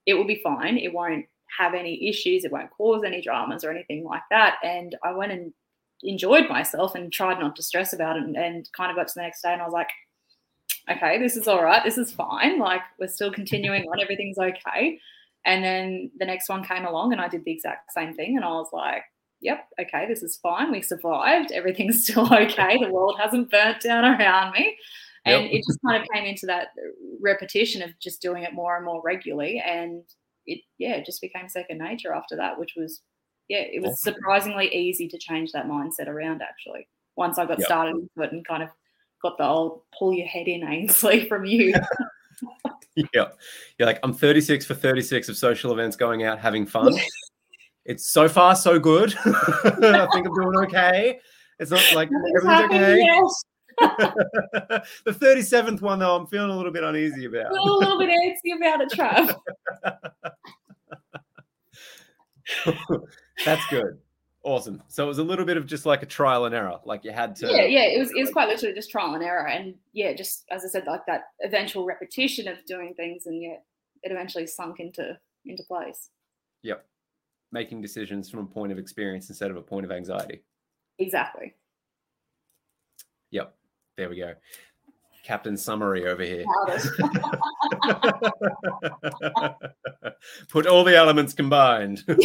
It 0.06 0.16
will 0.16 0.26
be 0.26 0.42
fine. 0.44 0.78
It 0.78 0.94
won't 0.94 1.26
have 1.58 1.74
any 1.74 2.10
issues. 2.10 2.44
It 2.44 2.52
won't 2.52 2.72
cause 2.72 3.04
any 3.04 3.22
dramas 3.22 3.64
or 3.64 3.72
anything 3.72 4.04
like 4.04 4.24
that. 4.30 4.58
And 4.64 4.96
I 5.04 5.14
went 5.14 5.32
and 5.32 5.54
enjoyed 6.04 6.50
myself 6.50 6.96
and 6.96 7.12
tried 7.12 7.40
not 7.40 7.56
to 7.56 7.64
stress 7.64 7.94
about 7.94 8.18
it 8.18 8.24
and, 8.24 8.36
and 8.36 8.70
kind 8.76 8.90
of 8.92 8.98
got 8.98 9.08
to 9.08 9.14
the 9.16 9.22
next 9.22 9.42
day 9.42 9.54
and 9.54 9.62
I 9.62 9.66
was 9.66 9.74
like, 9.74 9.90
okay, 10.90 11.20
this 11.20 11.36
is 11.36 11.48
all 11.48 11.64
right. 11.64 11.84
This 11.84 11.98
is 11.98 12.12
fine. 12.12 12.60
Like 12.60 12.82
we're 13.00 13.08
still 13.08 13.32
continuing 13.32 13.84
on. 13.84 14.00
Everything's 14.00 14.38
okay. 14.38 15.00
And 15.46 15.64
then 15.64 16.12
the 16.18 16.26
next 16.26 16.50
one 16.50 16.64
came 16.64 16.86
along 16.86 17.12
and 17.12 17.22
I 17.22 17.28
did 17.28 17.46
the 17.46 17.52
exact 17.52 17.92
same 17.92 18.14
thing. 18.14 18.36
And 18.36 18.46
I 18.46 18.50
was 18.50 18.70
like, 18.74 19.04
yep, 19.42 19.68
okay, 19.80 20.06
this 20.08 20.24
is 20.24 20.38
fine. 20.38 20.72
We 20.72 20.82
survived. 20.82 21.52
Everything's 21.52 22.04
still 22.08 22.34
okay. 22.34 22.78
The 22.82 22.92
world 22.92 23.18
hasn't 23.20 23.52
burnt 23.52 23.82
down 23.82 24.06
around 24.06 24.54
me. 24.54 24.78
And 25.26 25.46
yep. 25.46 25.54
it 25.54 25.64
just 25.68 25.80
kind 25.86 26.02
of 26.02 26.08
came 26.14 26.26
into 26.26 26.46
that 26.46 26.70
repetition 27.22 27.82
of 27.82 27.92
just 28.00 28.22
doing 28.22 28.44
it 28.44 28.54
more 28.54 28.78
and 28.78 28.86
more 28.86 29.02
regularly. 29.04 29.62
And 29.66 30.04
it, 30.46 30.62
yeah, 30.78 30.96
it 30.96 31.06
just 31.06 31.22
became 31.22 31.50
second 31.50 31.78
nature 31.78 32.14
after 32.14 32.36
that, 32.38 32.58
which 32.58 32.74
was 32.76 33.02
yeah, 33.50 33.62
it 33.62 33.82
was 33.82 34.00
surprisingly 34.02 34.74
easy 34.74 35.08
to 35.08 35.18
change 35.18 35.52
that 35.52 35.68
mindset 35.68 36.08
around 36.08 36.42
actually. 36.42 36.88
Once 37.16 37.38
I 37.40 37.46
got 37.46 37.58
yep. 37.60 37.66
started 37.66 37.96
into 37.96 38.22
it 38.22 38.32
and 38.32 38.48
kind 38.48 38.64
of 38.64 38.70
got 39.22 39.38
the 39.38 39.44
old 39.44 39.82
pull 39.98 40.14
your 40.14 40.28
head 40.28 40.48
in 40.48 40.64
Ainsley 40.64 41.26
from 41.28 41.46
you. 41.46 41.74
yeah. 42.96 43.26
You're 43.78 43.88
like, 43.88 44.00
I'm 44.04 44.14
36 44.14 44.66
for 44.66 44.76
36 44.76 45.30
of 45.30 45.38
social 45.38 45.74
events 45.74 45.96
going 45.96 46.24
out 46.24 46.40
having 46.40 46.66
fun. 46.68 46.94
it's 47.86 48.08
so 48.12 48.30
far 48.30 48.56
so 48.56 48.80
good. 48.80 49.16
I 49.26 50.08
think 50.14 50.28
I'm 50.28 50.34
doing 50.36 50.58
okay. 50.64 51.20
It's 51.58 51.72
not 51.72 51.84
like 51.94 52.10
everything's 52.38 52.66
okay. 52.66 52.98
Yes. 53.00 53.44
the 53.80 55.12
37th 55.12 55.82
one 55.82 56.00
though, 56.00 56.16
I'm 56.16 56.28
feeling 56.28 56.52
a 56.52 56.56
little 56.56 56.72
bit 56.72 56.84
uneasy 56.84 57.26
about. 57.26 57.52
a 57.52 57.64
little 57.64 57.98
bit 57.98 58.10
antsy 58.10 58.56
about 58.56 58.82
it, 58.82 58.92
Trav. 58.92 59.36
That's 63.46 63.66
good. 63.68 64.00
Awesome. 64.44 64.82
So 64.88 65.04
it 65.04 65.08
was 65.08 65.18
a 65.18 65.24
little 65.24 65.46
bit 65.46 65.58
of 65.58 65.66
just 65.66 65.86
like 65.86 66.02
a 66.02 66.06
trial 66.06 66.46
and 66.46 66.56
error. 66.56 66.80
Like 66.86 67.04
you 67.04 67.12
had 67.12 67.36
to. 67.38 67.48
Yeah, 67.48 67.66
yeah. 67.66 67.84
It 67.84 68.00
was. 68.00 68.10
It 68.16 68.22
was 68.22 68.32
quite 68.32 68.48
literally 68.48 68.74
just 68.74 68.90
trial 68.90 69.14
and 69.14 69.24
error, 69.24 69.48
and 69.48 69.76
yeah, 69.92 70.14
just 70.14 70.46
as 70.50 70.64
I 70.64 70.70
said, 70.70 70.86
like 70.88 71.06
that 71.08 71.24
eventual 71.44 71.86
repetition 71.86 72.48
of 72.48 72.64
doing 72.66 72.94
things, 72.96 73.26
and 73.26 73.42
yeah, 73.42 73.58
it 74.02 74.12
eventually 74.12 74.48
sunk 74.48 74.80
into 74.80 75.18
into 75.46 75.64
place. 75.64 76.10
Yep. 76.64 76.86
Making 77.52 77.82
decisions 77.82 78.30
from 78.30 78.42
a 78.42 78.46
point 78.46 78.72
of 78.72 78.78
experience 78.78 79.30
instead 79.30 79.52
of 79.52 79.58
a 79.58 79.62
point 79.62 79.86
of 79.86 79.92
anxiety. 79.92 80.44
Exactly. 81.00 81.56
Yep. 83.32 83.56
There 83.98 84.10
we 84.10 84.18
go. 84.18 84.34
Captain 85.30 85.56
Summary 85.56 86.08
over 86.08 86.24
here. 86.24 86.44
Put 90.50 90.66
all 90.66 90.84
the 90.84 90.98
elements 90.98 91.36
combined. 91.36 92.04
and 92.08 92.18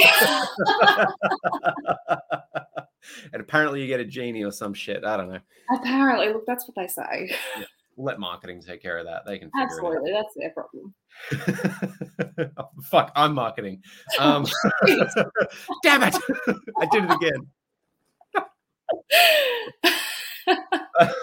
apparently 3.34 3.82
you 3.82 3.86
get 3.86 4.00
a 4.00 4.06
genie 4.06 4.42
or 4.42 4.52
some 4.52 4.72
shit. 4.72 5.04
I 5.04 5.18
don't 5.18 5.28
know. 5.28 5.40
Apparently, 5.76 6.28
look, 6.28 6.46
that's 6.46 6.66
what 6.66 6.76
they 6.76 6.86
say. 6.86 7.30
Yeah. 7.58 7.66
Let 7.98 8.18
marketing 8.18 8.62
take 8.62 8.80
care 8.80 8.96
of 8.96 9.04
that. 9.04 9.26
They 9.26 9.38
can 9.38 9.50
absolutely. 9.54 10.10
That's 10.10 10.34
their 10.34 10.52
problem. 10.52 10.94
oh, 12.56 12.70
fuck, 12.84 13.12
I'm 13.14 13.34
marketing. 13.34 13.82
Um, 14.18 14.46
damn 15.82 16.04
it! 16.04 16.16
I 16.80 16.86
did 16.90 17.04
it 17.04 17.12
again. 17.12 17.46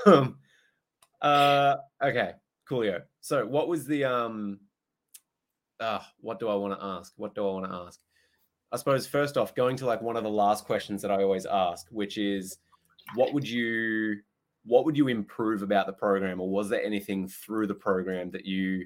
um, 0.05 0.37
uh, 1.21 1.77
okay, 2.03 2.33
coolio. 2.69 3.01
So, 3.21 3.45
what 3.45 3.67
was 3.67 3.85
the 3.85 4.05
um? 4.05 4.59
Uh, 5.79 5.99
what 6.19 6.39
do 6.39 6.47
I 6.47 6.55
want 6.55 6.79
to 6.79 6.85
ask? 6.85 7.13
What 7.17 7.33
do 7.33 7.47
I 7.47 7.51
want 7.53 7.65
to 7.65 7.73
ask? 7.73 7.99
I 8.71 8.77
suppose 8.77 9.05
first 9.05 9.35
off, 9.35 9.53
going 9.55 9.75
to 9.77 9.85
like 9.85 10.01
one 10.01 10.15
of 10.15 10.23
the 10.23 10.29
last 10.29 10.65
questions 10.65 11.01
that 11.01 11.11
I 11.11 11.23
always 11.23 11.45
ask, 11.45 11.87
which 11.89 12.17
is, 12.17 12.57
what 13.15 13.33
would 13.33 13.47
you 13.47 14.17
what 14.63 14.85
would 14.85 14.97
you 14.97 15.07
improve 15.07 15.63
about 15.63 15.87
the 15.87 15.93
program, 15.93 16.39
or 16.39 16.49
was 16.49 16.69
there 16.69 16.83
anything 16.83 17.27
through 17.27 17.67
the 17.67 17.73
program 17.73 18.31
that 18.31 18.45
you 18.45 18.85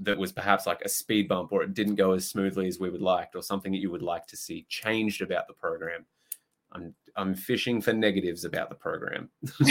that 0.00 0.18
was 0.18 0.32
perhaps 0.32 0.66
like 0.66 0.80
a 0.82 0.88
speed 0.88 1.28
bump, 1.28 1.52
or 1.52 1.62
it 1.62 1.74
didn't 1.74 1.94
go 1.96 2.12
as 2.12 2.28
smoothly 2.28 2.66
as 2.66 2.78
we 2.78 2.90
would 2.90 3.02
like, 3.02 3.30
or 3.34 3.42
something 3.42 3.72
that 3.72 3.78
you 3.78 3.90
would 3.90 4.02
like 4.02 4.26
to 4.28 4.36
see 4.36 4.66
changed 4.68 5.22
about 5.22 5.48
the 5.48 5.54
program? 5.54 6.06
I'm 6.72 6.94
I'm 7.16 7.34
fishing 7.34 7.80
for 7.80 7.92
negatives 7.92 8.44
about 8.44 8.68
the 8.68 8.74
program. 8.74 9.30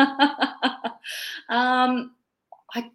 um, 1.48 2.12
I 2.74 2.90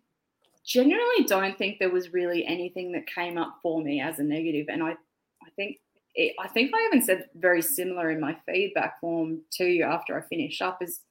generally 0.65 1.25
don't 1.27 1.57
think 1.57 1.79
there 1.79 1.91
was 1.91 2.13
really 2.13 2.45
anything 2.45 2.91
that 2.93 3.07
came 3.07 3.37
up 3.37 3.59
for 3.61 3.81
me 3.81 4.01
as 4.01 4.19
a 4.19 4.23
negative, 4.23 4.67
and 4.69 4.83
I, 4.83 4.91
I 4.91 5.49
think 5.55 5.77
it, 6.15 6.35
I 6.39 6.47
think 6.47 6.71
I 6.73 6.87
even 6.87 7.01
said 7.05 7.29
very 7.35 7.61
similar 7.61 8.11
in 8.11 8.19
my 8.19 8.35
feedback 8.45 8.99
form 8.99 9.41
to 9.53 9.65
you 9.65 9.83
after 9.83 10.17
I 10.17 10.21
finished 10.27 10.61
up. 10.61 10.81
Is 10.81 11.01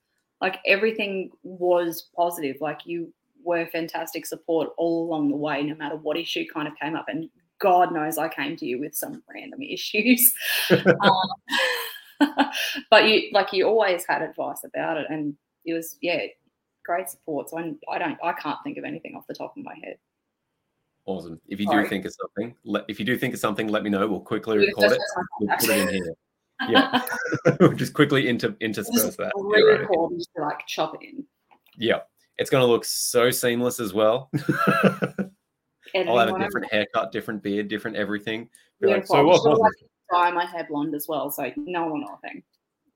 like 0.41 0.59
everything 0.67 1.31
was 1.43 2.09
positive. 2.17 2.57
Like 2.61 2.81
you 2.85 3.13
were 3.45 3.67
fantastic 3.67 4.27
support 4.27 4.71
all 4.77 5.05
along 5.05 5.31
the 5.31 5.37
way, 5.37 5.63
no 5.63 5.75
matter 5.75 5.97
what 5.97 6.17
issue 6.17 6.45
kind 6.53 6.67
of 6.67 6.75
came 6.81 6.97
up. 6.97 7.07
And 7.09 7.29
God 7.61 7.93
knows 7.93 8.19
I 8.19 8.29
came 8.29 8.57
to 8.57 8.67
you 8.67 8.81
with 8.81 8.95
some 8.95 9.23
random 9.33 9.63
issues. 9.63 10.33
um, 10.71 12.31
but 12.91 13.09
you 13.09 13.31
like 13.33 13.53
you 13.53 13.67
always 13.67 14.05
had 14.09 14.23
advice 14.23 14.65
about 14.65 14.97
it 14.97 15.07
and 15.11 15.37
it 15.65 15.75
was 15.75 15.97
yeah 16.01 16.21
great 16.85 17.09
support. 17.09 17.51
So 17.51 17.59
I, 17.59 17.73
I 17.91 17.99
don't 17.99 18.19
I 18.23 18.33
can't 18.33 18.59
think 18.65 18.79
of 18.79 18.85
anything 18.85 19.15
off 19.17 19.27
the 19.27 19.35
top 19.35 19.57
of 19.57 19.65
my 19.65 19.75
head. 19.83 19.97
Awesome. 21.07 21.41
If 21.49 21.61
you 21.61 21.67
Sorry. 21.67 21.83
do 21.83 21.89
think 21.89 22.07
of 22.07 22.15
something, 22.15 22.55
let, 22.65 22.85
if 22.89 22.99
you 22.99 23.05
do 23.05 23.19
think 23.19 23.35
of 23.35 23.41
something, 23.41 23.69
let 23.69 23.83
me 23.83 23.91
know. 23.91 24.07
We'll 24.07 24.21
quickly 24.21 24.59
record 24.59 24.93
it. 24.93 24.99
We'll 25.41 25.57
put 25.59 25.69
it 25.69 25.89
in 25.89 25.89
here. 25.89 26.15
yeah. 26.69 27.03
just 27.75 27.93
quickly 27.93 28.29
inter- 28.29 28.57
intersperse 28.61 29.05
Just 29.05 29.19
that. 29.19 29.33
Yeah, 29.37 29.65
right. 29.65 29.89
and 29.91 30.19
just 30.19 30.31
like 30.39 30.67
chop 30.67 30.95
it 30.95 31.07
in. 31.07 31.25
Yeah. 31.77 32.01
It's 32.39 32.49
going 32.49 32.63
to 32.63 32.67
look 32.67 32.85
so 32.85 33.31
seamless 33.31 33.81
as 33.81 33.93
well. 33.93 34.31
I'll 35.95 36.19
have 36.19 36.35
a 36.35 36.39
different 36.39 36.73
haircut, 36.73 37.13
different 37.13 37.43
beard, 37.43 37.69
different 37.69 37.97
everything. 37.97 38.49
Be 38.81 38.89
Yeah, 38.89 38.95
like, 38.97 39.07
so 39.07 39.25
what 39.25 39.45
was 39.45 39.59
like 39.59 39.73
dye 40.11 40.31
my 40.31 40.45
hair 40.45 40.67
blonde 40.69 40.95
as 40.95 41.07
well, 41.07 41.31
so 41.31 41.51
no 41.57 41.87
one 41.87 42.01
will 42.01 42.19
thing. 42.23 42.43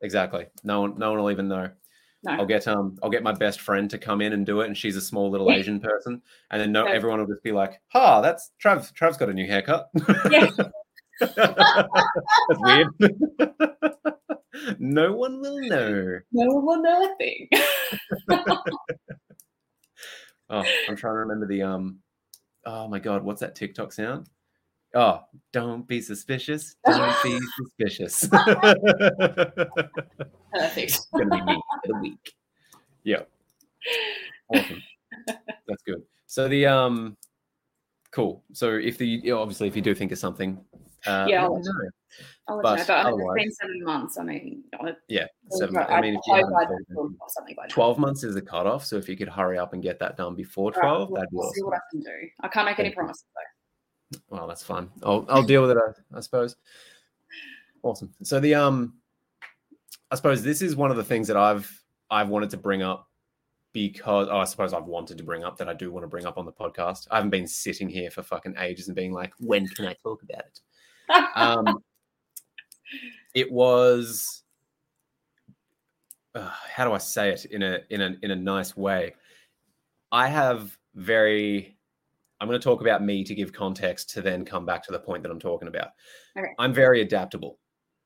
Exactly. 0.00 0.46
No 0.64 0.80
one, 0.82 0.98
no 0.98 1.10
one 1.10 1.20
will 1.20 1.30
even 1.30 1.48
know. 1.48 1.70
No. 2.24 2.32
I'll 2.32 2.46
get 2.46 2.66
um, 2.66 2.98
I'll 3.02 3.10
get 3.10 3.22
my 3.22 3.32
best 3.32 3.60
friend 3.60 3.88
to 3.90 3.98
come 3.98 4.20
in 4.20 4.32
and 4.32 4.44
do 4.44 4.60
it, 4.60 4.66
and 4.66 4.76
she's 4.76 4.96
a 4.96 5.00
small 5.00 5.30
little 5.30 5.48
Yeah. 5.50 5.58
Asian 5.58 5.78
person, 5.80 6.20
and 6.50 6.60
then 6.60 6.72
no, 6.72 6.82
Okay. 6.84 6.92
everyone 6.92 7.20
will 7.20 7.26
just 7.28 7.44
be 7.44 7.52
like, 7.52 7.80
"Ha, 7.88 8.20
that's 8.20 8.50
Trav. 8.62 8.92
Trav's 8.94 9.16
got 9.16 9.28
a 9.28 9.32
new 9.34 9.46
haircut." 9.46 9.88
Yeah. 10.30 10.50
that's 11.20 12.60
weird. 12.60 12.88
no 14.78 15.12
one 15.14 15.40
will 15.40 15.58
know. 15.60 16.18
No 16.32 16.54
one 16.54 16.66
will 16.66 16.82
know 16.82 17.12
a 17.12 17.16
thing. 17.16 17.48
Oh, 20.50 20.62
I'm 20.88 20.96
trying 20.96 21.12
to 21.14 21.18
remember 21.18 21.46
the 21.46 21.62
um. 21.62 21.98
Oh 22.64 22.88
my 22.88 22.98
god, 22.98 23.22
what's 23.22 23.40
that 23.42 23.54
TikTok 23.54 23.92
sound? 23.92 24.28
Oh, 24.94 25.20
don't 25.52 25.86
be 25.86 26.00
suspicious. 26.00 26.76
Don't 26.86 27.22
be 27.22 27.38
suspicious. 27.58 28.26
Perfect. 28.28 29.68
it's 30.76 31.06
gonna 31.12 31.28
be 31.30 31.42
me 31.42 31.62
for 31.84 31.92
the 31.92 31.98
week. 32.00 32.32
Yeah. 33.04 33.22
Awesome. 34.48 34.82
That's 35.26 35.82
good. 35.86 36.02
So 36.26 36.48
the 36.48 36.66
um 36.66 37.16
cool. 38.12 38.44
So 38.54 38.74
if 38.76 38.96
the 38.98 39.30
obviously 39.32 39.68
if 39.68 39.76
you 39.76 39.82
do 39.82 39.94
think 39.94 40.10
of 40.12 40.18
something, 40.18 40.58
uh 41.06 41.26
Yeah, 41.28 41.44
I'll 41.44 41.56
know. 41.58 41.72
I'll 42.48 42.56
let 42.56 42.62
But 42.62 42.78
you 42.78 42.78
know. 42.78 42.86
But 42.86 42.90
I 42.90 43.04
mean, 43.04 43.06
otherwise- 43.12 43.36
it's 43.36 43.44
been 43.44 43.52
seven 43.52 43.84
months. 43.84 44.18
I 44.18 44.22
mean, 44.24 44.64
I, 44.80 44.94
yeah. 45.08 45.26
Seven, 45.50 45.76
I, 45.76 45.84
I 45.84 46.00
mean 46.00 46.14
if 46.14 46.20
you 46.26 46.34
hope 46.34 46.44
I'd 46.46 46.50
thought 46.50 46.62
of 46.62 46.68
thought 46.94 47.04
it, 47.04 47.16
of 47.22 47.30
something 47.30 47.56
now. 47.58 47.64
12 47.68 47.98
months 47.98 48.24
is 48.24 48.34
the 48.34 48.40
cutoff. 48.42 48.86
So 48.86 48.96
if 48.96 49.06
you 49.08 49.16
could 49.18 49.28
hurry 49.28 49.58
up 49.58 49.74
and 49.74 49.82
get 49.82 49.98
that 50.00 50.16
done 50.16 50.34
before 50.34 50.72
All 50.76 50.80
right, 50.80 50.88
12, 50.88 51.10
we'll- 51.10 51.16
that'd 51.16 51.30
be 51.30 51.36
we'll 51.36 51.50
see 51.52 51.60
awesome. 51.60 51.66
what 51.70 51.76
I 51.76 51.80
can 51.90 52.00
do. 52.00 52.28
I 52.40 52.48
can't 52.48 52.64
make 52.66 52.78
any 52.78 52.88
Thank 52.88 52.96
promises 52.96 53.24
though. 53.34 53.42
Well, 54.30 54.46
that's 54.46 54.62
fine. 54.62 54.90
I'll 55.02 55.26
I'll 55.28 55.42
deal 55.42 55.62
with 55.62 55.72
it, 55.72 55.76
I, 55.76 56.18
I 56.18 56.20
suppose. 56.20 56.56
Awesome. 57.82 58.12
So 58.22 58.40
the 58.40 58.54
um, 58.54 58.94
I 60.10 60.16
suppose 60.16 60.42
this 60.42 60.62
is 60.62 60.76
one 60.76 60.90
of 60.90 60.96
the 60.96 61.04
things 61.04 61.28
that 61.28 61.36
I've 61.36 61.70
I've 62.10 62.28
wanted 62.28 62.50
to 62.50 62.56
bring 62.56 62.82
up 62.82 63.08
because 63.72 64.28
oh, 64.30 64.38
I 64.38 64.44
suppose 64.44 64.72
I've 64.72 64.86
wanted 64.86 65.18
to 65.18 65.24
bring 65.24 65.44
up 65.44 65.58
that 65.58 65.68
I 65.68 65.74
do 65.74 65.90
want 65.92 66.04
to 66.04 66.08
bring 66.08 66.26
up 66.26 66.38
on 66.38 66.46
the 66.46 66.52
podcast. 66.52 67.06
I 67.10 67.16
haven't 67.16 67.30
been 67.30 67.46
sitting 67.46 67.88
here 67.88 68.10
for 68.10 68.22
fucking 68.22 68.54
ages 68.58 68.88
and 68.88 68.96
being 68.96 69.12
like, 69.12 69.32
when 69.38 69.66
can 69.68 69.86
I 69.86 69.94
talk 70.02 70.22
about 70.22 70.44
it? 70.44 70.60
Um, 71.34 71.82
it 73.34 73.50
was. 73.50 74.42
Uh, 76.34 76.50
how 76.74 76.84
do 76.84 76.92
I 76.92 76.98
say 76.98 77.30
it 77.30 77.46
in 77.46 77.62
a 77.62 77.80
in 77.88 78.02
a 78.02 78.16
in 78.22 78.30
a 78.30 78.36
nice 78.36 78.76
way? 78.76 79.14
I 80.12 80.28
have 80.28 80.76
very 80.94 81.77
I'm 82.40 82.48
going 82.48 82.58
to 82.58 82.64
talk 82.64 82.80
about 82.80 83.02
me 83.02 83.24
to 83.24 83.34
give 83.34 83.52
context 83.52 84.10
to 84.10 84.22
then 84.22 84.44
come 84.44 84.64
back 84.64 84.82
to 84.84 84.92
the 84.92 85.00
point 85.00 85.22
that 85.24 85.30
I'm 85.32 85.40
talking 85.40 85.68
about. 85.68 85.90
I'm 86.58 86.72
very 86.72 87.00
adaptable. 87.00 87.58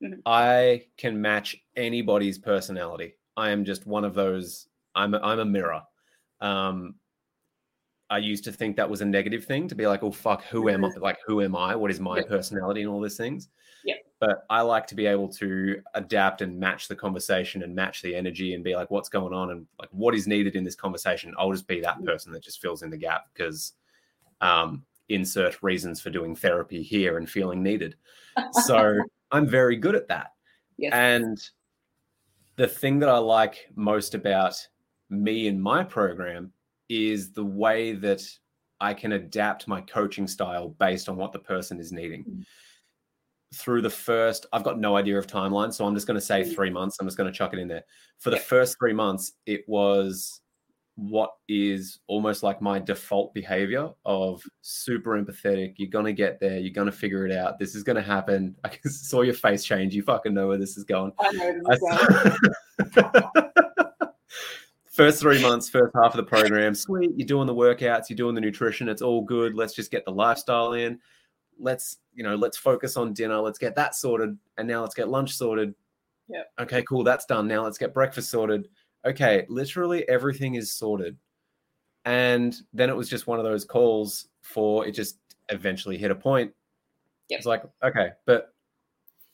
Mhm. 0.03 0.23
I 0.27 0.87
can 0.97 1.21
match 1.21 1.57
anybody's 1.77 2.39
personality. 2.39 3.15
I 3.37 3.51
am 3.51 3.65
just 3.65 3.87
one 3.87 4.05
of 4.05 4.15
those. 4.15 4.69
I'm 4.95 5.15
a, 5.15 5.19
I'm 5.19 5.39
a 5.39 5.45
mirror. 5.45 5.83
Um, 6.41 6.97
I 8.11 8.19
used 8.19 8.45
to 8.45 8.53
think 8.53 8.77
that 8.77 8.91
was 8.91 9.01
a 9.01 9.07
negative 9.07 9.45
thing 9.45 9.69
to 9.69 9.75
be 9.75 9.87
like, 9.87 10.03
oh 10.03 10.11
fuck, 10.13 10.43
who 10.45 10.69
am 10.69 10.85
I? 10.85 10.89
Like, 10.99 11.19
who 11.27 11.41
am 11.41 11.57
I? 11.57 11.75
What 11.75 11.91
is 11.91 12.01
my 12.01 12.19
Yeah. 12.19 12.27
personality 12.27 12.83
and 12.83 12.91
all 12.91 13.01
these 13.01 13.17
things? 13.17 13.49
Yeah. 13.85 13.95
But 14.21 14.45
I 14.51 14.61
like 14.61 14.87
to 14.89 14.95
be 14.95 15.07
able 15.07 15.29
to 15.35 15.83
adapt 15.95 16.43
and 16.43 16.59
match 16.61 16.89
the 16.89 16.97
conversation 16.97 17.63
and 17.63 17.75
match 17.75 18.03
the 18.03 18.15
energy 18.15 18.55
and 18.55 18.63
be 18.63 18.77
like, 18.77 18.91
what's 18.91 19.09
going 19.09 19.33
on 19.33 19.51
and 19.51 19.67
like 19.79 19.89
what 19.93 20.15
is 20.15 20.27
needed 20.27 20.57
in 20.57 20.65
this 20.65 20.75
conversation. 20.77 21.35
I'll 21.39 21.53
just 21.53 21.67
be 21.67 21.81
that 21.81 21.99
Mhm. 21.99 22.05
person 22.05 22.33
that 22.33 22.43
just 22.43 22.61
fills 22.61 22.83
in 22.83 22.91
the 22.91 22.99
gap 22.99 23.27
because 23.33 23.73
um, 24.43 24.85
insert 25.09 25.63
reasons 25.63 26.01
for 26.01 26.11
doing 26.11 26.35
therapy 26.37 26.83
here 26.83 27.17
and 27.17 27.29
feeling 27.31 27.63
needed. 27.63 27.97
So 28.65 28.99
I'm 29.31 29.47
very 29.47 29.77
good 29.77 29.95
at 29.95 30.09
that. 30.09 30.33
yes. 30.79 30.93
And 30.95 31.39
the 32.57 32.67
thing 32.69 32.99
that 32.99 33.09
I 33.09 33.19
like 33.19 33.67
most 33.75 34.15
about 34.15 34.55
me 35.11 35.49
and 35.49 35.63
my 35.63 35.83
program 35.85 36.53
is 36.89 37.33
the 37.33 37.45
way 37.45 37.93
that 37.93 38.23
I 38.81 38.93
can 38.95 39.13
adapt 39.13 39.69
my 39.69 39.81
coaching 39.83 40.27
style 40.27 40.69
based 40.71 41.09
on 41.09 41.17
what 41.17 41.33
the 41.33 41.39
person 41.39 41.79
is 41.81 41.93
needing. 41.93 42.25
Mm. 42.25 42.45
Through 43.55 43.83
the 43.83 43.91
first, 43.91 44.47
I've 44.53 44.65
got 44.65 44.79
no 44.79 44.97
idea 44.97 45.19
of 45.19 45.27
timeline, 45.27 45.73
so 45.73 45.87
I'm 45.87 45.95
just 45.95 46.07
going 46.07 46.19
to 46.19 46.21
say 46.27 46.43
Mm. 46.43 46.55
three 46.55 46.71
months. 46.71 46.97
I'm 47.01 47.07
just 47.07 47.17
going 47.19 47.31
to 47.31 47.37
chuck 47.37 47.53
it 47.55 47.59
in 47.59 47.69
there. 47.69 47.85
For 48.19 48.31
the 48.31 48.37
Yep. 48.37 48.45
first 48.47 48.77
three 48.79 48.93
months, 48.95 49.33
it 49.47 49.63
was 49.69 50.41
what 51.09 51.33
is 51.49 51.99
almost 52.07 52.43
like 52.43 52.63
my 52.63 52.79
default 52.79 53.35
behavior 53.35 53.91
of 54.05 54.43
super 54.61 55.23
empathetic. 55.23 55.75
You're 55.77 55.91
to 56.05 56.13
get 56.13 56.39
there. 56.41 56.59
You're 56.59 56.73
to 56.87 56.93
figure 56.93 57.27
it 57.27 57.33
out. 57.33 57.59
This 57.59 57.75
is 57.75 57.83
going 57.83 57.97
to 57.97 58.03
happen. 58.03 58.55
I 58.65 58.71
saw 58.85 59.23
your 59.23 59.35
face 59.35 59.65
change. 59.65 59.95
You 59.95 60.03
fucking 60.03 60.33
know 60.33 60.49
where 60.49 60.59
this 60.59 60.77
is 60.77 60.85
going. 60.85 61.13
I 61.19 61.33
know 61.33 61.61
I 61.71 61.77
saw- 62.93 63.31
first 64.93 65.21
three 65.21 65.43
months, 65.43 65.69
first 65.69 65.93
half 65.95 66.13
of 66.13 66.19
the 66.19 66.23
program, 66.23 66.75
sweet. 66.75 67.11
You're 67.17 67.27
doing 67.27 67.47
the 67.47 67.55
workouts, 67.55 68.09
you're 68.09 68.17
doing 68.17 68.35
the 68.35 68.41
nutrition. 68.41 68.89
It's 68.89 69.03
all 69.03 69.23
good. 69.23 69.55
Let's 69.55 69.75
just 69.75 69.91
get 69.91 70.05
the 70.05 70.13
lifestyle 70.13 70.75
in. 70.75 71.01
Let's, 71.59 71.99
you 72.15 72.23
know, 72.23 72.37
let's 72.37 72.57
focus 72.57 72.97
on 72.97 73.13
dinner. 73.13 73.41
Let's 73.41 73.59
get 73.59 73.75
that 73.77 73.95
sorted. 73.95 74.37
And 74.59 74.69
now 74.69 74.83
let's 74.83 74.95
get 74.95 75.09
lunch 75.09 75.35
sorted. 75.35 75.75
Yep. 76.29 76.51
Okay, 76.61 76.83
cool. 76.83 77.03
That's 77.05 77.25
done. 77.25 77.49
Now 77.49 77.65
let's 77.65 77.79
get 77.79 77.95
breakfast 77.95 78.31
sorted. 78.31 78.69
Okay, 79.05 79.47
literally 79.49 80.09
everything 80.09 80.55
is 80.55 80.71
sorted. 80.75 81.17
And 82.05 82.55
then 82.73 82.91
it 82.91 82.97
was 82.97 83.09
just 83.09 83.27
one 83.27 83.39
of 83.39 83.45
those 83.45 83.65
calls 83.65 84.29
for 84.41 84.87
it 84.87 84.93
just 84.93 85.19
eventually 85.51 85.97
hit 85.99 86.11
a 86.11 86.15
point. 86.15 86.53
Yep. 87.29 87.39
It's 87.39 87.47
like, 87.47 87.63
okay, 87.83 88.11
but 88.27 88.55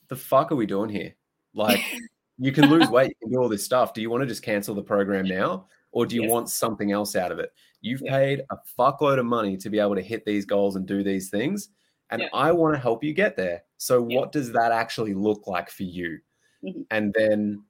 the 0.07 0.15
fuck 0.15 0.51
are 0.51 0.55
we 0.55 0.65
doing 0.65 0.89
here? 0.89 1.15
Like, 1.53 1.79
you 2.37 2.51
can 2.51 2.69
lose 2.69 2.89
weight, 2.89 3.09
you 3.09 3.27
can 3.27 3.31
do 3.33 3.39
all 3.41 3.49
this 3.49 3.63
stuff. 3.65 3.93
Do 3.93 4.01
you 4.01 4.09
want 4.09 4.21
to 4.21 4.27
just 4.27 4.43
cancel 4.43 4.75
the 4.75 4.83
program 4.83 5.25
now? 5.25 5.67
Or 5.91 6.05
do 6.05 6.15
you 6.15 6.23
Yes. 6.23 6.31
want 6.31 6.49
something 6.49 6.91
else 6.91 7.15
out 7.15 7.31
of 7.31 7.39
it? 7.39 7.51
You've 7.81 8.01
Yeah. 8.03 8.11
paid 8.11 8.41
a 8.51 8.57
fuckload 8.77 9.17
of 9.19 9.25
money 9.25 9.57
to 9.57 9.69
be 9.69 9.79
able 9.79 9.95
to 9.95 10.01
hit 10.01 10.23
these 10.25 10.45
goals 10.45 10.75
and 10.75 10.85
do 10.85 11.01
these 11.03 11.29
things. 11.29 11.69
And 12.11 12.21
Yeah. 12.21 12.29
I 12.33 12.51
want 12.51 12.75
to 12.75 12.79
help 12.79 13.03
you 13.03 13.13
get 13.13 13.35
there. 13.35 13.63
So, 13.77 14.01
what 14.01 14.31
does 14.31 14.51
that 14.51 14.71
actually 14.71 15.13
look 15.15 15.47
like 15.47 15.69
for 15.71 15.83
you? 15.83 16.19
Mhm. 16.63 16.85
And 16.91 17.13
then 17.13 17.63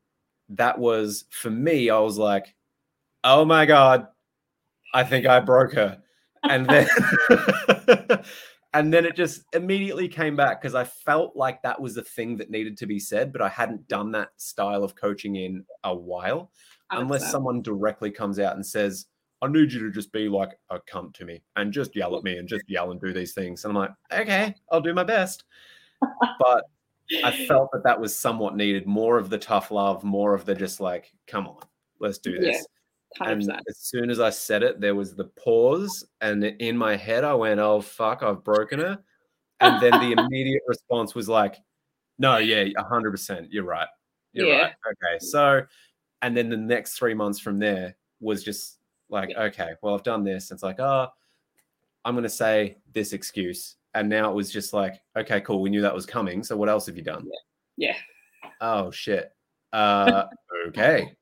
that 0.49 0.77
was 0.77 1.25
for 1.29 1.49
me, 1.49 1.89
I 1.89 1.99
was 1.99 2.17
like, 2.17 2.55
oh 3.23 3.45
my 3.45 3.65
God, 3.65 4.07
I 4.93 5.03
think 5.03 5.25
I 5.25 5.39
broke 5.39 5.73
her. 5.73 6.01
And 6.43 6.67
then 6.67 6.87
and 8.73 8.93
then 8.93 9.05
it 9.05 9.15
just 9.15 9.43
immediately 9.53 10.07
came 10.07 10.35
back 10.35 10.61
because 10.61 10.75
I 10.75 10.83
felt 10.83 11.35
like 11.35 11.61
that 11.63 11.79
was 11.81 11.95
the 11.95 12.03
thing 12.03 12.37
that 12.37 12.49
needed 12.49 12.77
to 12.77 12.85
be 12.85 12.99
said, 12.99 13.33
but 13.33 13.41
I 13.41 13.49
hadn't 13.49 13.87
done 13.87 14.11
that 14.11 14.29
style 14.37 14.83
of 14.83 14.95
coaching 14.95 15.35
in 15.35 15.65
a 15.83 15.95
while. 15.95 16.51
Unless 16.91 17.25
100%. 17.25 17.31
someone 17.31 17.61
directly 17.61 18.09
comes 18.09 18.39
out 18.39 18.55
and 18.55 18.65
says, 18.65 19.05
I 19.41 19.47
need 19.47 19.71
you 19.71 19.79
to 19.79 19.91
just 19.91 20.11
be 20.11 20.27
like 20.27 20.57
a 20.69 20.79
cunt 20.79 21.13
to 21.15 21.25
me 21.25 21.41
and 21.55 21.71
just 21.71 21.95
yell 21.95 22.15
at 22.17 22.23
me 22.23 22.37
and 22.37 22.47
just 22.47 22.63
yell 22.67 22.91
and 22.91 22.99
do 22.99 23.13
these 23.13 23.33
things. 23.33 23.63
And 23.63 23.71
I'm 23.71 23.77
like, 23.77 23.91
okay, 24.11 24.55
I'll 24.71 24.81
do 24.81 24.93
my 24.93 25.03
best. 25.03 25.43
But 26.39 26.63
I 27.23 27.45
felt 27.47 27.69
that 27.73 27.83
that 27.83 27.99
was 27.99 28.15
somewhat 28.15 28.55
needed 28.55 28.85
more 28.85 29.17
of 29.17 29.29
the 29.29 29.37
tough 29.37 29.71
love, 29.71 30.03
more 30.03 30.33
of 30.33 30.45
the 30.45 30.53
just 30.55 30.79
like, 30.79 31.11
come 31.27 31.47
on, 31.47 31.57
let's 31.99 32.17
do 32.19 32.37
this. 32.37 32.65
100%. 33.19 33.31
And 33.31 33.61
as 33.67 33.77
soon 33.79 34.09
as 34.11 34.19
I 34.19 34.29
said 34.29 34.61
it, 34.61 34.79
there 34.79 34.93
was 34.93 35.15
the 35.15 35.25
pause. 35.25 36.05
And 36.21 36.43
in 36.43 36.77
my 36.77 36.95
head, 36.95 37.23
I 37.23 37.33
went, 37.33 37.59
oh, 37.59 37.81
fuck, 37.81 38.21
I've 38.21 38.43
broken 38.43 38.79
her. 38.79 38.99
And 39.59 39.81
then 39.81 39.99
the 39.99 40.11
immediate 40.21 40.61
response 40.67 41.15
was 41.15 41.27
like, 41.27 41.57
no, 42.19 42.37
yeah, 42.37 42.65
100%. 42.65 43.47
You're 43.49 43.63
right. 43.63 43.87
You're 44.33 44.47
Yeah. 44.47 44.61
right. 44.61 44.73
Okay. 44.87 45.19
So, 45.25 45.61
and 46.21 46.37
then 46.37 46.49
the 46.49 46.57
next 46.57 46.93
three 46.99 47.13
months 47.15 47.39
from 47.39 47.57
there 47.57 47.95
was 48.19 48.43
just 48.43 48.77
like, 49.09 49.29
Yeah. 49.29 49.43
okay, 49.43 49.71
well, 49.81 49.95
I've 49.95 50.03
done 50.03 50.23
this. 50.23 50.51
It's 50.51 50.61
like, 50.63 50.79
oh, 50.79 51.07
I'm 52.05 52.13
going 52.13 52.23
to 52.23 52.29
say 52.29 52.77
this 52.93 53.13
excuse. 53.13 53.75
And 53.93 54.07
now 54.07 54.29
it 54.29 54.35
was 54.35 54.51
just 54.51 54.73
like, 54.73 55.01
okay, 55.17 55.41
cool. 55.41 55.61
We 55.61 55.69
knew 55.69 55.81
that 55.81 55.93
was 55.93 56.05
coming. 56.05 56.43
So 56.43 56.55
what 56.55 56.69
else 56.69 56.85
have 56.85 56.97
you 56.97 57.03
done? 57.03 57.27
yeah. 57.77 57.95
Oh, 58.61 58.91
shit. 58.91 59.31
Uh, 59.73 60.25
okay. 60.67 61.15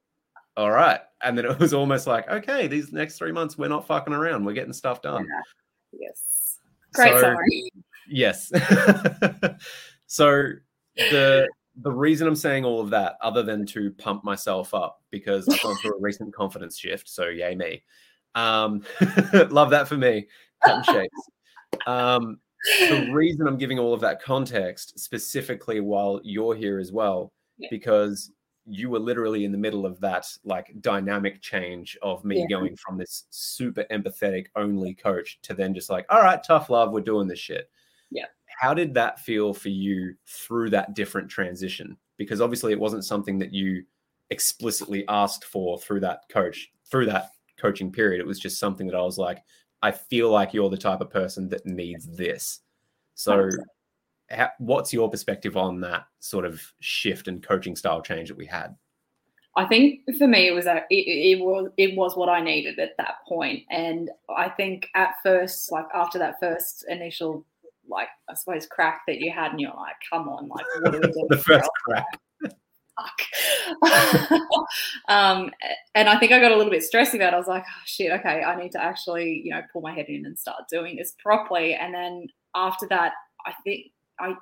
All 0.56 0.72
right. 0.72 1.00
And 1.24 1.38
then 1.38 1.46
it 1.46 1.60
was 1.60 1.74
almost 1.74 2.08
like, 2.08 2.30
okay, 2.30 2.68
these 2.68 2.92
next 2.92 3.18
three 3.18 3.32
months, 3.32 3.58
we're 3.58 3.68
not 3.68 3.88
fucking 3.88 4.14
around. 4.14 4.44
We're 4.44 4.54
getting 4.54 4.74
stuff 4.74 5.02
done. 5.02 5.28
Yes. 5.98 6.58
Great 6.94 7.14
So- 7.14 7.22
summary. 7.22 7.72
Yes. 8.10 8.48
so 10.08 10.52
the 10.96 11.48
the 11.82 11.92
reason 11.92 12.28
I'm 12.28 12.36
saying 12.36 12.66
all 12.66 12.80
of 12.82 12.90
that, 12.90 13.18
other 13.22 13.44
than 13.44 13.66
to 13.68 13.92
pump 13.92 14.24
myself 14.24 14.74
up, 14.74 15.02
because 15.12 15.48
I've 15.48 15.62
gone 15.62 15.76
through 15.76 15.98
a 15.98 16.02
recent 16.02 16.34
confidence 16.34 16.78
shift. 16.78 17.08
So 17.10 17.28
yay 17.28 17.54
me. 17.54 17.84
Um, 18.34 18.84
love 19.50 19.70
that 19.72 19.88
for 19.88 19.98
me. 19.98 20.28
Um, 21.86 22.40
the 22.80 23.10
reason 23.14 23.48
I'm 23.48 23.58
giving 23.58 23.80
all 23.80 23.94
of 23.94 24.02
that 24.02 24.22
context 24.22 25.00
specifically 25.00 25.80
while 25.80 26.20
you're 26.24 26.56
here 26.56 26.80
as 26.80 26.92
well, 26.92 27.32
Yeah. 27.58 27.68
because 27.72 28.32
you 28.70 28.90
were 28.90 29.00
literally 29.00 29.46
in 29.46 29.52
the 29.54 29.58
middle 29.58 29.86
of 29.86 29.98
that 30.02 30.28
like 30.44 30.74
dynamic 30.82 31.42
change 31.42 31.98
of 32.02 32.26
me 32.26 32.40
Yeah. 32.42 32.48
going 32.50 32.76
from 32.76 32.98
this 32.98 33.26
super 33.30 33.86
empathetic 33.92 34.48
only 34.58 34.94
coach 34.94 35.40
to 35.44 35.54
then 35.54 35.74
just 35.74 35.90
like, 35.90 36.06
all 36.10 36.22
right, 36.22 36.44
tough 36.44 36.70
love, 36.70 36.92
we're 36.92 37.00
doing 37.02 37.28
this 37.28 37.40
shit. 37.40 37.70
Yeah. 38.12 38.26
How 38.60 38.74
did 38.74 38.94
that 38.96 39.20
feel 39.20 39.54
for 39.54 39.70
you 39.70 40.16
through 40.26 40.72
that 40.72 40.96
different 40.96 41.30
transition? 41.30 41.96
Because 42.18 42.42
obviously 42.42 42.74
it 42.74 42.80
wasn't 42.80 43.06
something 43.06 43.38
that 43.40 43.54
you 43.54 43.84
explicitly 44.32 45.06
asked 45.08 45.46
for 45.46 45.80
through 45.80 46.02
that 46.02 46.22
coach, 46.30 46.70
through 46.92 47.06
that 47.06 47.32
coaching 47.58 47.92
period. 47.92 48.20
It 48.20 48.28
was 48.28 48.40
just 48.40 48.60
something 48.60 48.88
that 48.88 48.96
I 48.98 49.02
was 49.02 49.18
like, 49.18 49.42
I 49.82 49.92
feel 49.92 50.32
like 50.32 50.54
you're 50.54 50.70
the 50.70 50.78
type 50.78 51.02
of 51.02 51.10
person 51.10 51.50
that 51.50 51.66
needs 51.66 52.06
this. 52.08 52.62
So, 53.16 53.38
100%. 53.38 53.52
ha- 54.32 54.52
what's 54.60 54.94
your 54.94 55.10
perspective 55.10 55.58
on 55.58 55.82
that 55.82 56.06
sort 56.20 56.46
of 56.46 56.62
shift 56.80 57.28
and 57.28 57.44
coaching 57.44 57.76
style 57.76 58.02
change 58.02 58.30
that 58.30 58.38
we 58.38 58.46
had? 58.46 58.76
I 59.56 59.66
think 59.66 60.02
for 60.20 60.28
me 60.28 60.48
it 60.48 60.52
was 60.52 60.68
a, 60.68 60.84
it, 60.92 61.40
it 61.40 61.40
was 61.40 61.72
it 61.78 61.98
was 61.98 62.16
what 62.16 62.30
I 62.30 62.42
needed 62.42 62.78
at 62.78 62.96
that 62.98 63.16
point, 63.28 63.64
and 63.72 64.12
I 64.30 64.50
think 64.50 64.88
at 64.94 65.16
first, 65.24 65.72
like 65.72 65.88
after 65.96 66.20
that 66.20 66.40
first 66.40 66.86
initial, 66.88 67.44
like 67.90 68.10
I 68.30 68.36
suppose 68.36 68.68
crack 68.68 69.02
that 69.08 69.20
you 69.20 69.32
had, 69.32 69.52
and 69.52 69.60
you're 69.60 69.74
like, 69.76 69.96
come 70.12 70.30
on, 70.30 70.48
like 70.48 70.66
what 70.82 70.94
are 70.94 71.00
we 71.00 71.12
doing? 71.12 71.26
the 71.30 71.38
first 71.38 71.70
crack. 71.84 72.06
Fuck. 72.98 73.92
um, 75.08 75.52
and 75.96 76.10
I 76.10 76.18
think 76.20 76.32
I 76.32 76.40
got 76.40 76.52
a 76.52 76.56
little 76.56 76.72
bit 76.72 76.84
stressed 76.84 77.14
about. 77.14 77.34
It. 77.34 77.36
I 77.36 77.40
was 77.40 77.48
like, 77.48 77.64
oh, 77.68 77.82
shit, 77.86 78.12
okay, 78.12 78.44
I 78.44 78.62
need 78.62 78.72
to 78.74 78.84
actually, 78.84 79.42
you 79.44 79.52
know, 79.52 79.62
pull 79.72 79.82
my 79.82 79.94
head 79.94 80.08
in 80.08 80.26
and 80.26 80.38
start 80.38 80.64
doing 80.70 80.96
this 80.96 81.16
properly. 81.20 81.76
And 81.76 81.94
then 81.94 82.28
after 82.56 82.88
that, 82.90 83.14
I 83.46 83.54
think 83.64 83.88
I, 84.20 84.36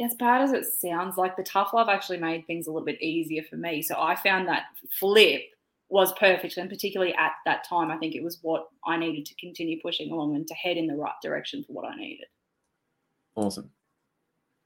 as 0.00 0.14
bad 0.14 0.42
as 0.42 0.52
it 0.52 0.64
sounds, 0.64 1.16
like 1.16 1.36
the 1.36 1.42
tough 1.42 1.72
love 1.72 1.88
actually 1.88 2.18
made 2.18 2.46
things 2.46 2.66
a 2.66 2.72
little 2.72 2.86
bit 2.86 3.00
easier 3.00 3.42
for 3.48 3.56
me. 3.56 3.82
So 3.82 4.00
I 4.00 4.16
found 4.16 4.48
that 4.48 4.64
flip 4.98 5.42
was 5.88 6.12
perfect, 6.14 6.56
and 6.56 6.68
particularly 6.68 7.14
at 7.14 7.32
that 7.44 7.66
time, 7.68 7.90
I 7.90 7.96
think 7.96 8.14
it 8.14 8.22
was 8.22 8.38
what 8.42 8.66
I 8.84 8.96
needed 8.96 9.24
to 9.26 9.34
continue 9.36 9.80
pushing 9.80 10.10
along 10.10 10.34
and 10.34 10.46
to 10.48 10.54
head 10.54 10.76
in 10.76 10.88
the 10.88 10.96
right 10.96 11.14
direction 11.22 11.62
for 11.64 11.72
what 11.72 11.86
I 11.86 11.94
needed. 11.96 12.26
Awesome. 13.36 13.70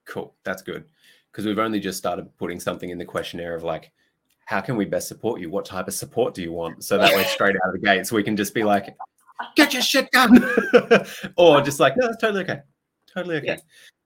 Cool. 0.07 0.35
That's 0.45 0.63
good. 0.63 0.85
Because 1.31 1.47
we've 1.47 1.59
only 1.59 1.81
just 1.81 1.99
started 1.99 2.27
putting 2.39 2.59
something 2.61 2.91
in 2.91 2.99
the 2.99 3.05
questionnaire 3.05 3.55
of 3.55 3.63
like, 3.63 3.93
how 4.47 4.61
can 4.61 4.77
we 4.77 4.85
best 4.85 5.07
support 5.07 5.41
you? 5.41 5.49
What 5.49 5.65
type 5.65 5.87
of 5.87 5.95
support 5.95 6.35
do 6.35 6.43
you 6.43 6.53
want? 6.53 6.83
So 6.83 6.99
that 6.99 7.15
way, 7.15 7.23
straight 7.25 7.55
out 7.57 7.75
of 7.75 7.81
the 7.81 7.87
gate, 7.87 8.07
so 8.07 8.17
we 8.17 8.25
can 8.25 8.37
just 8.37 8.53
be 8.53 8.65
like, 8.65 8.97
get 9.55 9.73
your 9.73 9.83
shit 9.83 10.11
done. 10.11 10.45
or 11.37 11.61
just 11.63 11.79
like, 11.79 11.97
no, 11.97 12.07
that's 12.09 12.21
totally 12.21 12.43
okay. 12.43 12.61
Totally 13.15 13.37
okay. 13.37 13.47
Yeah. 13.47 13.57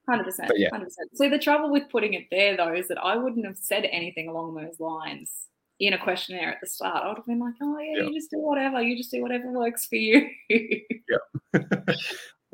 Hundred 0.06 0.24
percent, 0.24 0.48
But 0.48 0.58
yeah. 0.58 0.68
hundred 0.70 0.86
percent. 0.86 1.10
So 1.14 1.30
the 1.30 1.38
trouble 1.38 1.70
with 1.72 1.84
putting 1.90 2.12
it 2.12 2.26
there, 2.30 2.58
though, 2.58 2.74
is 2.74 2.88
that 2.88 2.98
I 3.02 3.16
wouldn't 3.16 3.46
have 3.46 3.56
said 3.56 3.86
anything 3.90 4.28
along 4.28 4.54
those 4.54 4.78
lines 4.78 5.30
in 5.80 5.94
a 5.94 5.98
questionnaire 5.98 6.50
at 6.50 6.58
the 6.60 6.66
start. 6.66 7.02
I 7.04 7.08
would 7.08 7.16
have 7.16 7.26
been 7.26 7.38
like, 7.38 7.54
"Oh 7.62 7.78
yeah, 7.78 8.02
Yeah. 8.02 8.08
you 8.08 8.14
just 8.14 8.30
do 8.30 8.38
whatever. 8.38 8.82
You 8.82 8.96
just 8.98 9.10
do 9.10 9.22
whatever 9.22 9.50
works 9.50 9.86
for 9.86 9.96
you." 9.96 10.28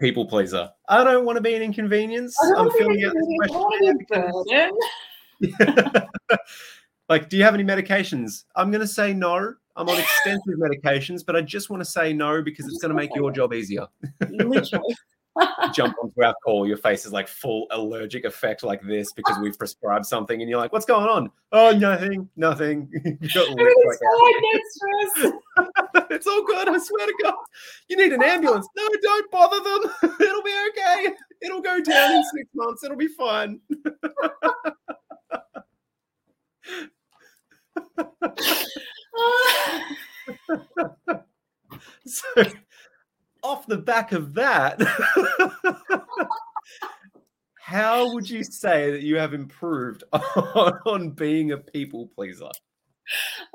People 0.00 0.26
pleaser. 0.26 0.70
I 0.88 1.04
don't 1.04 1.24
want 1.24 1.36
to 1.36 1.42
be 1.42 1.54
an 1.54 1.62
inconvenience. 1.62 2.36
I 2.42 2.48
don't 2.48 2.58
I'm 2.58 2.66
wanna 2.66 2.72
be 2.72 2.78
filling 2.78 3.04
out 3.04 3.14
this 3.14 3.26
inconvenient. 3.28 4.06
I 4.10 4.16
don't 4.16 4.32
questionnaire 4.32 4.70
wanna 4.72 4.78
be 5.38 5.50
a 5.50 5.58
burden. 5.58 6.08
like, 7.08 7.28
do 7.28 7.36
you 7.36 7.44
have 7.44 7.54
any 7.54 7.64
medications? 7.64 8.44
I'm 8.56 8.70
going 8.70 8.80
to 8.80 8.86
say 8.86 9.12
no. 9.12 9.54
I'm 9.76 9.88
on 9.88 9.98
extensive 9.98 10.54
medications, 10.58 11.24
but 11.24 11.36
I 11.36 11.42
just 11.42 11.70
want 11.70 11.80
to 11.80 11.90
say 11.90 12.12
no 12.12 12.42
because 12.42 12.66
it's 12.66 12.78
going 12.78 12.90
to 12.90 12.96
make 12.96 13.14
your 13.14 13.30
job 13.30 13.52
easier. 13.52 13.86
Literally. 14.28 14.94
Jump 15.72 15.94
onto 16.02 16.24
our 16.24 16.34
call, 16.44 16.66
your 16.66 16.76
face 16.76 17.06
is 17.06 17.12
like 17.12 17.28
full 17.28 17.66
allergic 17.70 18.24
effect 18.24 18.64
like 18.64 18.82
this 18.82 19.12
because 19.12 19.38
we've 19.38 19.56
prescribed 19.56 20.04
something, 20.04 20.40
and 20.40 20.50
you're 20.50 20.58
like, 20.58 20.72
"What's 20.72 20.84
going 20.84 21.08
on?" 21.08 21.30
Oh, 21.52 21.70
nothing, 21.70 22.28
nothing. 22.36 22.90
Everything's 23.04 23.32
fine. 23.32 23.98
Oh, 24.02 24.40
no 24.42 24.60
stress. 24.70 25.32
it's 26.10 26.26
all 26.26 26.44
good. 26.44 26.68
I 26.68 26.78
swear 26.78 27.06
to 27.06 27.14
God. 27.22 27.34
You 27.88 27.96
need 27.96 28.12
an 28.12 28.22
ambulance. 28.22 28.66
No, 28.76 28.88
don't 29.02 29.30
bother 29.30 29.60
them. 29.60 29.92
It'll 30.20 30.42
be 30.42 30.54
okay. 30.70 31.14
It'll 31.42 31.62
go 31.62 31.80
down 31.80 32.12
in 32.16 32.24
six 32.24 32.48
months. 32.54 32.82
It'll 32.82 32.96
be 32.96 33.08
fine. 33.08 33.60
So, 42.06 42.44
off 43.42 43.66
the 43.66 43.76
back 43.76 44.12
of 44.12 44.34
that, 44.34 44.80
how 47.60 48.12
would 48.12 48.28
you 48.28 48.44
say 48.44 48.90
that 48.90 49.02
you 49.02 49.16
have 49.16 49.34
improved 49.34 50.04
on, 50.12 50.22
on 50.86 51.10
being 51.10 51.52
a 51.52 51.58
people 51.58 52.10
pleaser? 52.14 52.50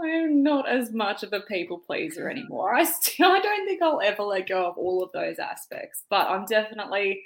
I 0.02 0.08
am 0.08 0.44
not 0.44 0.68
as 0.68 0.92
much 0.92 1.24
of 1.24 1.32
a 1.34 1.42
people 1.42 1.80
pleaser 1.80 2.30
anymore. 2.30 2.76
I 2.76 2.84
still, 2.84 3.32
I 3.32 3.40
don't 3.40 3.66
think 3.66 3.82
I'll 3.82 4.02
ever 4.02 4.24
let 4.24 4.48
go 4.48 4.66
of 4.66 4.78
all 4.78 5.04
of 5.04 5.12
those 5.14 5.40
aspects, 5.40 6.04
but 6.10 6.28
I'm 6.28 6.46
definitely 6.46 7.24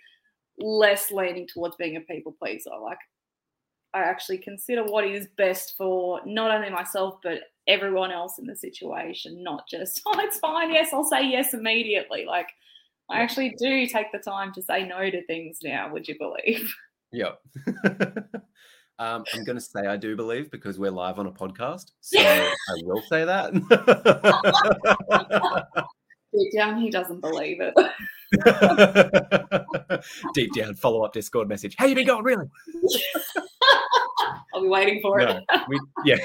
less 0.60 1.12
leaning 1.12 1.48
towards 1.48 1.76
being 1.78 1.96
a 1.96 2.02
people 2.02 2.36
pleaser. 2.38 2.72
Like, 2.82 3.00
I 3.94 4.02
actually 4.02 4.38
consider 4.38 4.84
what 4.84 5.06
is 5.06 5.28
best 5.38 5.76
for 5.78 6.22
not 6.26 6.52
only 6.52 6.70
myself 6.70 7.20
but 7.24 7.42
everyone 7.68 8.12
else 8.12 8.40
in 8.40 8.46
the 8.46 8.56
situation, 8.56 9.44
not 9.44 9.68
just 9.70 10.02
oh, 10.08 10.20
it's 10.20 10.40
fine. 10.40 10.72
Yes, 10.72 10.90
I'll 10.94 11.04
say 11.04 11.28
yes 11.28 11.54
immediately. 11.54 12.26
Like, 12.26 12.50
I 13.10 13.22
actually 13.22 13.56
do 13.58 13.88
take 13.88 14.12
the 14.12 14.20
time 14.20 14.54
to 14.54 14.62
say 14.62 14.86
no 14.86 15.10
to 15.10 15.26
things 15.26 15.60
now. 15.64 15.92
Would 15.92 16.08
you 16.08 16.18
believe? 16.18 16.74
Yeah. 17.12 17.32
um, 19.00 19.24
I'm 19.34 19.44
going 19.44 19.58
to 19.58 19.60
say 19.60 19.88
I 19.88 19.98
do 19.98 20.16
believe 20.16 20.52
because 20.52 20.78
we're 20.78 20.92
live 20.92 21.18
on 21.18 21.26
a 21.26 21.32
podcast. 21.32 21.86
So 22.02 22.20
I 22.20 22.54
will 22.84 23.02
say 23.10 23.26
that. 23.26 23.52
Deep 26.32 26.54
down, 26.54 26.80
he 26.80 26.92
doesn't 26.92 27.20
believe 27.20 27.62
it. 27.62 27.74
Deep 30.36 30.54
down, 30.54 30.76
follow 30.76 31.04
up 31.04 31.14
Discord 31.14 31.50
message. 31.50 31.74
How 31.80 31.88
you 31.88 31.96
been 31.96 32.06
going, 32.06 32.24
really? 32.24 32.46
I'll 34.54 34.62
be 34.62 34.68
waiting 34.68 35.02
for 35.02 35.20
it. 35.20 35.44
We, 35.68 35.80
yeah, 36.06 36.18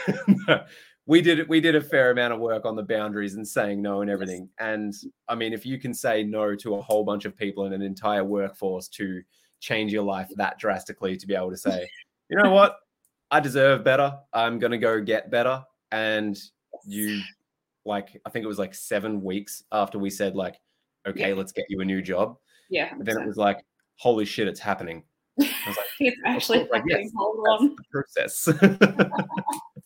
we 1.07 1.21
did 1.21 1.49
we 1.49 1.61
did 1.61 1.75
a 1.75 1.81
fair 1.81 2.11
amount 2.11 2.33
of 2.33 2.41
work 2.41 2.65
on 2.65 2.77
the 2.77 2.83
boundaries 2.83 3.35
and 3.35 3.47
saying 3.47 3.83
no 3.83 4.01
and 4.01 4.11
everything. 4.11 4.49
And 4.59 4.93
I 5.29 5.35
mean, 5.35 5.53
if 5.53 5.67
you 5.67 5.79
can 5.79 5.93
say 5.95 6.23
no 6.23 6.55
to 6.57 6.77
a 6.77 6.83
whole 6.83 7.05
bunch 7.05 7.25
of 7.25 7.37
people 7.37 7.65
and 7.65 7.75
an 7.75 7.83
entire 7.83 8.25
workforce 8.25 8.89
to 8.89 9.23
change 9.61 9.93
your 9.93 10.03
life 10.05 10.29
that 10.37 10.59
drastically, 10.59 11.17
to 11.17 11.27
be 11.27 11.35
able 11.35 11.51
to 11.51 11.57
say, 11.57 11.89
you 12.31 12.37
know 12.43 12.51
what, 12.51 12.77
I 13.31 13.41
deserve 13.41 13.85
better. 13.85 14.19
I'm 14.33 14.59
gonna 14.59 14.79
go 14.79 15.01
get 15.01 15.31
better. 15.31 15.63
And 15.93 16.37
you, 16.87 17.21
like, 17.85 18.21
I 18.27 18.31
think 18.31 18.45
it 18.45 18.49
was 18.49 18.59
like 18.59 18.75
seven 18.75 19.23
weeks 19.23 19.63
after 19.73 19.99
we 19.99 20.11
said 20.11 20.35
like, 20.35 20.57
okay, 21.07 21.29
Yeah. 21.29 21.35
let's 21.35 21.53
get 21.53 21.67
you 21.69 21.81
a 21.81 21.85
new 21.85 22.03
job. 22.03 22.37
Yeah, 22.71 22.93
Then 22.99 23.21
it 23.21 23.27
was 23.27 23.37
like, 23.37 23.65
holy 23.97 24.25
shit, 24.25 24.49
it's 24.49 24.59
happening. 24.59 25.05
I 25.41 25.45
was 25.67 25.77
like, 25.77 25.87
it's 26.01 26.21
actually 26.25 26.59
course, 26.61 26.71
like, 26.73 26.83
yes, 26.89 27.11
Hold 27.17 27.47
on, 27.49 27.77
the 27.77 27.85
process. 27.91 28.49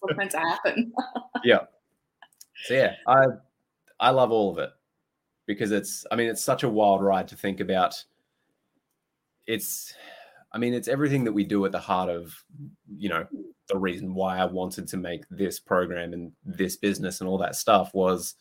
what's 0.00 0.16
meant 0.16 0.30
to 0.32 0.38
happen. 0.38 0.92
Yeah. 1.44 1.60
So 2.64 2.74
yeah, 2.74 2.96
I 3.06 3.26
I 4.00 4.10
love 4.10 4.32
all 4.32 4.50
of 4.50 4.58
it 4.58 4.70
because 5.46 5.70
it's 5.70 6.04
I 6.10 6.16
mean 6.16 6.28
it's 6.28 6.42
such 6.42 6.64
a 6.64 6.68
wild 6.68 7.00
ride 7.00 7.28
to 7.28 7.36
think 7.36 7.60
about. 7.60 8.02
It's 9.46 9.94
I 10.52 10.58
mean 10.58 10.74
it's 10.74 10.88
everything 10.88 11.22
that 11.24 11.32
we 11.32 11.44
do 11.44 11.64
at 11.64 11.70
the 11.70 11.78
heart 11.78 12.10
of 12.10 12.34
you 12.88 13.08
know 13.08 13.24
the 13.68 13.78
reason 13.78 14.14
why 14.14 14.38
I 14.38 14.46
wanted 14.46 14.88
to 14.88 14.96
make 14.96 15.22
this 15.30 15.60
program 15.60 16.12
and 16.12 16.32
this 16.44 16.76
business 16.76 17.20
and 17.20 17.28
all 17.28 17.38
that 17.38 17.54
stuff 17.54 17.94
was 17.94 18.34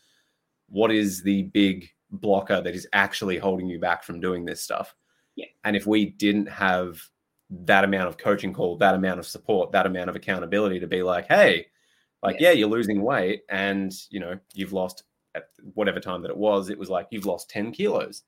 what 0.70 0.92
is 0.92 1.22
the 1.22 1.44
big 1.44 1.88
blocker 2.10 2.62
that 2.62 2.74
is 2.74 2.88
actually 2.94 3.38
holding 3.38 3.68
you 3.68 3.80
back 3.80 4.04
from 4.04 4.20
doing 4.20 4.44
this 4.44 4.64
stuff. 4.64 4.96
Yeah. 5.38 5.46
And 5.64 5.76
if 5.76 5.86
we 5.86 6.06
didn't 6.06 6.48
have 6.48 7.02
that 7.50 7.86
amount 7.86 8.10
of 8.10 8.18
coaching 8.18 8.54
call, 8.54 8.76
that 8.78 8.96
amount 8.96 9.20
of 9.20 9.28
support, 9.28 9.72
that 9.72 9.86
amount 9.86 10.10
of 10.10 10.16
accountability 10.16 10.80
to 10.82 10.88
be 10.88 11.04
like, 11.04 11.28
hey, 11.28 11.68
like, 12.24 12.42
Yeah. 12.42 12.50
yeah, 12.50 12.56
you're 12.56 12.68
losing 12.68 13.02
weight 13.02 13.44
and, 13.48 13.94
you 14.10 14.20
know, 14.20 14.38
you've 14.54 14.74
lost 14.74 15.04
at 15.36 15.50
whatever 15.76 16.00
time 16.00 16.24
that 16.24 16.32
it 16.32 16.38
was, 16.38 16.70
it 16.70 16.80
was 16.80 16.90
like, 16.90 17.08
you've 17.12 17.28
lost 17.28 17.50
10 17.52 17.72
kilos. 17.72 18.24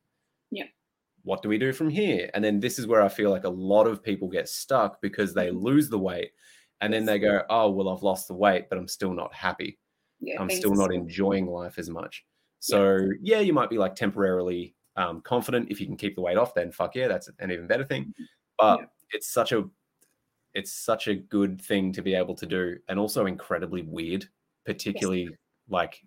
Yeah. 0.51 0.67
What 1.23 1.41
do 1.41 1.49
we 1.49 1.57
do 1.57 1.73
from 1.73 1.89
here? 1.89 2.29
And 2.33 2.43
then 2.43 2.59
this 2.59 2.79
is 2.79 2.87
where 2.87 3.01
I 3.01 3.09
feel 3.09 3.31
like 3.31 3.43
a 3.43 3.49
lot 3.49 3.87
of 3.87 4.03
people 4.03 4.29
get 4.29 4.47
stuck 4.47 5.01
because 5.01 5.33
they 5.33 5.47
mm-hmm. 5.47 5.57
lose 5.57 5.89
the 5.89 5.99
weight 5.99 6.31
and 6.79 6.93
then 6.93 7.05
they 7.05 7.19
go, 7.19 7.41
oh, 7.49 7.71
well, 7.71 7.89
I've 7.89 8.03
lost 8.03 8.27
the 8.27 8.35
weight, 8.35 8.69
but 8.69 8.77
I'm 8.77 8.87
still 8.87 9.13
not 9.13 9.33
happy. 9.33 9.79
Yeah, 10.21 10.39
I'm 10.39 10.49
still 10.49 10.75
not 10.75 10.93
enjoying 10.93 11.47
life 11.47 11.79
as 11.79 11.89
much. 11.89 12.25
So 12.59 13.07
yeah, 13.21 13.39
you 13.39 13.53
might 13.53 13.69
be 13.69 13.77
like 13.77 13.95
temporarily 13.95 14.75
um, 14.99 15.21
confident 15.21 15.71
if 15.71 15.79
you 15.79 15.87
can 15.87 15.95
keep 15.95 16.15
the 16.15 16.21
weight 16.21 16.37
off. 16.37 16.53
Then 16.53 16.71
fuck 16.71 16.95
yeah, 16.95 17.07
that's 17.07 17.29
an 17.39 17.51
even 17.51 17.67
better 17.67 17.85
thing. 17.85 18.13
But 18.57 18.81
Yeah. 18.81 18.85
it's 19.13 19.31
such 19.31 19.51
a 19.53 19.67
it's 20.53 20.71
such 20.71 21.07
a 21.07 21.15
good 21.15 21.61
thing 21.61 21.93
to 21.93 22.01
be 22.01 22.15
able 22.15 22.35
to 22.35 22.45
do, 22.45 22.77
and 22.89 22.99
also 22.99 23.25
incredibly 23.25 23.83
weird, 23.83 24.25
particularly 24.65 25.29
like 25.69 26.01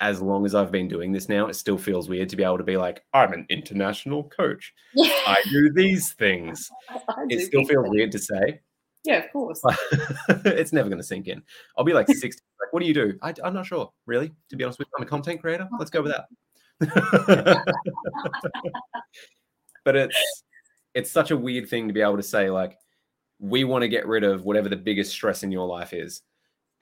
as 0.00 0.20
long 0.20 0.44
as 0.44 0.54
I've 0.54 0.70
been 0.70 0.88
doing 0.88 1.12
this 1.12 1.28
now, 1.28 1.46
it 1.46 1.54
still 1.54 1.78
feels 1.78 2.08
weird 2.08 2.28
to 2.30 2.36
be 2.36 2.44
able 2.44 2.58
to 2.58 2.64
be 2.64 2.76
like, 2.76 3.02
I'm 3.14 3.32
an 3.32 3.46
international 3.48 4.24
coach. 4.24 4.74
Yeah. 4.94 5.10
I 5.26 5.42
do 5.50 5.72
these 5.72 6.12
things. 6.12 6.68
I 6.90 7.24
It 7.28 7.46
still 7.46 7.64
feels 7.64 7.88
weird 7.88 8.12
to 8.12 8.18
say. 8.18 8.60
Yeah, 9.04 9.24
of 9.24 9.32
course. 9.32 9.62
it's 10.28 10.74
never 10.74 10.90
going 10.90 11.00
to 11.00 11.06
sink 11.06 11.28
in. 11.28 11.42
I'll 11.78 11.84
be 11.84 11.94
like 11.94 12.08
60. 12.08 12.42
Like, 12.60 12.72
what 12.72 12.80
do 12.80 12.86
you 12.86 12.92
do? 12.92 13.18
I, 13.22 13.32
am 13.42 13.54
not 13.54 13.64
sure, 13.64 13.90
really. 14.04 14.32
To 14.50 14.56
be 14.56 14.64
honest 14.64 14.78
with 14.78 14.88
you, 14.88 14.92
I'm 14.98 15.04
a 15.04 15.08
content 15.08 15.40
creator. 15.40 15.66
Let's 15.78 15.90
go 15.90 16.02
with 16.02 16.12
that. 16.12 16.26
But 19.84 19.96
it's 19.96 20.42
it's 20.94 21.10
such 21.10 21.30
a 21.30 21.36
weird 21.36 21.68
thing 21.68 21.86
to 21.88 21.94
be 21.94 22.00
able 22.00 22.16
to 22.16 22.22
say 22.22 22.50
like 22.50 22.76
we 23.38 23.64
want 23.64 23.82
to 23.82 23.88
get 23.88 24.06
rid 24.06 24.24
of 24.24 24.44
whatever 24.44 24.68
the 24.68 24.76
biggest 24.76 25.12
stress 25.12 25.42
in 25.42 25.50
your 25.52 25.66
life 25.66 25.92
is. 25.92 26.22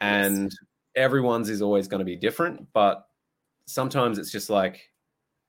And 0.00 0.52
everyone's 0.96 1.48
is 1.48 1.62
always 1.62 1.86
going 1.88 1.98
to 2.00 2.04
be 2.04 2.16
different 2.16 2.66
but 2.72 3.04
sometimes 3.66 4.18
it's 4.18 4.32
just 4.32 4.50
like 4.50 4.88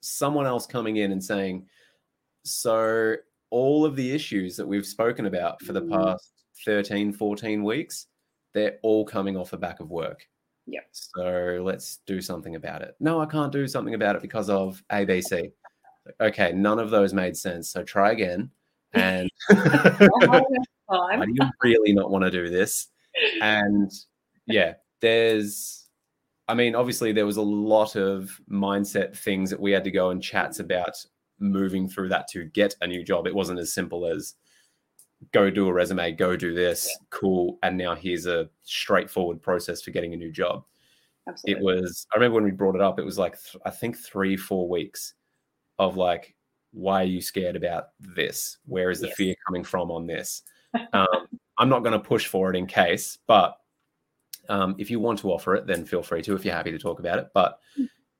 someone 0.01 0.45
else 0.45 0.67
coming 0.67 0.97
in 0.97 1.11
and 1.11 1.23
saying 1.23 1.65
so 2.43 3.15
all 3.49 3.83
of 3.85 3.95
the 3.95 4.11
issues 4.13 4.55
that 4.55 4.67
we've 4.67 4.85
spoken 4.85 5.25
about 5.25 5.59
for 5.63 5.73
the 5.73 5.81
Mm. 5.81 5.91
past 5.91 6.31
13 6.65 7.11
14 7.13 7.63
weeks 7.63 8.07
they're 8.53 8.77
all 8.83 9.03
coming 9.05 9.35
off 9.37 9.49
the 9.49 9.57
back 9.57 9.79
of 9.79 9.89
work 9.89 10.27
Yep. 10.71 10.87
so 10.91 11.61
let's 11.63 11.99
do 12.05 12.21
something 12.21 12.55
about 12.55 12.81
it 12.81 12.95
no 12.99 13.19
i 13.19 13.25
can't 13.25 13.51
do 13.51 13.67
something 13.67 13.95
about 13.95 14.15
it 14.15 14.21
because 14.21 14.49
of 14.49 14.83
abc 14.91 15.51
okay 16.21 16.51
none 16.51 16.79
of 16.79 16.89
those 16.89 17.13
made 17.13 17.35
sense 17.35 17.69
so 17.71 17.83
try 17.83 18.11
again 18.11 18.51
and 18.93 19.29
time. 20.89 21.21
do 21.21 21.33
you 21.33 21.49
really 21.63 21.93
not 21.93 22.09
want 22.11 22.23
to 22.25 22.31
do 22.31 22.49
this? 22.49 22.87
And 23.41 23.91
yeah, 24.45 24.75
there's, 25.01 25.87
I 26.47 26.55
mean, 26.55 26.75
obviously 26.75 27.11
there 27.11 27.25
was 27.25 27.37
a 27.37 27.41
lot 27.41 27.95
of 27.95 28.39
mindset 28.51 29.15
things 29.15 29.49
that 29.49 29.59
we 29.59 29.71
had 29.71 29.83
to 29.83 29.91
go 29.91 30.09
and 30.09 30.21
chats 30.21 30.59
about 30.59 30.95
moving 31.39 31.87
through 31.87 32.09
that 32.09 32.27
to 32.29 32.45
get 32.45 32.75
a 32.81 32.87
new 32.87 33.03
job. 33.03 33.27
It 33.27 33.35
wasn't 33.35 33.59
as 33.59 33.73
simple 33.73 34.05
as 34.05 34.35
go 35.33 35.49
do 35.49 35.67
a 35.67 35.73
resume, 35.73 36.11
go 36.13 36.35
do 36.35 36.53
this, 36.53 36.89
cool, 37.09 37.59
and 37.63 37.77
now 37.77 37.95
here's 37.95 38.25
a 38.25 38.49
straightforward 38.63 39.41
process 39.41 39.81
for 39.81 39.91
getting 39.91 40.13
a 40.13 40.17
new 40.17 40.31
job. 40.31 40.63
It 41.45 41.59
was, 41.59 42.07
I 42.13 42.17
remember 42.17 42.35
when 42.35 42.43
we 42.43 42.51
brought 42.51 42.75
it 42.75 42.81
up, 42.81 42.99
it 42.99 43.05
was 43.05 43.19
like, 43.19 43.39
th- 43.39 43.61
I 43.65 43.69
think 43.69 43.97
three, 43.97 44.35
four 44.35 44.67
weeks 44.67 45.13
of 45.77 45.95
like, 45.95 46.35
why 46.71 47.01
are 47.01 47.05
you 47.05 47.21
scared 47.21 47.55
about 47.55 47.89
this? 47.99 48.57
Where 48.65 48.89
is 48.89 48.99
the 48.99 49.07
Yes. 49.07 49.15
fear 49.15 49.35
coming 49.45 49.63
from 49.63 49.91
on 49.91 50.07
this? 50.07 50.43
Um, 50.93 51.27
I'm 51.57 51.69
not 51.69 51.83
going 51.83 51.93
to 51.93 51.99
push 51.99 52.27
for 52.27 52.49
it 52.49 52.55
in 52.55 52.65
case, 52.65 53.19
but 53.27 53.57
um, 54.47 54.75
if 54.79 54.89
you 54.89 54.99
want 54.99 55.19
to 55.19 55.31
offer 55.31 55.55
it, 55.55 55.67
then 55.67 55.85
feel 55.85 56.01
free 56.01 56.21
to 56.23 56.35
if 56.35 56.45
you're 56.45 56.53
happy 56.53 56.71
to 56.71 56.79
talk 56.79 56.99
about 56.99 57.19
it. 57.19 57.27
But 57.33 57.59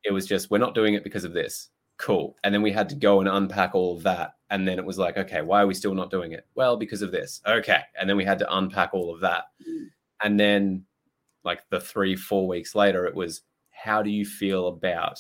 it 0.04 0.12
was 0.12 0.28
just, 0.28 0.52
we're 0.52 0.60
not 0.60 0.76
doing 0.76 0.93
it 0.93 1.04
because 1.04 1.24
of 1.24 1.34
this. 1.34 1.70
Cool. 2.00 2.38
And 2.45 2.54
then 2.54 2.62
we 2.62 2.72
had 2.72 2.88
to 2.89 2.95
go 2.95 3.20
and 3.20 3.28
unpack 3.28 3.76
all 3.76 3.95
of 3.97 4.04
that. 4.04 4.36
And 4.50 4.66
then 4.66 4.80
it 4.80 4.86
was 4.86 4.97
like, 4.97 5.18
okay, 5.18 5.41
why 5.41 5.62
are 5.62 5.68
we 5.68 5.74
still 5.74 5.93
not 5.93 6.10
doing 6.10 6.32
it? 6.32 6.47
Well, 6.56 6.78
because 6.78 7.02
of 7.02 7.12
this. 7.12 7.41
Okay. 7.45 7.82
And 8.00 8.10
then 8.10 8.16
we 8.16 8.24
had 8.24 8.39
to 8.39 8.58
unpack 8.58 8.93
all 8.93 9.14
of 9.14 9.20
that. 9.20 9.45
Mm. 9.70 9.88
And 10.24 10.39
then, 10.39 10.86
like 11.43 11.70
the 11.70 11.80
three, 11.80 12.16
four 12.16 12.47
weeks 12.47 12.74
later, 12.74 13.06
it 13.06 13.14
was, 13.14 13.41
how 13.72 14.02
do 14.02 14.10
you 14.10 14.26
feel 14.26 14.68
about 14.68 15.20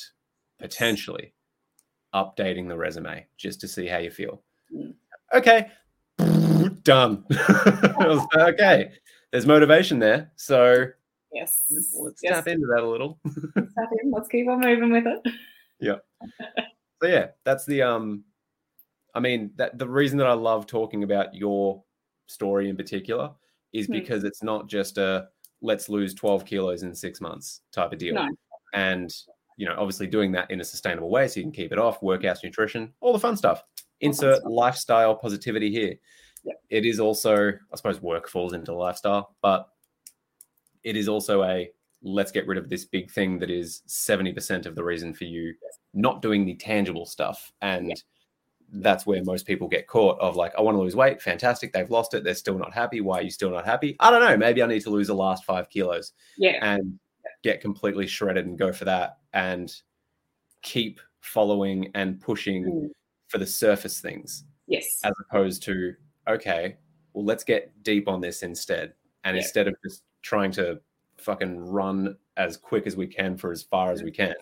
potentially 0.57 1.33
updating 2.15 2.67
the 2.69 2.77
resume 2.77 3.27
just 3.37 3.59
to 3.61 3.67
see 3.67 3.85
how 3.85 3.97
you 3.97 4.09
feel? 4.09 4.41
Mm. 4.73 4.93
Okay. 5.33 5.69
Done. 6.83 7.25
Okay. 8.37 8.91
There's 9.31 9.45
motivation 9.45 9.99
there. 9.99 10.31
So 10.37 10.85
Yes. 11.33 11.65
let's 11.99 12.21
yes. 12.23 12.35
tap 12.35 12.47
into 12.47 12.65
that 12.67 12.83
a 12.83 12.87
little. 12.87 13.19
Let's 13.25 13.73
tap 13.75 13.89
in. 14.01 14.11
Let's 14.11 14.29
keep 14.29 14.47
on 14.47 14.61
moving 14.61 14.91
with 14.91 15.05
it. 15.05 15.33
So 17.01 17.07
yeah, 17.07 17.27
that's 17.45 17.65
the 17.65 17.81
um 17.81 18.23
I 19.15 19.19
mean 19.19 19.51
that 19.55 19.77
the 19.77 19.87
reason 19.87 20.17
that 20.17 20.27
I 20.27 20.33
love 20.33 20.67
talking 20.67 21.03
about 21.03 21.33
your 21.33 21.83
story 22.27 22.69
in 22.69 22.75
particular 22.75 23.31
is 23.73 23.85
Hmm. 23.87 23.93
because 23.93 24.23
it's 24.23 24.43
not 24.43 24.67
just 24.67 24.97
a 24.97 25.29
let's 25.61 25.89
lose 25.89 26.13
12 26.13 26.45
kilos 26.45 26.83
in 26.83 26.93
six 26.95 27.19
months 27.21 27.61
type 27.71 27.91
of 27.93 27.99
deal. 27.99 28.15
No. 28.15 28.27
And 28.73 29.13
you 29.57 29.65
know, 29.65 29.75
obviously 29.77 30.07
doing 30.07 30.31
that 30.33 30.49
in 30.51 30.61
a 30.61 30.63
sustainable 30.63 31.09
way 31.09 31.27
so 31.27 31.39
you 31.39 31.43
can 31.43 31.51
keep 31.51 31.71
it 31.73 31.79
off, 31.79 31.99
workouts, 32.01 32.43
nutrition, 32.43 32.93
all 33.01 33.11
the 33.13 33.19
fun 33.19 33.35
stuff. 33.35 33.63
Insert 34.01 34.37
stuff. 34.37 34.49
lifestyle 34.49 35.15
positivity 35.15 35.69
here. 35.69 35.95
Yep. 36.45 36.61
It 36.69 36.85
is 36.85 36.99
also, 37.01 37.49
I 37.49 37.75
suppose 37.75 38.01
work 38.01 38.29
falls 38.29 38.53
into 38.53 38.73
lifestyle, 38.73 39.35
but 39.41 39.67
it 40.83 40.95
is 40.95 41.09
also 41.09 41.43
a 41.43 41.69
let's 42.01 42.31
get 42.31 42.47
rid 42.47 42.57
of 42.57 42.69
this 42.69 42.85
big 42.85 43.11
thing 43.11 43.39
that 43.39 43.49
is 43.49 43.81
70% 43.87 44.65
of 44.65 44.75
the 44.75 44.83
reason 44.83 45.13
for 45.13 45.25
you 45.25 45.53
not 45.93 46.21
doing 46.21 46.45
the 46.45 46.55
tangible 46.55 47.05
stuff. 47.05 47.51
And 47.61 47.89
Yeah. 47.89 47.95
that's 48.71 49.05
where 49.05 49.23
most 49.23 49.45
people 49.45 49.67
get 49.67 49.87
caught 49.87 50.19
of 50.19 50.35
like, 50.35 50.53
I 50.57 50.61
want 50.61 50.75
to 50.77 50.81
lose 50.81 50.95
weight. 50.95 51.21
Fantastic. 51.21 51.73
They've 51.73 51.89
lost 51.89 52.13
it. 52.13 52.23
They're 52.23 52.35
still 52.35 52.57
not 52.57 52.73
happy. 52.73 53.01
Why 53.01 53.19
are 53.19 53.23
you 53.23 53.31
still 53.31 53.49
not 53.51 53.65
happy? 53.65 53.95
I 53.99 54.11
don't 54.11 54.21
know. 54.21 54.37
Maybe 54.37 54.61
I 54.63 54.67
need 54.67 54.81
to 54.83 54.89
lose 54.91 55.07
the 55.07 55.15
last 55.15 55.43
five 55.43 55.69
kilos 55.69 56.13
Yeah. 56.37 56.59
and 56.61 56.99
get 57.43 57.61
completely 57.61 58.05
shredded 58.07 58.45
and 58.45 58.57
go 58.57 58.71
for 58.71 58.85
that 58.85 59.17
and 59.33 59.73
keep 60.61 60.99
following 61.21 61.91
and 61.95 62.19
pushing 62.21 62.63
Mm. 62.65 62.89
for 63.27 63.37
the 63.39 63.45
surface 63.45 63.99
things 64.01 64.43
Yes. 64.67 64.99
as 65.03 65.13
opposed 65.27 65.63
to, 65.63 65.95
okay, 66.27 66.77
well, 67.13 67.25
let's 67.25 67.43
get 67.43 67.71
deep 67.83 68.07
on 68.07 68.21
this 68.21 68.43
instead. 68.43 68.93
And 69.23 69.35
Yeah. 69.35 69.41
instead 69.41 69.67
of 69.67 69.75
just 69.83 70.03
trying 70.21 70.51
to 70.53 70.79
fucking 71.19 71.59
run 71.59 72.15
as 72.37 72.57
quick 72.57 72.87
as 72.87 72.95
we 72.95 73.07
can 73.07 73.37
for 73.37 73.51
as 73.51 73.63
far 73.63 73.91
as 73.91 74.03
we 74.03 74.11
can, 74.11 74.35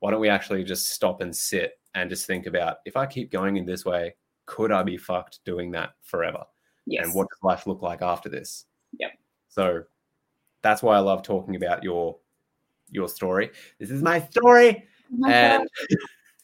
why 0.00 0.10
don't 0.10 0.20
we 0.20 0.28
actually 0.28 0.64
just 0.64 0.88
stop 0.88 1.20
and 1.20 1.34
sit 1.34 1.78
and 1.94 2.10
just 2.10 2.26
think 2.26 2.46
about 2.46 2.78
if 2.84 2.96
I 2.96 3.06
keep 3.06 3.30
going 3.30 3.56
in 3.56 3.66
this 3.66 3.84
way, 3.84 4.14
could 4.46 4.72
I 4.72 4.82
be 4.82 4.96
fucked 4.96 5.44
doing 5.44 5.70
that 5.72 5.94
forever? 6.02 6.44
Yes. 6.86 7.06
And 7.06 7.14
what 7.14 7.28
does 7.28 7.38
life 7.42 7.66
look 7.66 7.82
like 7.82 8.02
after 8.02 8.28
this? 8.28 8.66
Yep. 8.98 9.10
So 9.48 9.82
that's 10.62 10.82
why 10.82 10.96
I 10.96 11.00
love 11.00 11.22
talking 11.22 11.56
about 11.56 11.82
your 11.82 12.18
your 12.90 13.08
story. 13.08 13.50
This 13.80 13.90
is 13.90 14.02
my 14.02 14.20
story 14.20 14.86
Oh 15.22 15.28
and 15.28 15.68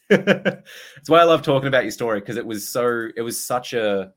it's 0.09 1.09
why 1.09 1.19
I 1.19 1.23
love 1.23 1.41
talking 1.41 1.67
about 1.67 1.83
your 1.83 1.91
story 1.91 2.19
because 2.19 2.37
it 2.37 2.45
was 2.45 2.67
so 2.67 3.09
it 3.15 3.21
was 3.21 3.43
such 3.43 3.73
a 3.73 4.13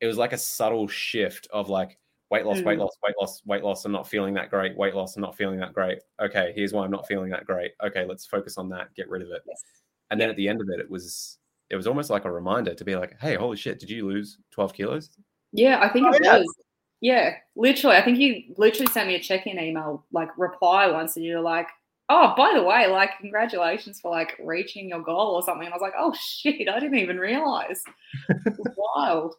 it 0.00 0.06
was 0.06 0.18
like 0.18 0.32
a 0.32 0.38
subtle 0.38 0.88
shift 0.88 1.48
of 1.52 1.68
like 1.68 1.98
weight 2.30 2.44
loss, 2.46 2.60
weight 2.62 2.78
Mm. 2.78 2.82
loss, 2.82 2.96
weight 3.02 3.14
loss, 3.20 3.42
weight 3.46 3.62
loss. 3.62 3.84
I'm 3.84 3.92
not 3.92 4.08
feeling 4.08 4.34
that 4.34 4.50
great. 4.50 4.76
Weight 4.76 4.94
loss, 4.94 5.16
I'm 5.16 5.22
not 5.22 5.36
feeling 5.36 5.58
that 5.60 5.72
great. 5.72 5.98
Okay, 6.20 6.52
here's 6.56 6.72
why 6.72 6.84
I'm 6.84 6.90
not 6.90 7.06
feeling 7.06 7.30
that 7.30 7.44
great. 7.46 7.72
Okay, 7.84 8.04
let's 8.06 8.26
focus 8.26 8.58
on 8.58 8.68
that. 8.70 8.94
Get 8.94 9.08
rid 9.08 9.22
of 9.22 9.28
it. 9.30 9.42
Yes. 9.46 9.62
And 10.10 10.20
then 10.20 10.30
at 10.30 10.36
the 10.36 10.48
end 10.48 10.60
of 10.60 10.68
it, 10.70 10.80
it 10.80 10.90
was 10.90 11.38
it 11.70 11.76
was 11.76 11.86
almost 11.86 12.10
like 12.10 12.24
a 12.26 12.30
reminder 12.30 12.74
to 12.74 12.84
be 12.84 12.94
like, 12.94 13.18
hey, 13.20 13.34
holy 13.36 13.56
shit, 13.56 13.78
did 13.80 13.88
you 13.90 14.06
lose 14.06 14.38
12 14.52 14.74
kilos? 14.74 15.10
Yeah, 15.52 15.80
I 15.80 15.88
think 15.88 16.06
Oh, 16.06 16.12
it 16.14 16.22
yeah. 16.22 16.38
was. 16.38 16.54
Yeah, 17.00 17.34
literally. 17.56 17.96
I 17.96 18.02
think 18.02 18.18
you 18.18 18.54
literally 18.56 18.90
sent 18.92 19.08
me 19.08 19.14
a 19.14 19.20
check-in 19.20 19.58
email, 19.58 20.04
like 20.12 20.28
reply 20.38 20.86
once, 20.90 21.16
and 21.16 21.24
you're 21.24 21.40
like, 21.40 21.68
"Oh, 22.08 22.32
by 22.36 22.52
the 22.54 22.62
way, 22.62 22.86
like 22.86 23.10
congratulations 23.20 24.00
for 24.00 24.10
like 24.10 24.38
reaching 24.42 24.88
your 24.88 25.02
goal 25.02 25.34
or 25.34 25.42
something." 25.42 25.66
And 25.66 25.72
I 25.74 25.76
was 25.76 25.82
like, 25.82 25.94
"Oh 25.98 26.14
shit, 26.18 26.68
I 26.68 26.78
didn't 26.80 26.98
even 26.98 27.18
realize." 27.18 27.82
It 28.28 28.54
was 28.58 28.74
wild. 28.96 29.34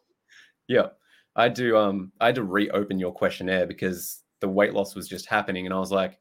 Yeah. 0.68 0.88
I 1.36 1.44
had 1.44 1.54
to 1.56 1.76
um 1.76 2.12
I 2.18 2.26
had 2.26 2.34
to 2.36 2.44
reopen 2.44 2.98
your 2.98 3.12
questionnaire 3.12 3.66
because 3.66 4.22
the 4.40 4.48
weight 4.48 4.72
loss 4.72 4.94
was 4.94 5.06
just 5.06 5.26
happening 5.26 5.66
and 5.66 5.74
I 5.74 5.78
was 5.78 5.92
like, 5.92 6.18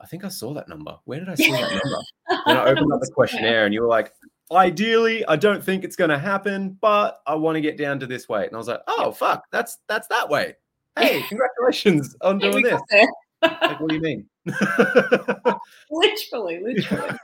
I 0.00 0.06
think 0.06 0.24
I 0.24 0.28
saw 0.28 0.54
that 0.54 0.68
number. 0.68 0.98
Where 1.04 1.20
did 1.20 1.28
I 1.28 1.34
see 1.34 1.50
that 1.50 1.70
number? 1.70 1.98
And 2.46 2.58
I 2.58 2.64
opened 2.70 2.92
up 2.92 3.00
the 3.00 3.10
questionnaire 3.14 3.66
and 3.66 3.74
you 3.74 3.82
were 3.82 3.88
like, 3.88 4.12
ideally, 4.50 5.26
I 5.26 5.36
don't 5.36 5.62
think 5.62 5.84
it's 5.84 5.96
gonna 5.96 6.18
happen, 6.18 6.78
but 6.80 7.20
I 7.26 7.34
want 7.34 7.56
to 7.56 7.60
get 7.60 7.76
down 7.76 8.00
to 8.00 8.06
this 8.06 8.28
weight. 8.28 8.46
And 8.46 8.54
I 8.54 8.58
was 8.58 8.68
like, 8.68 8.80
oh 8.88 9.12
fuck, 9.12 9.44
that's 9.52 9.78
that's 9.88 10.08
that 10.08 10.28
way. 10.28 10.54
Hey, 10.98 11.22
congratulations 11.28 12.16
on 12.22 12.38
doing 12.38 12.62
this. 12.62 12.80
Like, 13.42 13.80
what 13.80 13.90
do 13.90 13.94
you 13.94 14.00
mean? 14.00 14.26
literally, 15.90 16.60
literally. 16.62 17.18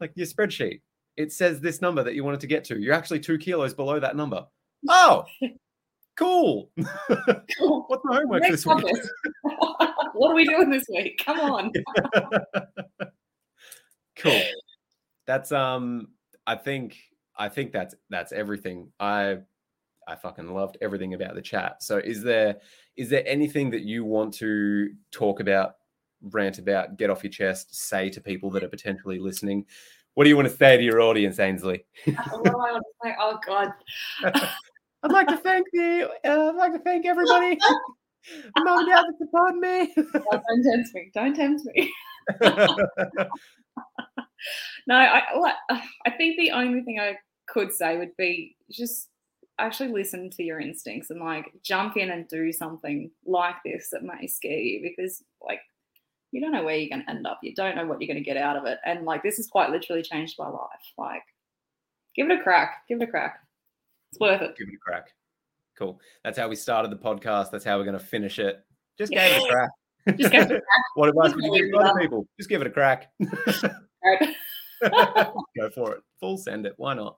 like 0.00 0.10
your 0.16 0.26
spreadsheet. 0.26 0.80
It 1.16 1.30
says 1.32 1.60
this 1.60 1.80
number 1.80 2.02
that 2.02 2.14
you 2.14 2.24
wanted 2.24 2.40
to 2.40 2.46
get 2.48 2.64
to. 2.64 2.80
You're 2.80 2.94
actually 2.94 3.20
two 3.20 3.38
kilos 3.38 3.74
below 3.74 4.00
that 4.00 4.16
number. 4.16 4.46
Oh, 4.88 5.24
cool. 6.16 6.70
What's 6.76 8.04
my 8.04 8.16
homework 8.16 8.42
Next 8.42 8.64
this 8.64 8.66
week? 8.66 8.84
what 9.42 10.30
are 10.30 10.34
we 10.34 10.44
doing 10.44 10.70
this 10.70 10.84
week? 10.88 11.20
Come 11.24 11.40
on. 11.40 11.72
cool. 14.16 14.42
That's 15.26 15.52
um 15.52 16.08
I 16.46 16.56
think 16.56 16.98
I 17.36 17.48
think 17.48 17.72
that's 17.72 17.94
that's 18.10 18.32
everything. 18.32 18.92
I 18.98 19.38
I 20.06 20.16
fucking 20.16 20.52
loved 20.52 20.78
everything 20.80 21.14
about 21.14 21.34
the 21.34 21.42
chat. 21.42 21.82
So 21.82 21.98
is 21.98 22.22
there 22.22 22.56
is 22.96 23.08
there 23.08 23.22
anything 23.26 23.70
that 23.70 23.82
you 23.82 24.04
want 24.04 24.34
to 24.34 24.90
talk 25.10 25.40
about, 25.40 25.76
rant 26.22 26.58
about, 26.58 26.96
get 26.98 27.10
off 27.10 27.22
your 27.22 27.30
chest, 27.30 27.74
say 27.74 28.10
to 28.10 28.20
people 28.20 28.50
that 28.50 28.64
are 28.64 28.68
potentially 28.68 29.18
listening? 29.18 29.64
What 30.14 30.24
do 30.24 30.30
you 30.30 30.36
want 30.36 30.48
to 30.48 30.54
say 30.54 30.76
to 30.76 30.82
your 30.82 31.00
audience, 31.00 31.38
Ainsley? 31.38 31.86
What 32.04 32.44
do 32.44 32.50
I 32.50 32.72
want 32.72 32.84
to 32.84 33.08
say? 33.08 33.14
Oh 33.18 33.38
god. 33.46 33.72
I'd 35.02 35.12
like 35.12 35.28
to 35.28 35.36
thank 35.36 35.66
the 35.72 36.08
uh, 36.24 36.50
I'd 36.50 36.56
like 36.56 36.72
to 36.72 36.78
thank 36.78 37.06
everybody. 37.06 37.58
Mum 38.58 38.78
and 38.78 38.88
dad 38.88 39.04
support 39.18 39.56
me. 39.56 39.92
Oh, 39.96 40.40
don't 40.48 40.62
tempt 40.62 40.94
me. 40.94 41.10
Don't 41.12 41.34
tempt 41.34 41.64
me. 41.64 41.92
no, 44.86 44.94
I 44.94 45.54
I 46.06 46.10
think 46.10 46.38
the 46.38 46.52
only 46.52 46.82
thing 46.82 47.00
I 47.00 47.16
could 47.46 47.72
say 47.72 47.98
would 47.98 48.16
be 48.16 48.56
just 48.70 49.08
actually 49.58 49.92
listen 49.92 50.30
to 50.30 50.42
your 50.42 50.60
instincts 50.60 51.10
and 51.10 51.20
like 51.20 51.46
jump 51.62 51.96
in 51.96 52.10
and 52.10 52.26
do 52.28 52.52
something 52.52 53.10
like 53.26 53.56
this 53.64 53.90
that 53.92 54.02
may 54.02 54.26
scare 54.26 54.58
you 54.58 54.82
because 54.82 55.22
like 55.40 55.60
you 56.32 56.40
don't 56.40 56.52
know 56.52 56.64
where 56.64 56.76
you're 56.76 56.88
going 56.88 57.04
to 57.04 57.10
end 57.10 57.26
up. 57.26 57.40
You 57.42 57.54
don't 57.54 57.76
know 57.76 57.86
what 57.86 58.00
you're 58.00 58.08
going 58.08 58.22
to 58.22 58.24
get 58.24 58.38
out 58.38 58.56
of 58.56 58.64
it. 58.64 58.78
And 58.86 59.04
like 59.04 59.22
this 59.22 59.36
has 59.36 59.48
quite 59.48 59.70
literally 59.70 60.02
changed 60.02 60.36
my 60.38 60.48
life. 60.48 60.92
Like 60.96 61.22
give 62.16 62.30
it 62.30 62.40
a 62.40 62.42
crack. 62.42 62.84
Give 62.88 63.00
it 63.00 63.08
a 63.08 63.10
crack. 63.10 63.40
It's 64.12 64.20
worth 64.20 64.42
it. 64.42 64.56
Give 64.58 64.68
it 64.68 64.74
a 64.74 64.78
crack. 64.78 65.08
Cool. 65.78 65.98
That's 66.22 66.38
how 66.38 66.48
we 66.48 66.56
started 66.56 66.92
the 66.92 66.96
podcast. 66.96 67.50
That's 67.50 67.64
how 67.64 67.78
we're 67.78 67.84
going 67.84 67.98
to 67.98 68.04
finish 68.04 68.38
it. 68.38 68.62
Just 68.98 69.10
yeah. 69.10 69.26
give 69.28 69.36
it 69.38 69.42
a 69.42 69.52
crack. 69.52 69.70
Just 70.18 70.32
give 70.32 70.42
it 70.42 70.44
a 70.44 70.48
crack. 70.48 70.62
what 70.96 71.08
advice 71.08 71.34
would 71.34 71.44
you 71.44 71.70
give 71.70 71.80
other 71.80 71.98
people? 72.00 72.26
Just 72.38 72.50
give 72.50 72.60
it 72.60 72.66
a 72.66 72.70
crack. 72.70 73.10
Go 74.82 75.70
for 75.74 75.94
it. 75.94 76.02
Full 76.20 76.36
send 76.36 76.66
it. 76.66 76.74
Why 76.76 76.92
not? 76.92 77.16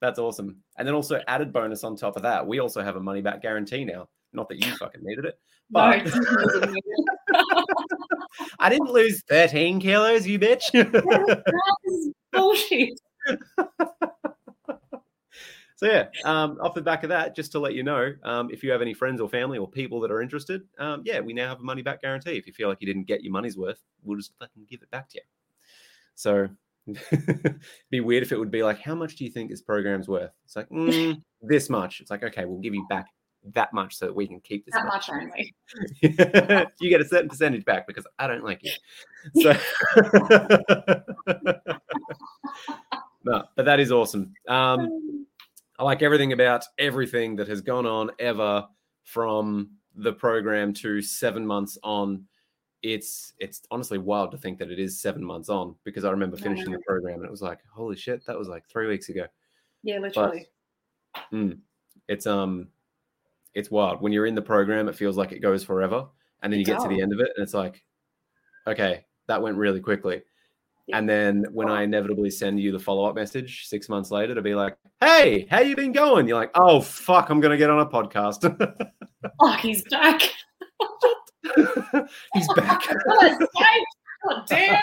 That's 0.00 0.18
awesome. 0.18 0.56
And 0.76 0.88
then 0.88 0.96
also 0.96 1.20
added 1.28 1.52
bonus 1.52 1.84
on 1.84 1.94
top 1.94 2.16
of 2.16 2.22
that, 2.22 2.44
we 2.44 2.58
also 2.58 2.82
have 2.82 2.96
a 2.96 3.00
money 3.00 3.22
back 3.22 3.40
guarantee 3.40 3.84
now. 3.84 4.08
Not 4.32 4.48
that 4.48 4.64
you 4.64 4.74
fucking 4.76 5.02
needed 5.04 5.26
it, 5.26 5.38
but 5.70 6.04
no, 6.06 7.64
I 8.58 8.70
didn't 8.70 8.90
lose 8.90 9.22
13 9.28 9.78
kilos, 9.78 10.26
you 10.26 10.38
bitch. 10.38 10.72
bullshit. 12.32 12.98
So 15.82 15.88
yeah, 15.88 16.06
um, 16.24 16.58
off 16.60 16.74
the 16.74 16.80
back 16.80 17.02
of 17.02 17.08
that, 17.08 17.34
just 17.34 17.50
to 17.52 17.58
let 17.58 17.74
you 17.74 17.82
know, 17.82 18.14
um, 18.22 18.50
if 18.52 18.62
you 18.62 18.70
have 18.70 18.80
any 18.80 18.94
friends 18.94 19.20
or 19.20 19.28
family 19.28 19.58
or 19.58 19.68
people 19.68 19.98
that 20.02 20.12
are 20.12 20.22
interested, 20.22 20.62
um, 20.78 21.02
yeah, 21.04 21.18
we 21.18 21.32
now 21.32 21.48
have 21.48 21.58
a 21.58 21.64
money 21.64 21.82
back 21.82 22.00
guarantee. 22.02 22.36
If 22.36 22.46
you 22.46 22.52
feel 22.52 22.68
like 22.68 22.78
you 22.80 22.86
didn't 22.86 23.08
get 23.08 23.24
your 23.24 23.32
money's 23.32 23.56
worth, 23.56 23.82
we'll 24.04 24.16
just 24.16 24.30
fucking 24.38 24.64
give 24.70 24.80
it 24.82 24.90
back 24.92 25.08
to 25.08 25.18
you. 25.18 25.22
So 26.14 26.48
be 27.90 27.98
weird 27.98 28.22
if 28.22 28.30
it 28.30 28.38
would 28.38 28.52
be 28.52 28.62
like, 28.62 28.78
how 28.80 28.94
much 28.94 29.16
do 29.16 29.24
you 29.24 29.30
think 29.32 29.50
this 29.50 29.60
program's 29.60 30.06
worth? 30.06 30.30
It's 30.44 30.54
like 30.54 30.68
mm, 30.68 31.20
this 31.42 31.68
much. 31.68 32.00
It's 32.00 32.12
like, 32.12 32.22
okay, 32.22 32.44
we'll 32.44 32.60
give 32.60 32.74
you 32.74 32.86
back 32.88 33.06
that 33.52 33.72
much 33.72 33.96
so 33.96 34.06
that 34.06 34.14
we 34.14 34.28
can 34.28 34.38
keep 34.38 34.64
this 34.64 34.74
that 34.74 34.86
much, 34.86 35.08
much 35.08 35.20
only. 35.20 35.52
you 36.80 36.90
get 36.90 37.00
a 37.00 37.08
certain 37.08 37.28
percentage 37.28 37.64
back 37.64 37.88
because 37.88 38.06
I 38.20 38.28
don't 38.28 38.44
like 38.44 38.60
you. 38.62 38.70
So 39.42 39.52
no, 43.24 43.44
but 43.56 43.64
that 43.64 43.80
is 43.80 43.90
awesome. 43.90 44.32
Um, 44.46 45.26
I 45.82 45.84
like 45.84 46.02
everything 46.02 46.32
about 46.32 46.64
everything 46.78 47.34
that 47.34 47.48
has 47.48 47.60
gone 47.60 47.86
on 47.86 48.12
ever 48.20 48.64
from 49.02 49.72
the 49.96 50.12
program 50.12 50.72
to 50.74 51.02
seven 51.02 51.44
months 51.44 51.76
on. 51.82 52.24
It's 52.84 53.32
it's 53.40 53.62
honestly 53.68 53.98
wild 53.98 54.30
to 54.30 54.38
think 54.38 54.60
that 54.60 54.70
it 54.70 54.78
is 54.78 55.00
seven 55.00 55.24
months 55.24 55.48
on 55.48 55.74
because 55.82 56.04
I 56.04 56.12
remember 56.12 56.36
finishing 56.36 56.70
the 56.70 56.78
program 56.86 57.16
and 57.16 57.24
it 57.24 57.32
was 57.32 57.42
like, 57.42 57.58
holy 57.68 57.96
shit, 57.96 58.24
that 58.26 58.38
was 58.38 58.46
like 58.46 58.62
three 58.68 58.86
weeks 58.86 59.08
ago. 59.08 59.26
Yeah, 59.82 59.98
literally. 59.98 60.46
But, 61.14 61.22
mm, 61.32 61.58
it's 62.06 62.28
um 62.28 62.68
it's 63.52 63.72
wild. 63.72 64.00
When 64.02 64.12
you're 64.12 64.26
in 64.26 64.36
the 64.36 64.40
program, 64.40 64.88
it 64.88 64.94
feels 64.94 65.16
like 65.16 65.32
it 65.32 65.40
goes 65.40 65.64
forever. 65.64 66.06
And 66.44 66.52
then 66.52 66.60
you 66.60 66.64
get 66.64 66.78
to 66.78 66.88
the 66.88 67.02
end 67.02 67.12
of 67.12 67.18
it 67.18 67.32
and 67.34 67.42
it's 67.42 67.54
like, 67.54 67.82
okay, 68.68 69.04
that 69.26 69.42
went 69.42 69.56
really 69.56 69.80
quickly. 69.80 70.22
And 70.92 71.08
then 71.08 71.46
when 71.52 71.68
I 71.68 71.82
inevitably 71.82 72.30
send 72.30 72.58
you 72.60 72.72
the 72.72 72.78
follow-up 72.78 73.14
message 73.14 73.66
six 73.68 73.88
months 73.88 74.10
later 74.10 74.34
to 74.34 74.42
be 74.42 74.54
like, 74.54 74.76
hey, 75.00 75.46
how 75.50 75.60
you 75.60 75.76
been 75.76 75.92
going? 75.92 76.26
You're 76.26 76.38
like, 76.38 76.50
oh 76.54 76.80
fuck, 76.80 77.30
I'm 77.30 77.40
gonna 77.40 77.56
get 77.56 77.70
on 77.70 77.80
a 77.80 77.86
podcast. 77.86 78.44
oh, 79.40 79.52
he's 79.60 79.82
back. 79.90 80.22
he's 82.34 82.48
back. 82.54 82.82
Oh, 84.24 84.30
God 84.30 84.38
oh, 84.38 84.44
damn. 84.48 84.80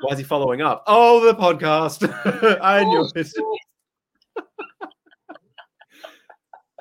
Why 0.00 0.12
is 0.12 0.18
he 0.18 0.24
following 0.24 0.62
up? 0.62 0.82
Oh, 0.86 1.20
the 1.20 1.34
podcast. 1.34 2.08
I 2.62 2.84
knew 2.84 3.00
oh, 3.00 3.10
it. 3.14 3.30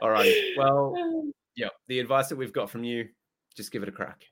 All 0.02 0.10
right. 0.10 0.34
Well, 0.58 1.26
yeah, 1.58 1.68
the 1.90 2.00
advice 2.00 2.30
that 2.30 2.38
we've 2.38 2.54
got 2.54 2.70
from 2.70 2.86
you, 2.86 3.10
just 3.58 3.74
give 3.74 3.84
it 3.84 3.90
a 3.90 3.92
crack. 3.92 4.24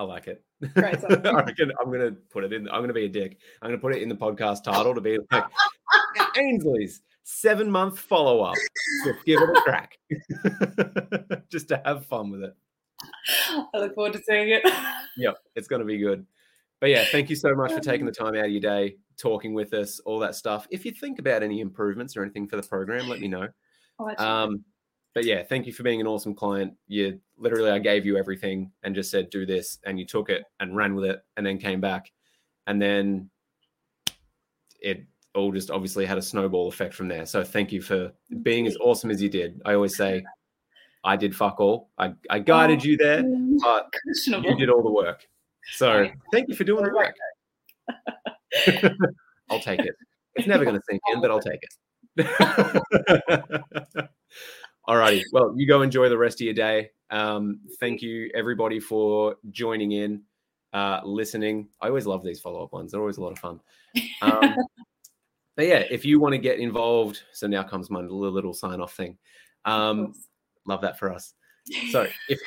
I 0.00 0.02
like 0.02 0.28
it. 0.28 0.42
I 0.76 0.80
reckon 0.80 1.70
I'm 1.78 1.92
going 1.92 2.00
to 2.00 2.12
put 2.30 2.42
it 2.42 2.54
in. 2.54 2.66
I'm 2.70 2.76
going 2.76 2.88
to 2.88 2.94
be 2.94 3.04
a 3.04 3.08
dick. 3.08 3.36
I'm 3.60 3.68
going 3.68 3.78
to 3.78 3.82
put 3.82 3.94
it 3.94 4.00
in 4.00 4.08
the 4.08 4.14
podcast 4.14 4.64
title 4.64 4.94
to 4.94 5.00
be 5.02 5.18
like 5.30 5.44
Ainsley's 6.38 7.02
seven 7.24 7.70
month 7.70 7.98
follow 7.98 8.40
up. 8.40 8.54
Just 9.04 9.26
give 9.26 9.42
it 9.42 9.50
a 9.50 9.60
crack, 9.60 9.98
just 11.52 11.68
to 11.68 11.82
have 11.84 12.06
fun 12.06 12.30
with 12.30 12.44
it. 12.44 12.56
I 13.74 13.78
look 13.78 13.94
forward 13.94 14.14
to 14.14 14.22
seeing 14.22 14.48
it. 14.48 14.62
Yep, 15.18 15.36
it's 15.54 15.68
going 15.68 15.80
to 15.80 15.86
be 15.86 15.98
good. 15.98 16.24
But 16.80 16.88
yeah, 16.88 17.04
thank 17.12 17.28
you 17.28 17.36
so 17.36 17.54
much 17.54 17.70
for 17.70 17.80
taking 17.80 18.06
the 18.06 18.12
time 18.12 18.34
out 18.36 18.46
of 18.46 18.50
your 18.50 18.62
day 18.62 18.96
talking 19.18 19.52
with 19.52 19.74
us, 19.74 20.00
all 20.06 20.18
that 20.20 20.34
stuff. 20.34 20.66
If 20.70 20.86
you 20.86 20.92
think 20.92 21.18
about 21.18 21.42
any 21.42 21.60
improvements 21.60 22.16
or 22.16 22.22
anything 22.22 22.48
for 22.48 22.56
the 22.56 22.62
program, 22.62 23.06
let 23.06 23.20
me 23.20 23.28
know. 23.28 23.48
Oh, 23.98 24.14
um, 24.16 24.64
but 25.14 25.24
yeah, 25.24 25.42
thank 25.42 25.66
you 25.66 25.72
for 25.72 25.82
being 25.82 26.00
an 26.00 26.06
awesome 26.06 26.34
client. 26.34 26.74
You 26.86 27.20
literally, 27.36 27.70
I 27.70 27.78
gave 27.78 28.06
you 28.06 28.16
everything 28.16 28.70
and 28.82 28.94
just 28.94 29.10
said, 29.10 29.30
do 29.30 29.44
this. 29.44 29.78
And 29.84 29.98
you 29.98 30.06
took 30.06 30.28
it 30.28 30.44
and 30.60 30.76
ran 30.76 30.94
with 30.94 31.04
it 31.04 31.22
and 31.36 31.44
then 31.44 31.58
came 31.58 31.80
back. 31.80 32.12
And 32.66 32.80
then 32.80 33.30
it 34.80 35.04
all 35.34 35.52
just 35.52 35.70
obviously 35.70 36.06
had 36.06 36.18
a 36.18 36.22
snowball 36.22 36.68
effect 36.68 36.94
from 36.94 37.08
there. 37.08 37.26
So 37.26 37.42
thank 37.42 37.72
you 37.72 37.82
for 37.82 38.12
being 38.42 38.66
as 38.66 38.76
awesome 38.80 39.10
as 39.10 39.20
you 39.20 39.28
did. 39.28 39.60
I 39.64 39.74
always 39.74 39.96
say, 39.96 40.24
I 41.02 41.16
did 41.16 41.34
fuck 41.34 41.60
all. 41.60 41.90
I, 41.98 42.12
I 42.28 42.38
guided 42.38 42.82
oh, 42.82 42.84
you 42.84 42.96
there, 42.96 43.24
but 43.62 43.92
you 44.26 44.56
did 44.56 44.70
all 44.70 44.82
the 44.82 44.92
work. 44.92 45.26
So 45.72 46.08
thank 46.32 46.48
you 46.48 46.54
for 46.54 46.64
doing 46.64 46.84
the 46.84 46.92
work. 46.92 47.16
I'll 49.50 49.60
take 49.60 49.80
it. 49.80 49.94
It's 50.34 50.46
never 50.46 50.64
going 50.64 50.76
to 50.76 50.82
sink 50.88 51.00
in, 51.12 51.20
but 51.20 51.30
I'll 51.30 51.40
take 51.40 51.60
it. 51.62 51.74
All 54.86 54.96
righty. 54.96 55.24
Well, 55.32 55.54
you 55.56 55.66
go 55.66 55.82
enjoy 55.82 56.08
the 56.08 56.18
rest 56.18 56.40
of 56.40 56.44
your 56.44 56.54
day. 56.54 56.90
Um, 57.10 57.60
thank 57.80 58.02
you, 58.02 58.30
everybody, 58.34 58.80
for 58.80 59.36
joining 59.50 59.92
in, 59.92 60.22
uh, 60.72 61.00
listening. 61.04 61.68
I 61.80 61.88
always 61.88 62.06
love 62.06 62.24
these 62.24 62.40
follow 62.40 62.62
up 62.64 62.72
ones, 62.72 62.92
they're 62.92 63.00
always 63.00 63.18
a 63.18 63.22
lot 63.22 63.32
of 63.32 63.38
fun. 63.38 63.60
Um, 64.22 64.54
but 65.56 65.66
yeah, 65.66 65.84
if 65.90 66.04
you 66.04 66.20
want 66.20 66.32
to 66.32 66.38
get 66.38 66.58
involved, 66.58 67.22
so 67.32 67.46
now 67.46 67.62
comes 67.62 67.90
my 67.90 68.00
little, 68.00 68.30
little 68.30 68.54
sign 68.54 68.80
off 68.80 68.94
thing. 68.94 69.18
Um, 69.64 70.14
love 70.66 70.80
that 70.82 70.98
for 70.98 71.12
us. 71.12 71.34
So 71.90 72.06
if 72.28 72.40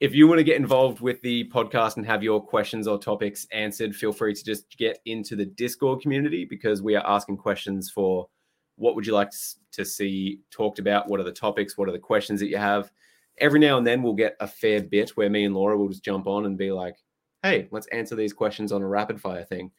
if 0.00 0.14
you 0.14 0.28
want 0.28 0.38
to 0.38 0.44
get 0.44 0.56
involved 0.56 1.00
with 1.00 1.20
the 1.22 1.48
podcast 1.48 1.96
and 1.96 2.06
have 2.06 2.22
your 2.22 2.44
questions 2.44 2.86
or 2.86 2.98
topics 2.98 3.46
answered, 3.52 3.94
feel 3.94 4.12
free 4.12 4.34
to 4.34 4.44
just 4.44 4.76
get 4.76 4.98
into 5.06 5.36
the 5.36 5.46
Discord 5.46 6.02
community 6.02 6.44
because 6.44 6.82
we 6.82 6.94
are 6.94 7.06
asking 7.06 7.38
questions 7.38 7.90
for 7.90 8.28
what 8.76 8.94
would 8.94 9.06
you 9.06 9.12
like 9.12 9.30
to 9.72 9.84
see 9.84 10.40
talked 10.50 10.78
about? 10.78 11.08
What 11.08 11.20
are 11.20 11.24
the 11.24 11.32
topics? 11.32 11.78
What 11.78 11.88
are 11.88 11.92
the 11.92 11.98
questions 11.98 12.40
that 12.40 12.48
you 12.48 12.56
have? 12.56 12.90
Every 13.38 13.60
now 13.60 13.78
and 13.78 13.86
then 13.86 14.02
we'll 14.02 14.14
get 14.14 14.36
a 14.40 14.46
fair 14.46 14.82
bit 14.82 15.10
where 15.10 15.30
me 15.30 15.44
and 15.44 15.54
Laura 15.54 15.76
will 15.76 15.88
just 15.88 16.04
jump 16.04 16.26
on 16.26 16.46
and 16.46 16.56
be 16.56 16.70
like, 16.70 16.96
hey, 17.42 17.68
let's 17.70 17.86
answer 17.88 18.14
these 18.14 18.32
questions 18.32 18.72
on 18.72 18.82
a 18.82 18.86
rapid 18.86 19.20
fire 19.20 19.44
thing. 19.44 19.70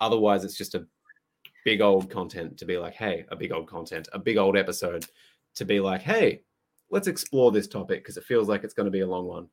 Otherwise, 0.00 0.44
it's 0.44 0.56
just 0.56 0.74
a 0.74 0.86
big 1.64 1.80
old 1.80 2.08
content 2.08 2.56
to 2.58 2.64
be 2.64 2.78
like, 2.78 2.94
hey, 2.94 3.24
a 3.28 3.36
big 3.36 3.52
old 3.52 3.66
content, 3.66 4.08
a 4.12 4.18
big 4.18 4.36
old 4.36 4.56
episode 4.56 5.04
to 5.54 5.64
be 5.64 5.80
like, 5.80 6.02
hey, 6.02 6.42
let's 6.90 7.08
explore 7.08 7.52
this 7.52 7.68
topic 7.68 8.02
because 8.02 8.16
it 8.16 8.24
feels 8.24 8.48
like 8.48 8.64
it's 8.64 8.74
going 8.74 8.86
to 8.86 8.90
be 8.90 9.00
a 9.00 9.06
long 9.06 9.26
one. 9.26 9.48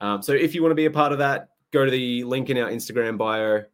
Um, 0.00 0.22
so 0.22 0.32
if 0.32 0.54
you 0.54 0.62
want 0.62 0.72
to 0.72 0.76
be 0.76 0.86
a 0.86 0.90
part 0.90 1.12
of 1.12 1.18
that, 1.18 1.50
go 1.72 1.84
to 1.84 1.90
the 1.90 2.24
link 2.24 2.50
in 2.50 2.58
our 2.58 2.70
Instagram 2.70 3.18
bio, 3.18 3.64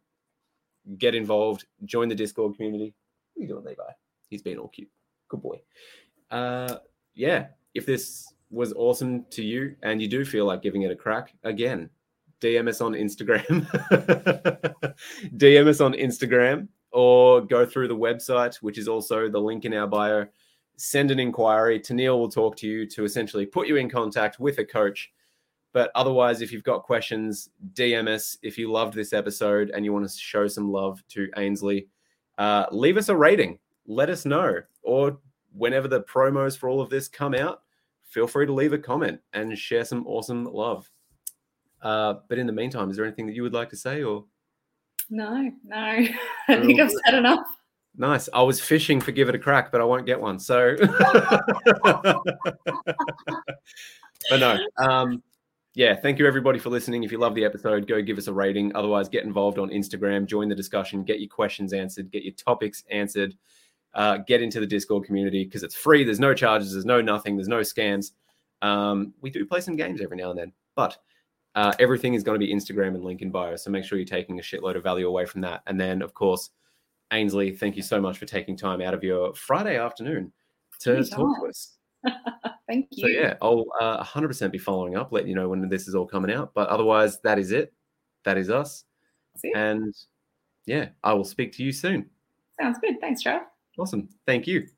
get 0.98 1.14
involved, 1.14 1.66
join 1.84 2.08
the 2.08 2.14
Discord 2.14 2.56
community. 2.56 2.94
What 3.34 3.40
are 3.40 3.42
you 3.42 3.48
doing, 3.48 3.64
Levi? 3.64 3.82
He's 4.28 4.42
being 4.42 4.58
all 4.58 4.68
cute. 4.68 4.90
Good 5.28 5.42
boy. 5.42 5.60
Uh, 6.30 6.76
yeah, 7.14 7.48
if 7.74 7.86
this 7.86 8.32
was 8.50 8.72
awesome 8.74 9.24
to 9.30 9.42
you 9.42 9.74
and 9.82 10.00
you 10.00 10.08
do 10.08 10.24
feel 10.24 10.46
like 10.46 10.62
giving 10.62 10.82
it 10.82 10.90
a 10.90 10.96
crack, 10.96 11.34
again, 11.44 11.90
DM 12.40 12.68
us 12.68 12.80
on 12.80 12.92
Instagram. 12.92 13.66
DM 15.36 15.66
us 15.66 15.80
on 15.80 15.94
Instagram 15.94 16.68
or 16.92 17.40
go 17.40 17.66
through 17.66 17.88
the 17.88 17.96
website, 17.96 18.56
which 18.56 18.78
is 18.78 18.88
also 18.88 19.28
the 19.28 19.40
link 19.40 19.64
in 19.64 19.74
our 19.74 19.86
bio 19.86 20.26
send 20.76 21.10
an 21.10 21.20
inquiry. 21.20 21.78
Tennille 21.80 22.18
will 22.18 22.30
talk 22.30 22.56
to 22.56 22.66
you 22.66 22.86
to 22.86 23.04
essentially 23.04 23.46
put 23.46 23.68
you 23.68 23.76
in 23.76 23.88
contact 23.88 24.38
with 24.38 24.58
a 24.58 24.64
coach. 24.64 25.12
But 25.72 25.90
otherwise, 25.94 26.40
if 26.40 26.52
you've 26.52 26.62
got 26.62 26.84
questions, 26.84 27.50
DM 27.74 28.08
us. 28.08 28.38
If 28.42 28.58
you 28.58 28.70
loved 28.70 28.94
this 28.94 29.12
episode 29.12 29.70
and 29.70 29.84
you 29.84 29.92
want 29.92 30.08
to 30.08 30.16
show 30.16 30.46
some 30.46 30.70
love 30.70 31.02
to 31.10 31.28
Ainsley, 31.36 31.88
uh, 32.38 32.66
leave 32.70 32.96
us 32.96 33.08
a 33.08 33.16
rating. 33.16 33.58
Let 33.86 34.10
us 34.10 34.24
know. 34.24 34.60
Or 34.82 35.18
whenever 35.52 35.88
the 35.88 36.02
promos 36.02 36.56
for 36.56 36.68
all 36.68 36.80
of 36.80 36.90
this 36.90 37.08
come 37.08 37.34
out, 37.34 37.62
feel 38.02 38.26
free 38.26 38.46
to 38.46 38.52
leave 38.52 38.72
a 38.72 38.78
comment 38.78 39.20
and 39.32 39.56
share 39.58 39.84
some 39.84 40.06
awesome 40.06 40.44
love. 40.44 40.90
Uh, 41.82 42.14
but 42.28 42.38
in 42.38 42.46
the 42.46 42.52
meantime, 42.52 42.90
is 42.90 42.96
there 42.96 43.04
anything 43.04 43.26
that 43.26 43.34
you 43.34 43.42
would 43.42 43.52
like 43.52 43.70
to 43.70 43.76
say 43.76 44.02
or? 44.02 44.24
No, 45.10 45.50
no. 45.64 45.76
I 46.48 46.60
think 46.60 46.80
I've 46.80 46.92
said 47.04 47.14
enough. 47.14 47.46
Nice. 47.96 48.28
I 48.32 48.42
was 48.42 48.60
fishing 48.60 49.00
for 49.00 49.12
give 49.12 49.28
it 49.28 49.34
a 49.34 49.38
crack, 49.38 49.70
but 49.70 49.80
I 49.80 49.84
won't 49.84 50.06
get 50.06 50.20
one. 50.20 50.38
So, 50.40 50.76
but 51.84 52.22
no. 54.32 54.58
Um, 54.78 55.22
yeah, 55.74 55.94
thank 55.94 56.18
you 56.18 56.26
everybody 56.26 56.58
for 56.58 56.70
listening. 56.70 57.04
If 57.04 57.12
you 57.12 57.18
love 57.18 57.34
the 57.34 57.44
episode, 57.44 57.86
go 57.86 58.00
give 58.00 58.18
us 58.18 58.26
a 58.26 58.32
rating. 58.32 58.74
Otherwise, 58.74 59.08
get 59.08 59.24
involved 59.24 59.58
on 59.58 59.70
Instagram, 59.70 60.26
join 60.26 60.48
the 60.48 60.54
discussion, 60.54 61.04
get 61.04 61.20
your 61.20 61.28
questions 61.28 61.72
answered, 61.72 62.10
get 62.10 62.22
your 62.22 62.34
topics 62.34 62.84
answered, 62.90 63.36
uh, 63.94 64.18
get 64.18 64.42
into 64.42 64.60
the 64.60 64.66
Discord 64.66 65.04
community 65.04 65.44
because 65.44 65.62
it's 65.62 65.74
free. 65.74 66.04
There's 66.04 66.20
no 66.20 66.34
charges, 66.34 66.72
there's 66.72 66.84
no 66.84 67.00
nothing, 67.00 67.36
there's 67.36 67.48
no 67.48 67.60
scams. 67.60 68.12
Um, 68.62 69.14
we 69.20 69.30
do 69.30 69.44
play 69.44 69.60
some 69.60 69.76
games 69.76 70.00
every 70.00 70.16
now 70.16 70.30
and 70.30 70.38
then, 70.38 70.52
but 70.74 70.96
uh, 71.54 71.72
everything 71.78 72.14
is 72.14 72.22
going 72.22 72.38
to 72.38 72.44
be 72.44 72.52
Instagram 72.52 72.94
and 72.94 73.04
link 73.04 73.22
in 73.22 73.30
bio. 73.30 73.56
So 73.56 73.70
make 73.70 73.84
sure 73.84 73.98
you're 73.98 74.06
taking 74.06 74.38
a 74.38 74.42
shitload 74.42 74.76
of 74.76 74.82
value 74.82 75.06
away 75.06 75.26
from 75.26 75.40
that. 75.42 75.62
And 75.66 75.80
then, 75.80 76.02
of 76.02 76.14
course, 76.14 76.50
Ainsley, 77.12 77.54
thank 77.54 77.76
you 77.76 77.82
so 77.82 78.00
much 78.00 78.18
for 78.18 78.26
taking 78.26 78.56
time 78.56 78.80
out 78.80 78.94
of 78.94 79.04
your 79.04 79.34
Friday 79.34 79.78
afternoon 79.78 80.32
to 80.80 81.04
talk 81.04 81.40
to 81.40 81.48
us. 81.48 81.76
Thank 82.66 82.88
you. 82.90 83.02
So 83.02 83.08
yeah, 83.08 83.34
I'll 83.42 83.66
uh, 83.80 84.02
100% 84.02 84.50
be 84.50 84.58
following 84.58 84.96
up, 84.96 85.12
letting 85.12 85.28
you 85.28 85.34
know 85.34 85.48
when 85.48 85.68
this 85.68 85.86
is 85.86 85.94
all 85.94 86.06
coming 86.06 86.32
out. 86.32 86.52
But 86.54 86.68
otherwise, 86.68 87.20
that 87.20 87.38
is 87.38 87.52
it. 87.52 87.72
That 88.24 88.38
is 88.38 88.50
us. 88.50 88.84
And 89.54 89.94
yeah, 90.66 90.88
I 91.02 91.12
will 91.12 91.24
speak 91.24 91.52
to 91.54 91.62
you 91.62 91.72
soon. 91.72 92.08
Sounds 92.60 92.78
good. 92.80 93.00
Thanks, 93.00 93.22
Trev. 93.22 93.42
Awesome. 93.78 94.08
Thank 94.26 94.46
you. 94.46 94.73